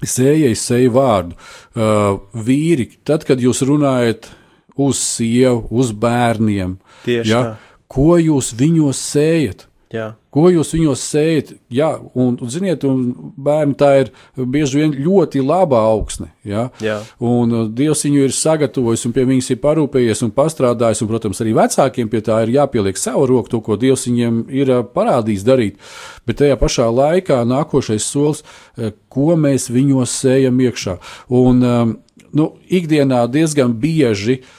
te 0.00 0.08
sējai 0.10 0.54
seju 0.58 0.92
vārdu. 0.96 1.38
Uh, 1.74 2.20
vīri, 2.34 2.90
tad, 3.06 3.26
kad 3.28 3.40
jūs 3.42 3.62
runājat 3.66 4.30
uz 4.78 5.00
sievu, 5.02 5.66
uz 5.70 5.90
bērniem, 5.92 6.76
Tieši 7.04 7.32
ja, 7.32 7.42
tā. 7.42 7.80
ko 7.90 8.16
jūs 8.20 8.52
viņos 8.58 9.00
sējat? 9.12 9.66
Jā. 9.94 10.12
Ko 10.28 10.50
jūs 10.52 10.74
viņos 10.74 11.02
sējat? 11.08 11.50
Jā, 11.72 11.88
un, 12.12 12.34
un 12.36 12.50
ziniet, 12.52 12.82
un 12.84 13.32
bērni 13.40 13.76
tā 13.80 13.88
ir 14.02 14.10
bieži 14.36 14.82
vien 14.82 14.92
ļoti 14.92 15.40
laba 15.40 15.80
augsne. 15.88 16.28
Ja? 16.44 16.66
Jā. 16.84 16.98
Un 17.24 17.54
uh, 17.54 17.62
Dievs 17.72 18.04
viņu 18.04 18.26
ir 18.26 18.34
sagatavojis 18.36 19.06
un 19.08 19.14
pie 19.16 19.24
viņas 19.28 19.48
ir 19.54 19.60
parūpējies 19.62 20.20
un 20.26 20.34
pastrādājis. 20.36 21.00
Un, 21.04 21.08
protams, 21.08 21.40
arī 21.40 21.54
vecākiem 21.56 22.12
pie 22.12 22.20
tā 22.26 22.42
ir 22.44 22.52
jāpieliek 22.58 23.00
savu 23.00 23.24
roku, 23.30 23.48
to, 23.54 23.62
ko 23.64 23.78
Dievs 23.80 24.04
viņiem 24.10 24.42
ir 24.52 24.74
uh, 24.74 24.82
parādījis 24.84 25.48
darīt. 25.48 25.80
Bet 26.28 26.42
tajā 26.42 26.60
pašā 26.60 26.90
laikā 26.92 27.40
nākošais 27.48 28.04
solis, 28.12 28.44
uh, 28.44 28.92
ko 29.08 29.32
mēs 29.40 29.70
viņos 29.72 30.20
sējam 30.26 30.60
iekšā. 30.68 30.98
Un, 31.40 31.64
um, 31.64 31.96
nu, 32.36 32.50
ikdienā 32.68 33.24
diezgan 33.32 33.72
bieži 33.80 34.42
uh, 34.42 34.54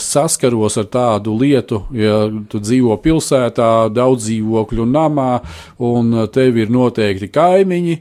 saskaros 0.00 0.78
ar 0.80 0.88
tādu 0.92 1.34
lietu, 1.38 1.82
ja 1.92 2.22
tu 2.48 2.60
dzīvo 2.62 2.96
pilsētā, 3.04 3.88
daudz 3.92 4.28
dzīvokļu 4.28 4.88
namā, 4.88 5.30
un 5.84 6.24
tev 6.32 6.58
ir 6.62 6.72
noteikti 6.72 7.28
kaimiņi, 7.34 7.98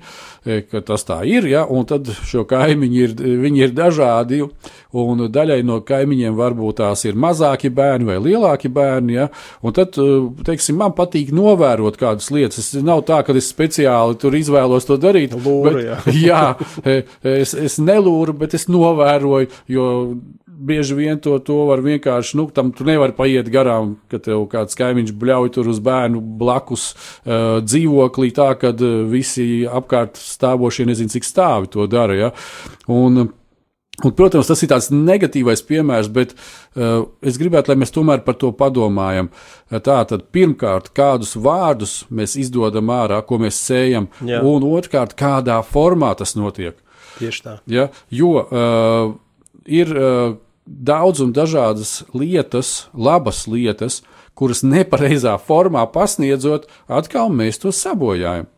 ka 0.72 0.82
tas 0.86 1.04
tā 1.04 1.20
ir, 1.28 1.48
ja, 1.50 1.66
un 1.68 1.84
tad 1.88 2.08
šo 2.28 2.46
kaimiņi 2.48 3.02
ir, 3.04 3.16
viņi 3.44 3.64
ir 3.66 3.74
dažādi, 3.76 4.40
un 4.98 5.26
daļai 5.32 5.60
no 5.68 5.82
kaimiņiem 5.86 6.38
varbūt 6.38 6.80
tās 6.80 7.04
ir 7.08 7.20
mazāki 7.20 7.72
bērni 7.74 8.08
vai 8.08 8.18
lielāki 8.24 8.72
bērni, 8.72 9.18
ja, 9.18 9.28
un 9.62 9.76
tad, 9.76 9.98
teiksim, 10.48 10.80
man 10.80 10.96
patīk 10.98 11.34
novērot 11.36 12.00
kādas 12.00 12.32
lietas. 12.32 12.62
Es 12.64 12.86
nav 12.86 13.04
tā, 13.08 13.20
ka 13.28 13.36
es 13.36 13.52
speciāli 13.52 14.18
tur 14.22 14.38
izvēlos 14.40 14.88
to 14.88 15.00
darīt. 15.02 15.36
Lūru, 15.36 15.76
bet, 15.82 16.12
jā, 16.16 16.56
es, 17.44 17.54
es 17.54 17.80
nelūru, 17.84 18.38
bet 18.40 18.56
es 18.58 18.70
novēroju, 18.72 19.52
jo 19.74 19.88
bieži 20.58 20.98
vien 20.98 21.20
to, 21.22 21.38
to 21.44 21.58
var 21.70 21.82
vienkārši, 21.86 22.38
nu, 22.40 22.48
tam 22.54 22.72
tu 22.76 22.86
nevari 22.88 23.16
paiet 23.18 23.50
garām, 23.54 23.96
ka 24.12 24.20
tev 24.24 24.48
kāds 24.52 24.78
kaimiņš 24.78 25.14
bļauj 25.20 25.54
tur 25.58 25.70
uz 25.72 25.82
bērnu 25.84 26.22
blakus 26.40 26.90
uh, 26.94 27.60
dzīvoklī, 27.64 28.32
tā 28.36 28.52
ka 28.60 28.74
uh, 28.74 29.02
visi 29.10 29.68
apkārt 29.70 30.18
stāvošie 30.20 30.88
nezinu, 30.90 31.14
cik 31.14 31.28
stāvi 31.28 31.72
to 31.74 31.90
dara. 31.92 32.18
Ja? 32.28 32.32
Un, 32.88 33.30
Un, 34.06 34.12
protams, 34.14 34.46
tas 34.46 34.60
ir 34.62 34.70
tāds 34.70 34.92
negatīvs 34.94 35.64
piemērs, 35.66 36.12
bet 36.14 36.36
uh, 36.36 37.08
es 37.26 37.40
gribētu, 37.42 37.72
lai 37.72 37.80
mēs 37.82 37.90
tomēr 37.96 38.22
par 38.22 38.36
to 38.38 38.52
padomājam. 38.54 39.32
Tā 39.74 39.96
tad 40.12 40.28
pirmkārt, 40.30 40.92
kādus 40.94 41.32
vārdus 41.34 42.04
mēs 42.14 42.36
izdodam 42.38 42.92
ārā, 42.94 43.24
ko 43.26 43.40
mēs 43.42 43.58
sējam, 43.58 44.06
Jā. 44.22 44.44
un 44.46 44.68
otrkārt, 44.70 45.18
kādā 45.18 45.58
formā 45.66 46.12
tas 46.20 46.36
notiek. 46.38 46.78
Tieši 47.18 47.42
tā. 47.42 47.56
Ja? 47.74 47.88
Jo 48.14 48.36
uh, 48.44 49.16
ir 49.66 49.90
uh, 49.98 50.38
daudz 50.68 51.24
un 51.24 51.34
dažādas 51.36 52.02
lietas, 52.14 52.88
labas 52.94 53.46
lietas, 53.48 54.02
kuras 54.38 54.62
nepareizā 54.64 55.38
formā 55.42 55.86
pasniedzot, 55.92 56.68
atkal 56.88 57.32
mēs 57.34 57.62
to 57.64 57.74
sabojājam. 57.74 58.50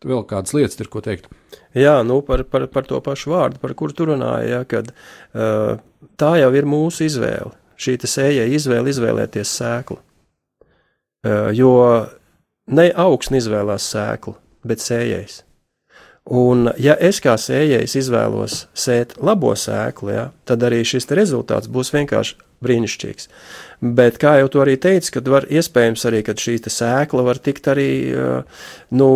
Tu 0.00 0.10
vēl 0.10 0.24
kādas 0.28 0.54
lietas 0.56 0.80
ir 0.80 0.90
ko 0.92 1.02
teikt? 1.04 1.28
Jā, 1.76 1.98
nu 2.04 2.20
par, 2.24 2.44
par, 2.48 2.66
par 2.72 2.86
to 2.88 3.00
pašu 3.04 3.32
vārdu, 3.32 3.60
par 3.60 3.72
kuru 3.76 3.96
tu 3.96 4.06
runāji, 4.08 4.50
ja, 4.52 4.60
kad 4.68 4.92
uh, 4.92 5.78
tā 6.20 6.34
jau 6.40 6.50
ir 6.56 6.68
mūsu 6.68 7.06
izvēle. 7.08 7.52
Šī 7.76 7.98
sējai 8.00 8.48
izvēle 8.56 8.92
izvēlēties 8.92 9.56
sēklu. 9.58 9.98
Uh, 11.26 11.50
jo 11.56 11.72
ne 12.72 12.86
augsni 12.92 13.40
izvēlās 13.42 13.88
sēklu, 13.92 14.36
bet 14.64 14.84
sējais. 14.84 15.42
Un, 16.26 16.72
ja 16.82 16.96
es 16.98 17.20
kā 17.22 17.36
sējējs 17.38 17.92
izvēlos 18.00 18.64
sēt 18.74 19.14
labo 19.22 19.52
sēklu, 19.54 20.10
ja, 20.10 20.24
tad 20.48 20.64
arī 20.66 20.80
šis 20.82 21.06
rezultāts 21.14 21.70
būs 21.70 21.92
vienkārši 21.94 22.40
brīnišķīgs. 22.66 23.28
Bet, 23.94 24.16
kā 24.18 24.32
jau 24.40 24.48
to 24.50 24.62
arī 24.64 24.74
teicu, 24.80 25.12
kad 25.18 25.28
var 25.30 25.46
iespējams 25.52 26.06
arī, 26.08 26.24
ka 26.26 26.34
šī 26.40 26.56
sēkla 26.72 27.22
var 27.28 27.38
tikt 27.44 27.68
arī, 27.70 27.90
nu, 28.96 29.08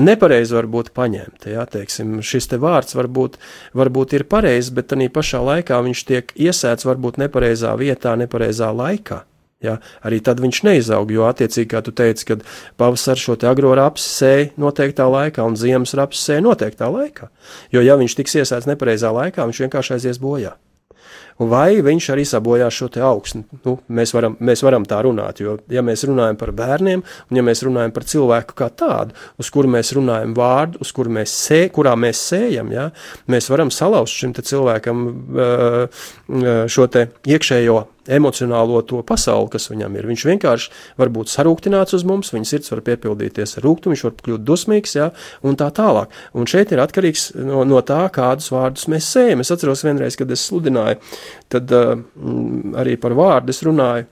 nepareizi 0.00 0.56
varbūt 0.56 0.92
paņemta, 0.96 1.50
ja, 1.52 1.66
teiksim, 1.68 2.20
šis 2.24 2.48
te 2.52 2.60
vārds 2.62 2.96
varbūt, 2.96 3.36
varbūt 3.76 4.16
ir 4.16 4.24
pareizs, 4.30 4.72
bet 4.72 4.88
tādā 4.94 5.10
pašā 5.12 5.42
laikā 5.44 5.82
viņš 5.90 6.06
tiek 6.08 6.32
iesēts 6.38 6.88
varbūt 6.88 7.20
nepareizā 7.20 7.74
vietā, 7.80 8.16
nepareizā 8.16 8.70
laikā. 8.72 9.26
Ja, 9.60 9.74
arī 10.06 10.22
tad 10.24 10.38
viņš 10.40 10.62
neizaug, 10.64 11.10
jo, 11.12 11.26
attiecīgi, 11.28 11.68
kā 11.68 11.82
tu 11.84 11.92
teici, 11.92 12.24
kad 12.30 12.46
pavasarī 12.80 13.20
šo 13.20 13.36
agro 13.44 13.74
rapsi 13.76 14.08
sēja 14.08 14.46
noteiktā 14.60 15.04
laikā 15.04 15.44
un 15.44 15.58
ziemas 15.60 15.92
rapsi 16.00 16.22
sēja 16.30 16.46
noteiktā 16.46 16.88
laikā. 16.88 17.28
Jo, 17.74 17.84
ja 17.84 17.98
viņš 18.00 18.16
tiks 18.16 18.40
iesēts 18.40 18.70
nepareizā 18.70 19.12
laikā, 19.12 19.44
viņš 19.44 19.64
vienkārši 19.66 19.98
aizies 19.98 20.22
bojā 20.22 20.56
vai 21.40 21.80
viņš 21.84 22.08
arī 22.12 22.24
sabojās 22.28 22.76
šo 22.76 22.88
augsni. 23.06 23.44
Nu, 23.64 23.78
mēs, 23.88 24.12
varam, 24.12 24.36
mēs 24.44 24.62
varam 24.64 24.84
tā 24.88 25.00
runāt, 25.06 25.40
jo, 25.40 25.56
ja 25.72 25.82
mēs 25.84 26.04
runājam 26.08 26.36
par 26.40 26.52
bērniem, 26.56 27.02
un 27.02 27.38
ja 27.38 27.44
mēs 27.46 27.64
runājam 27.64 27.94
par 27.96 28.04
cilvēku 28.04 28.56
kā 28.58 28.68
tādu, 28.68 29.16
uz 29.40 29.50
kuru 29.52 29.70
mēs 29.72 29.94
runājam 29.96 30.34
vārdu, 30.36 30.80
uz 30.84 30.92
kuru 30.96 31.12
mēs 31.16 31.32
sē, 31.46 31.62
kurā 31.72 31.94
mēs 31.96 32.20
sējam, 32.32 32.72
ja, 32.74 32.90
mēs 33.30 33.48
varam 33.52 33.72
salauzt 33.72 34.20
šim 34.20 34.34
cilvēkam 34.36 35.06
uh, 35.08 36.04
šo 36.70 36.88
iekšējo 36.90 37.80
emocionālo 38.10 38.80
to 38.86 39.00
pasauli, 39.06 39.50
kas 39.54 39.70
viņam 39.70 39.96
ir. 39.98 40.08
Viņš 40.10 40.26
vienkārši 40.30 40.70
var 41.00 41.12
būt 41.14 41.32
sarūktināts 41.32 41.96
uz 41.96 42.06
mums, 42.08 42.32
viņa 42.34 42.50
sirds 42.50 42.74
var 42.74 42.84
piepildīties 42.86 43.58
ar 43.58 43.66
rūkumu, 43.66 43.94
viņš 43.94 44.04
var 44.08 44.16
kļūt 44.20 44.46
dusmīgs, 44.46 44.96
ja, 44.98 45.10
un 45.46 45.58
tā 45.60 45.70
tālāk. 45.76 46.14
Un 46.34 46.48
šeit 46.50 46.74
ir 46.74 46.82
atkarīgs 46.84 47.30
no, 47.38 47.64
no 47.68 47.82
tā, 47.86 48.02
kādus 48.14 48.50
vārdus 48.54 48.88
mēs 48.92 49.10
sējam. 49.14 49.44
Es 49.44 49.52
atceros 49.54 49.84
vienreiz, 49.86 50.18
kad 50.18 50.30
es 50.30 50.46
sludināju, 50.50 51.00
tad 51.52 51.76
uh, 51.76 51.94
arī 52.80 52.96
par 53.00 53.16
vārdu 53.18 53.54
es 53.54 53.62
runāju. 53.66 54.08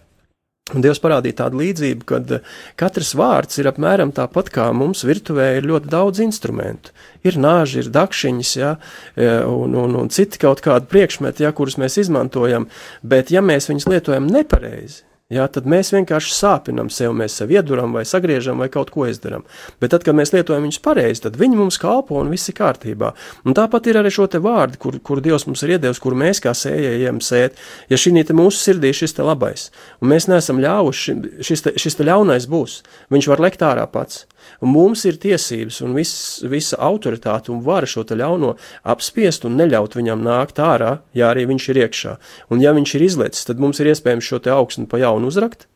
Un 0.76 0.84
Dievs 0.84 1.00
parādīja 1.00 1.38
tādu 1.42 1.62
līdzību, 1.62 2.04
ka 2.08 2.20
eh, 2.36 2.44
katrs 2.80 3.14
vārds 3.16 3.60
ir 3.60 3.70
apmēram 3.70 4.12
tāpat 4.16 4.50
kā 4.52 4.68
mums 4.76 5.04
virtuvē 5.08 5.54
ir 5.58 5.68
ļoti 5.68 5.88
daudz 5.92 6.20
instrumentu. 6.24 6.92
Ir 7.24 7.40
nāži, 7.40 7.80
ir 7.82 7.92
dakšiņas, 7.94 8.54
ja, 8.60 8.74
eh, 9.16 9.40
un, 9.48 9.76
un, 9.78 9.96
un 10.02 10.12
citi 10.12 10.40
kaut 10.42 10.60
kādi 10.64 10.90
priekšmeti, 10.92 11.46
ja, 11.46 11.54
kurus 11.56 11.78
mēs 11.80 11.96
izmantojam, 12.04 12.68
bet 13.00 13.32
ja 13.32 13.44
mēs 13.44 13.70
viņus 13.70 13.88
lietojam 13.88 14.28
nepareizi, 14.28 15.07
Jā, 15.28 15.44
tad 15.52 15.66
mēs 15.68 15.90
vienkārši 15.92 16.30
sāpinam 16.32 16.88
sev, 16.88 17.12
mēs 17.12 17.34
sev 17.36 17.50
ieduram, 17.52 17.92
vai 17.92 18.06
sagriežam, 18.08 18.62
vai 18.62 18.70
kaut 18.72 18.88
ko 18.94 19.04
izdarām. 19.04 19.42
Bet 19.76 19.92
tad, 19.92 20.06
kad 20.06 20.16
mēs 20.16 20.30
lietojam 20.32 20.64
viņus 20.64 20.78
pareizi, 20.80 21.20
tad 21.26 21.36
viņi 21.36 21.58
mums 21.58 21.76
kalpo 21.82 22.16
un 22.16 22.30
viss 22.32 22.48
ir 22.48 22.56
kārtībā. 22.56 23.10
Un 23.44 23.52
tāpat 23.58 23.90
ir 23.90 23.98
arī 24.00 24.08
šo 24.14 24.24
te 24.32 24.40
vārdu, 24.40 24.80
kur, 24.80 24.96
kur 25.04 25.20
Dievs 25.20 25.44
mums 25.44 25.60
ir 25.66 25.74
iedevis, 25.74 26.00
kur 26.00 26.16
mēs 26.16 26.40
kā 26.40 26.54
sējējiem 26.56 27.20
sēt. 27.20 27.60
Ja 27.92 28.00
šī 28.00 28.14
mūsu 28.32 28.56
sirdī 28.56 28.88
ir 28.88 28.96
šis 29.02 29.18
te 29.18 29.28
labais, 29.28 29.66
un 30.00 30.14
mēs 30.14 30.30
neesam 30.32 30.64
ļāvuši, 30.64 31.18
šis 31.44 31.66
te, 31.66 31.76
šis 31.76 32.00
te 32.00 32.08
ļaunais 32.08 32.48
būs, 32.48 32.80
viņš 33.12 33.28
var 33.28 33.44
lekt 33.50 33.68
ārā 33.68 33.84
pats. 33.84 34.24
Mums 34.60 35.04
ir 35.08 35.18
tiesības 35.22 35.80
un 35.86 35.94
viss, 35.96 36.42
visa 36.42 36.78
autoritāte 36.88 37.52
un 37.54 37.62
vara 37.66 37.86
šo 37.86 38.04
ļauno 38.08 38.54
apspiest 38.88 39.46
un 39.48 39.56
neļaut 39.60 39.96
viņam 39.98 40.22
nākt 40.24 40.58
ārā, 40.62 40.98
ja 41.14 41.32
arī 41.32 41.46
viņš 41.50 41.68
ir 41.72 41.82
iekšā. 41.84 42.18
Un 42.50 42.62
ja 42.64 42.74
viņš 42.76 42.94
ir 42.96 43.08
izlietis, 43.08 43.46
tad 43.48 43.60
mums 43.62 43.80
ir 43.80 43.92
iespējams 43.92 44.30
šo 44.30 44.42
augsni 44.54 44.88
pa 44.90 45.00
jaunu 45.02 45.30
uzrakt, 45.30 45.68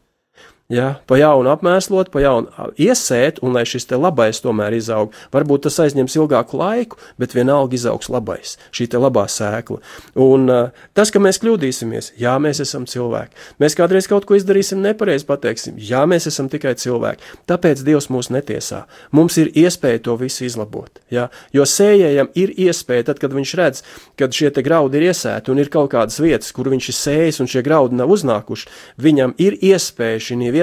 Ja, 0.73 0.95
pa 1.05 1.19
jaunu 1.21 1.51
apmēslot, 1.53 2.09
pa 2.09 2.23
jaunu 2.23 2.49
iesēt, 2.81 3.43
un 3.45 3.53
lai 3.53 3.67
šis 3.69 3.91
labais 3.93 4.39
tomēr 4.41 4.73
izaug. 4.73 5.13
Varbūt 5.35 5.67
tas 5.67 5.77
aizņems 5.85 6.15
ilgāku 6.17 6.57
laiku, 6.57 6.97
bet 7.21 7.35
vienalga 7.37 7.77
izaugs 7.77 8.09
labais, 8.09 8.55
šī 8.73 8.87
labā 8.97 9.27
sēkla. 9.29 9.83
Un 10.17 10.49
uh, 10.49 10.87
tas, 10.97 11.13
ka 11.13 11.21
mēs 11.21 11.43
kļūdīsimies, 11.43 12.15
jā, 12.17 12.39
mēs 12.41 12.63
esam 12.65 12.87
cilvēki. 12.89 13.37
Mēs 13.61 13.77
kādreiz 13.77 14.09
kaut 14.09 14.25
ko 14.25 14.39
izdarīsim 14.39 14.81
nepareizi, 14.81 15.27
pateiksim, 15.29 15.77
jā, 15.77 16.07
mēs 16.09 16.31
esam 16.31 16.49
tikai 16.53 16.73
cilvēki. 16.81 17.45
Tāpēc 17.53 17.85
Dievs 17.85 18.09
mūs 18.09 18.33
netiesā. 18.33 18.87
Mums 19.13 19.37
ir 19.43 19.53
iespēja 19.53 20.01
to 20.09 20.17
visu 20.21 20.47
izlabot. 20.49 21.03
Ja? 21.13 21.29
Jo 21.53 21.69
sējējam 21.69 22.33
ir 22.33 22.55
iespēja, 22.57 23.11
tad, 23.11 23.21
kad 23.21 23.37
viņš 23.37 23.55
redz, 23.61 23.85
kad 24.17 24.33
šie 24.33 24.49
graudi 24.65 25.03
ir 25.03 25.11
iesēti 25.11 25.53
un 25.53 25.61
ir 25.61 25.69
kaut 25.73 25.93
kādas 25.93 26.17
vietas, 26.23 26.49
kur 26.57 26.73
viņš 26.73 26.89
ir 26.89 26.99
sējis 27.03 27.45
un 27.45 27.53
šie 27.53 27.65
graudi 27.67 28.01
nav 28.01 28.13
uznākuši, 28.17 28.73
viņam 29.05 29.37
ir 29.43 29.61
iespēja 29.61 30.25
šī 30.31 30.41
vietā 30.49 30.62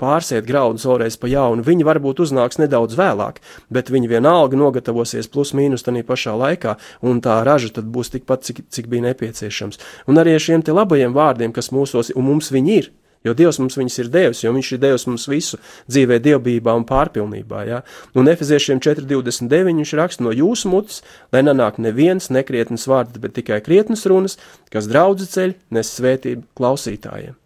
pārsēt 0.00 0.48
graudus 0.48 0.86
vēlreiz 0.88 1.18
pa 1.20 1.30
jaunu. 1.30 1.64
Viņi 1.66 1.86
varbūt 1.86 2.24
uznāks 2.24 2.60
nedaudz 2.62 2.96
vēlāk, 2.98 3.40
bet 3.70 3.92
viņi 3.92 4.10
vienalga 4.16 4.56
nogatavosies 4.56 5.28
plus 5.28 5.54
mīnus 5.54 5.86
tajā 5.86 6.04
pašā 6.06 6.34
laikā, 6.38 6.76
un 7.02 7.20
tā 7.24 7.42
raža 7.46 7.74
tad 7.78 7.88
būs 7.92 8.14
tikpat, 8.14 8.44
cik, 8.48 8.66
cik 8.70 8.90
bija 8.92 9.10
nepieciešams. 9.10 9.80
Un 10.08 10.20
arī 10.20 10.36
ar 10.36 10.44
šiem 10.44 10.64
te 10.64 10.74
labajiem 10.74 11.16
vārdiem, 11.16 11.54
kas 11.54 11.72
mūsos, 11.74 12.12
un 12.14 12.30
mums 12.30 12.52
viņi 12.54 12.78
ir, 12.80 12.92
Jo 13.24 13.32
Dievs 13.32 13.56
mums 13.56 13.78
viņus 13.80 13.94
ir 14.02 14.08
devis, 14.12 14.42
jo 14.44 14.52
Viņš 14.52 14.72
ir 14.74 14.80
devis 14.82 15.06
mums 15.08 15.24
visu 15.32 15.58
dzīvē, 15.88 16.18
dievbijā 16.20 16.74
un 16.76 16.84
pārpilnībā. 16.84 17.62
Ja? 17.64 17.80
Un 18.12 18.28
Efeziešiem 18.28 18.82
4,29 18.84 19.70
viņš 19.70 19.94
raksta 19.96 20.26
no 20.26 20.34
jūsu 20.34 20.68
mutes, 20.68 21.00
lai 21.32 21.40
nenāk 21.46 21.80
neviens 21.80 22.28
nekrietnes 22.28 22.84
vārds, 22.90 23.16
bet 23.20 23.36
tikai 23.38 23.62
krietnes 23.64 24.04
runas, 24.10 24.36
kas 24.68 24.90
draudz 24.92 25.24
ceļ, 25.32 25.56
nes 25.72 25.94
svētību 25.96 26.44
klausītājiem. 26.58 27.38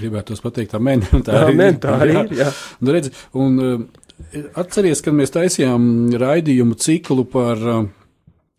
Gribētu 0.00 0.36
pateikt, 0.42 0.74
amen. 0.78 1.04
Tā 1.26 1.46
amen, 1.46 1.78
tā 1.82 1.98
arī 2.02 2.18
ir. 2.24 2.34
Jā. 2.42 2.50
Nu, 2.80 2.94
redzi, 2.96 3.12
un, 3.38 3.60
uh, 3.62 4.42
atceries, 4.58 5.04
kad 5.04 5.16
mēs 5.16 5.34
taisījām 5.34 5.86
raidījumu 6.20 6.78
ciklu 6.82 7.26
par 7.30 7.62
uh, 7.62 7.86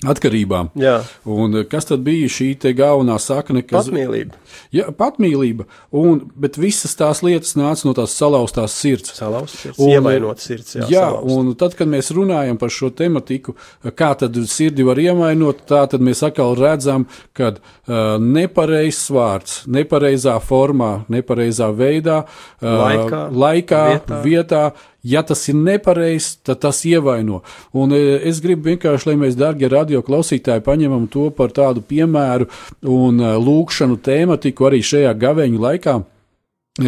atkarībām. 0.06 0.68
Jā. 0.78 1.00
Un 1.26 1.58
eh, 1.58 1.64
kas 1.66 1.88
tad 1.90 2.04
bija 2.06 2.30
šī 2.30 2.52
galvenā 2.78 3.16
sakne? 3.22 3.64
Kas... 3.66 3.88
Patmīlība. 3.88 4.38
Jā, 4.76 4.92
patmīlība. 4.94 5.66
Un, 5.98 6.20
bet 6.38 6.60
visas 6.62 6.94
tās 7.00 7.24
lietas 7.26 7.56
nāca 7.58 7.88
no 7.88 7.96
tās 7.98 8.14
salauztās 8.14 8.76
sirds. 8.78 9.16
Salauztas 9.18 9.64
sirds, 9.64 9.80
un, 9.82 9.90
ievainot 9.96 10.44
sirds. 10.44 10.76
Jā, 10.78 10.90
jā 10.94 11.08
un 11.18 11.50
tad, 11.58 11.74
kad 11.80 11.90
mēs 11.90 12.12
runājam 12.14 12.60
par 12.62 12.74
šo 12.74 12.92
tematiku, 12.94 13.56
kā 13.98 14.12
tad 14.22 14.38
sirdi 14.52 14.86
var 14.86 15.02
ievainot, 15.02 15.64
tā 15.70 15.82
tad 15.90 16.06
mēs 16.06 16.22
atkal 16.28 16.54
redzam, 16.60 17.08
ka 17.38 17.56
uh, 17.56 18.20
nepareizs 18.22 19.08
vārds, 19.14 19.64
nepareizā 19.66 20.38
formā, 20.46 20.92
nepareizā 21.10 21.72
veidā, 21.74 22.20
uh, 22.28 22.70
laikā, 22.84 23.24
laikā 23.34 23.82
vietā, 23.98 24.22
vietā 24.28 24.64
Ja 25.04 25.22
tas 25.22 25.46
ir 25.50 25.56
nepareizs, 25.56 26.40
tad 26.44 26.60
tas 26.66 26.82
ievaino. 26.86 27.42
Un 27.78 27.94
e, 27.94 28.18
es 28.28 28.42
gribu 28.42 28.72
vienkārši, 28.72 29.12
lai 29.12 29.18
mēs, 29.22 29.38
darbie 29.38 29.70
radio 29.70 30.02
klausītāji, 30.06 30.66
paņemam 30.66 31.06
to 31.14 31.30
par 31.38 31.54
tādu 31.54 31.84
piemēru 31.86 32.50
un 32.82 33.22
e, 33.22 33.34
lūkšanu 33.38 34.00
tēmatiku 34.04 34.68
arī 34.68 34.82
šajā 34.82 35.14
gaveņu 35.22 35.62
laikā, 35.62 35.98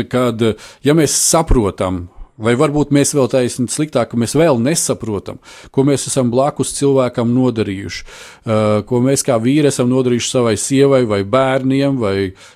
kad, 0.10 0.42
e, 0.42 0.56
ja 0.86 0.98
mēs 0.98 1.18
saprotam, 1.30 2.08
Vai 2.40 2.54
varbūt 2.56 2.94
mēs 2.96 3.10
vēl 3.12 3.26
taisnām 3.28 3.66
sliktāk, 3.68 4.14
ka 4.14 4.16
mēs 4.16 4.32
vēl 4.40 4.62
nesaprotam, 4.64 5.42
ko 5.76 5.84
mēs 5.84 6.06
esam 6.08 6.30
blakus 6.32 6.70
cilvēkam 6.78 7.34
nodarījuši, 7.36 8.06
ko 8.88 9.02
mēs 9.04 9.26
kā 9.28 9.36
vīri 9.44 9.68
esam 9.68 9.90
nodarījuši 9.92 10.32
savai 10.32 10.54
sievai, 10.56 11.02
vai 11.04 11.20
bērniem, 11.28 11.98
vai 12.00 12.14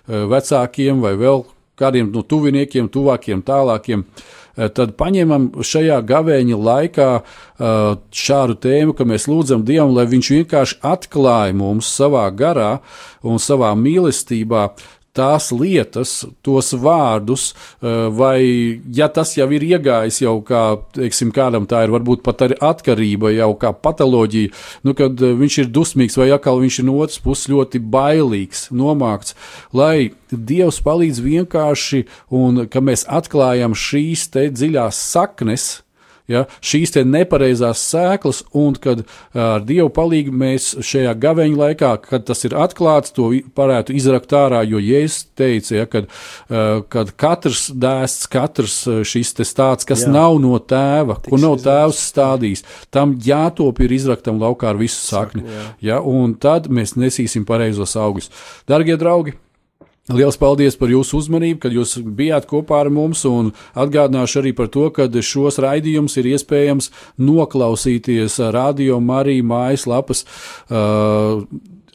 vecākiem, 0.08 1.04
vai 1.04 1.12
vēl 1.20 1.43
kādiem 1.76 2.14
no 2.16 2.24
tuviniekiem, 2.24 2.88
tuvākiem, 2.95 3.43
tālākiem. 3.43 4.06
Uh, 4.08 4.42
tad 4.56 4.95
paņemam 4.99 5.49
šajā 5.66 5.99
gavēņa 6.10 6.58
laikā 6.68 7.10
eh, 7.20 7.93
šādu 8.24 8.58
tēmu, 8.62 8.95
ka 8.97 9.08
mēs 9.10 9.28
lūdzam 9.32 9.66
Dievam, 9.66 9.95
lai 9.97 10.06
Viņš 10.14 10.34
vienkārši 10.38 10.82
atklāja 10.86 11.56
mums 11.58 11.89
savā 11.89 12.28
garā 12.38 12.78
un 13.26 13.41
savā 13.41 13.74
mīlestībā 13.80 14.68
tās 15.14 15.51
lietas, 15.53 16.24
tos 16.45 16.74
vārdus, 16.74 17.53
eh, 17.53 18.09
vai 18.09 18.82
ja 18.93 19.07
tas 19.07 19.36
jau 19.38 19.47
ir 19.53 19.61
iegājis 19.61 20.22
jau 20.24 20.39
kā, 20.41 20.64
teiksim, 20.95 21.32
kādam 21.32 21.68
tā 21.70 21.84
ir 21.86 21.93
varbūt 21.93 22.24
pat 22.26 22.41
arī 22.47 22.57
atkarība, 22.57 23.34
jau 23.36 23.53
kā 23.53 23.74
patoloģija, 23.74 24.51
nu, 24.84 24.93
kad 24.97 25.22
eh, 25.22 25.36
viņš 25.38 25.59
ir 25.64 25.72
dusmīgs 25.74 26.18
vai 26.18 26.32
atkal 26.34 26.59
viņš 26.64 26.80
ir 26.80 26.89
no 26.89 26.97
otras 26.97 27.22
puses 27.22 27.51
ļoti 27.53 27.80
bailīgs, 27.80 28.70
nomākts, 28.74 29.38
lai 29.74 30.11
Dievs 30.34 30.80
palīdz 30.82 31.20
vienkārši 31.22 32.05
un 32.34 32.66
ka 32.66 32.82
mēs 32.82 33.05
atklājam 33.05 33.76
šīs 33.78 34.32
te 34.34 34.47
dziļās 34.49 34.97
saknes, 35.14 35.82
ja, 36.32 36.45
šīs 36.63 36.95
nepareizās 37.05 37.82
sēklas, 37.91 38.43
un 38.55 38.78
kad 38.80 39.03
ar 39.34 39.63
Dievu 39.65 39.89
palīdzību 39.93 40.39
mēs 40.43 40.69
šajā 40.86 41.13
gaveņa 41.19 41.59
laikā, 41.59 41.91
kad 42.05 42.26
tas 42.28 42.43
ir 42.47 42.55
atklāts, 42.59 43.13
to 43.15 43.30
varētu 43.57 43.95
izrakt 43.97 44.34
ārā, 44.38 44.63
jo 44.67 44.82
Jēzus 44.82 45.28
teica, 45.38 45.76
ja, 45.76 45.88
kad, 45.89 46.09
kad 46.93 47.13
katrs 47.19 47.67
dēsts, 47.71 48.28
katrs 48.32 48.80
šis 49.09 49.34
stāsts, 49.34 49.88
kas 49.89 50.05
Jā. 50.05 50.13
nav 50.13 50.39
no 50.43 50.57
tēva, 50.59 51.19
Tiks 51.24 51.34
ko 51.34 51.41
nav 51.41 51.59
tēvs 51.63 52.01
stādījis, 52.11 52.65
tam 52.93 53.17
jātop 53.24 53.82
ir 53.84 53.95
izraktam 53.95 54.41
laukā 54.41 54.74
ar 54.74 54.82
visu 54.82 55.01
sakni, 55.01 55.45
ja, 55.84 56.01
un 56.01 56.36
tad 56.36 56.69
mēs 56.69 56.97
nesīsim 56.99 57.47
pareizos 57.49 57.97
augus. 57.99 58.32
Dargie 58.69 58.97
draugi! 58.99 59.38
Lielas 60.12 60.36
paldies 60.36 60.76
par 60.76 60.91
jūsu 60.91 61.22
uzmanību, 61.22 61.62
kad 61.64 61.72
jūs 61.72 61.95
bijāt 62.04 62.43
kopā 62.49 62.82
ar 62.84 62.89
mums, 62.91 63.22
un 63.24 63.54
atgādināšu 63.80 64.41
arī 64.41 64.51
par 64.58 64.68
to, 64.68 64.89
ka 64.91 65.08
šos 65.08 65.62
raidījumus 65.64 66.18
ir 66.20 66.28
iespējams 66.34 66.89
noklausīties 67.24 68.36
Radio 68.51 68.99
Marija 68.99 69.45
mājaslapas. 69.47 70.26
Uh, 70.68 71.45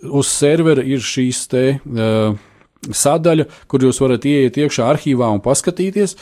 uz 0.09 0.33
servera 0.33 0.81
ir 0.89 1.05
šīs 1.05 1.43
te. 1.53 1.67
Uh, 1.85 2.41
sadaļa, 2.87 3.49
kur 3.69 3.83
jūs 3.83 3.99
varat 4.03 4.25
ieiet 4.29 4.59
iekšā 4.61 4.87
arhīvā 4.93 5.29
un 5.35 5.43
paskatīties. 5.45 6.15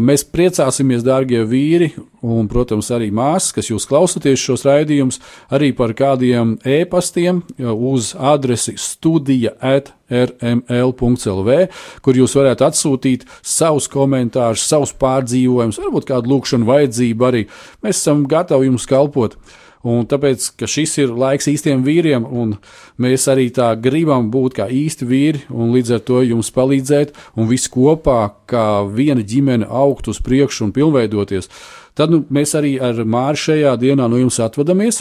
Mēs 0.00 0.24
priecāsimies, 0.32 1.04
dārgie 1.06 1.42
vīri, 1.48 1.92
un, 2.24 2.48
protams, 2.50 2.90
arī 2.94 3.10
māsas, 3.14 3.52
kas 3.56 3.70
jūs 3.70 3.86
klausāties 3.90 4.40
šos 4.40 4.64
raidījumus, 4.68 5.20
arī 5.52 5.72
par 5.76 5.94
kādiem 5.96 6.56
e-pastiem 6.64 7.42
uz 7.60 8.14
adresi 8.16 8.76
studija 8.80 9.54
at 9.60 9.92
rml.lv, 10.10 11.56
kur 12.02 12.18
jūs 12.18 12.36
varētu 12.40 12.66
atsūtīt 12.66 13.26
savus 13.46 13.86
komentārus, 13.92 14.66
savus 14.66 14.96
pārdzīvojumus, 14.98 15.78
varbūt 15.84 16.08
kādu 16.10 16.34
lūkšanu 16.34 16.66
vajadzību 16.70 17.28
arī. 17.28 17.44
Mēs 17.84 18.00
esam 18.00 18.24
gatavi 18.30 18.72
jums 18.72 18.88
kalpot. 18.90 19.38
Un 19.80 20.04
tāpēc, 20.04 20.50
ka 20.60 20.68
šis 20.68 20.98
ir 21.00 21.12
laiks 21.16 21.46
īstiem 21.48 21.80
vīriem, 21.86 22.26
un 22.28 22.58
mēs 23.00 23.24
arī 23.32 23.46
tā 23.56 23.70
gribam 23.80 24.26
būt 24.32 24.58
kā 24.58 24.66
īsti 24.68 25.06
vīri, 25.08 25.44
un 25.48 25.72
līdz 25.72 25.94
ar 25.96 26.02
to 26.04 26.20
jums 26.20 26.50
palīdzēt, 26.52 27.14
un 27.40 27.48
viss 27.48 27.70
kopā, 27.72 28.18
kā 28.50 28.66
viena 28.92 29.24
ģimene 29.24 29.64
augt 29.64 30.10
uz 30.12 30.20
priekšu 30.20 30.66
un 30.66 30.74
pilnveidoties, 30.76 31.48
tad 31.96 32.12
nu, 32.12 32.26
mēs 32.28 32.52
arī 32.60 32.74
ar 32.76 33.00
Māri 33.08 33.40
šajā 33.40 33.72
dienā 33.80 34.08
no 34.10 34.20
jums 34.20 34.36
atvadamies. 34.44 35.00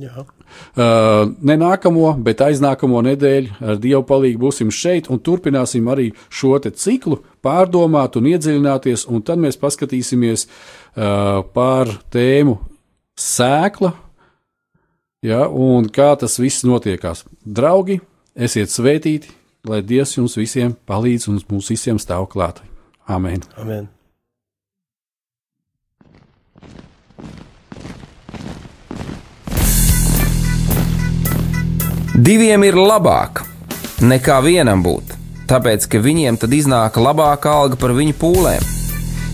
Jā. 0.00 0.24
Uh, 0.74 1.30
ne 1.44 1.54
nākamo, 1.60 2.14
bet 2.24 2.40
aiznākamo 2.42 3.02
nedēļu 3.04 3.58
ar 3.60 3.78
Dievu 3.78 4.00
palīdzību 4.08 4.42
būsim 4.42 4.72
šeit 4.74 5.10
un 5.12 5.20
turpināsim 5.22 5.86
arī 5.92 6.08
šo 6.32 6.56
ciklu 6.58 7.20
pārdomāt 7.44 8.16
un 8.18 8.26
iedziļināties, 8.32 9.06
un 9.12 9.22
tad 9.22 9.38
mēs 9.42 9.60
paskatīsimies 9.60 10.46
uh, 10.48 11.44
par 11.54 11.92
tēmu 12.10 12.56
sēkla, 13.18 13.92
ja, 15.26 15.46
un 15.48 15.88
kā 15.92 16.12
tas 16.20 16.38
viss 16.40 16.66
notiekās. 16.66 17.24
Draugi, 17.44 18.00
esiet 18.34 18.72
svētīti, 18.72 19.32
lai 19.66 19.82
Dievs 19.84 20.16
jums 20.16 20.36
visiem 20.40 20.76
palīdz 20.88 21.30
un 21.32 21.40
mums 21.50 21.70
visiem 21.72 22.00
stāv 22.00 22.28
klāt. 22.32 22.62
Amen! 23.10 23.42
Amen. 23.58 23.88
Diviem 32.20 32.66
ir 32.66 32.76
labāk 32.76 33.40
nekā 34.04 34.40
vienam 34.44 34.82
būt, 34.84 35.14
tāpēc 35.48 35.86
ka 35.88 36.00
viņiem 36.04 36.36
tad 36.42 36.52
iznāk 36.52 36.98
labāka 37.00 37.54
alga 37.62 37.78
par 37.80 37.94
viņu 37.96 38.16
pūlēm. 38.20 38.66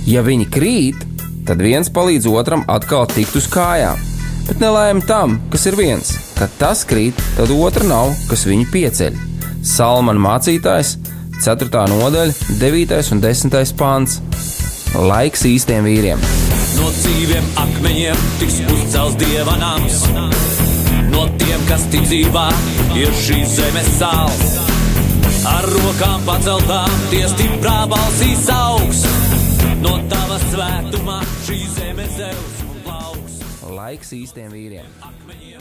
Ja 0.07 0.23
viņi 0.23 0.47
krīt, 0.55 1.01
tad 1.47 1.63
viens 1.63 1.91
palīdz 1.93 2.27
otram 2.31 2.65
atkal 2.71 3.07
tikt 3.11 3.37
uz 3.39 3.47
kājām. 3.51 4.01
Bet 4.47 4.61
nelēma 4.63 5.03
tam, 5.07 5.41
kas 5.51 5.67
ir 5.71 5.79
viens, 5.79 6.13
kad 6.37 6.53
tas 6.61 6.85
krīt, 6.87 7.19
tad 7.39 7.51
otra 7.55 7.87
nav, 7.87 8.13
kas 8.31 8.47
viņu 8.47 8.69
pieceļ. 8.73 9.17
Salmāna 9.67 10.23
mācītājs, 10.23 10.97
4. 11.43 11.71
nodaļa, 11.91 12.35
9. 12.61 13.01
un 13.15 13.23
10. 13.25 13.73
pāns. 13.79 14.21
Laiks 14.97 15.43
īstiem 15.49 15.87
vīriem. 15.87 16.23
No 16.77 16.91
dzīviem 16.95 17.49
akmeņiem 17.63 18.23
tiks 18.41 18.61
uzcelts 18.65 19.19
dieva 19.21 19.57
nams. 19.61 20.05
No 21.11 21.27
tiem, 21.41 21.67
kas 21.69 21.87
tic 21.93 22.07
dzīvā, 22.07 22.47
ir 22.99 23.13
šīs 23.25 23.59
zemes 23.59 23.91
sāls. 23.99 24.57
Ar 25.47 25.67
rokām 25.71 26.25
paceltām, 26.27 26.97
tie 27.11 27.27
stiprā 27.31 27.83
balsīs 27.91 28.49
augs. 28.53 29.05
No 29.83 29.97
tava 30.11 30.39
svētumā 30.49 31.19
šī 31.45 31.59
zeme 31.75 32.07
zeus 32.17 32.61
un 32.65 32.79
plauks. 32.87 33.41
Laiks 33.77 34.13
īstiem 34.17 34.53
vīriem. 34.55 34.89
Akmeņiem 35.05 35.56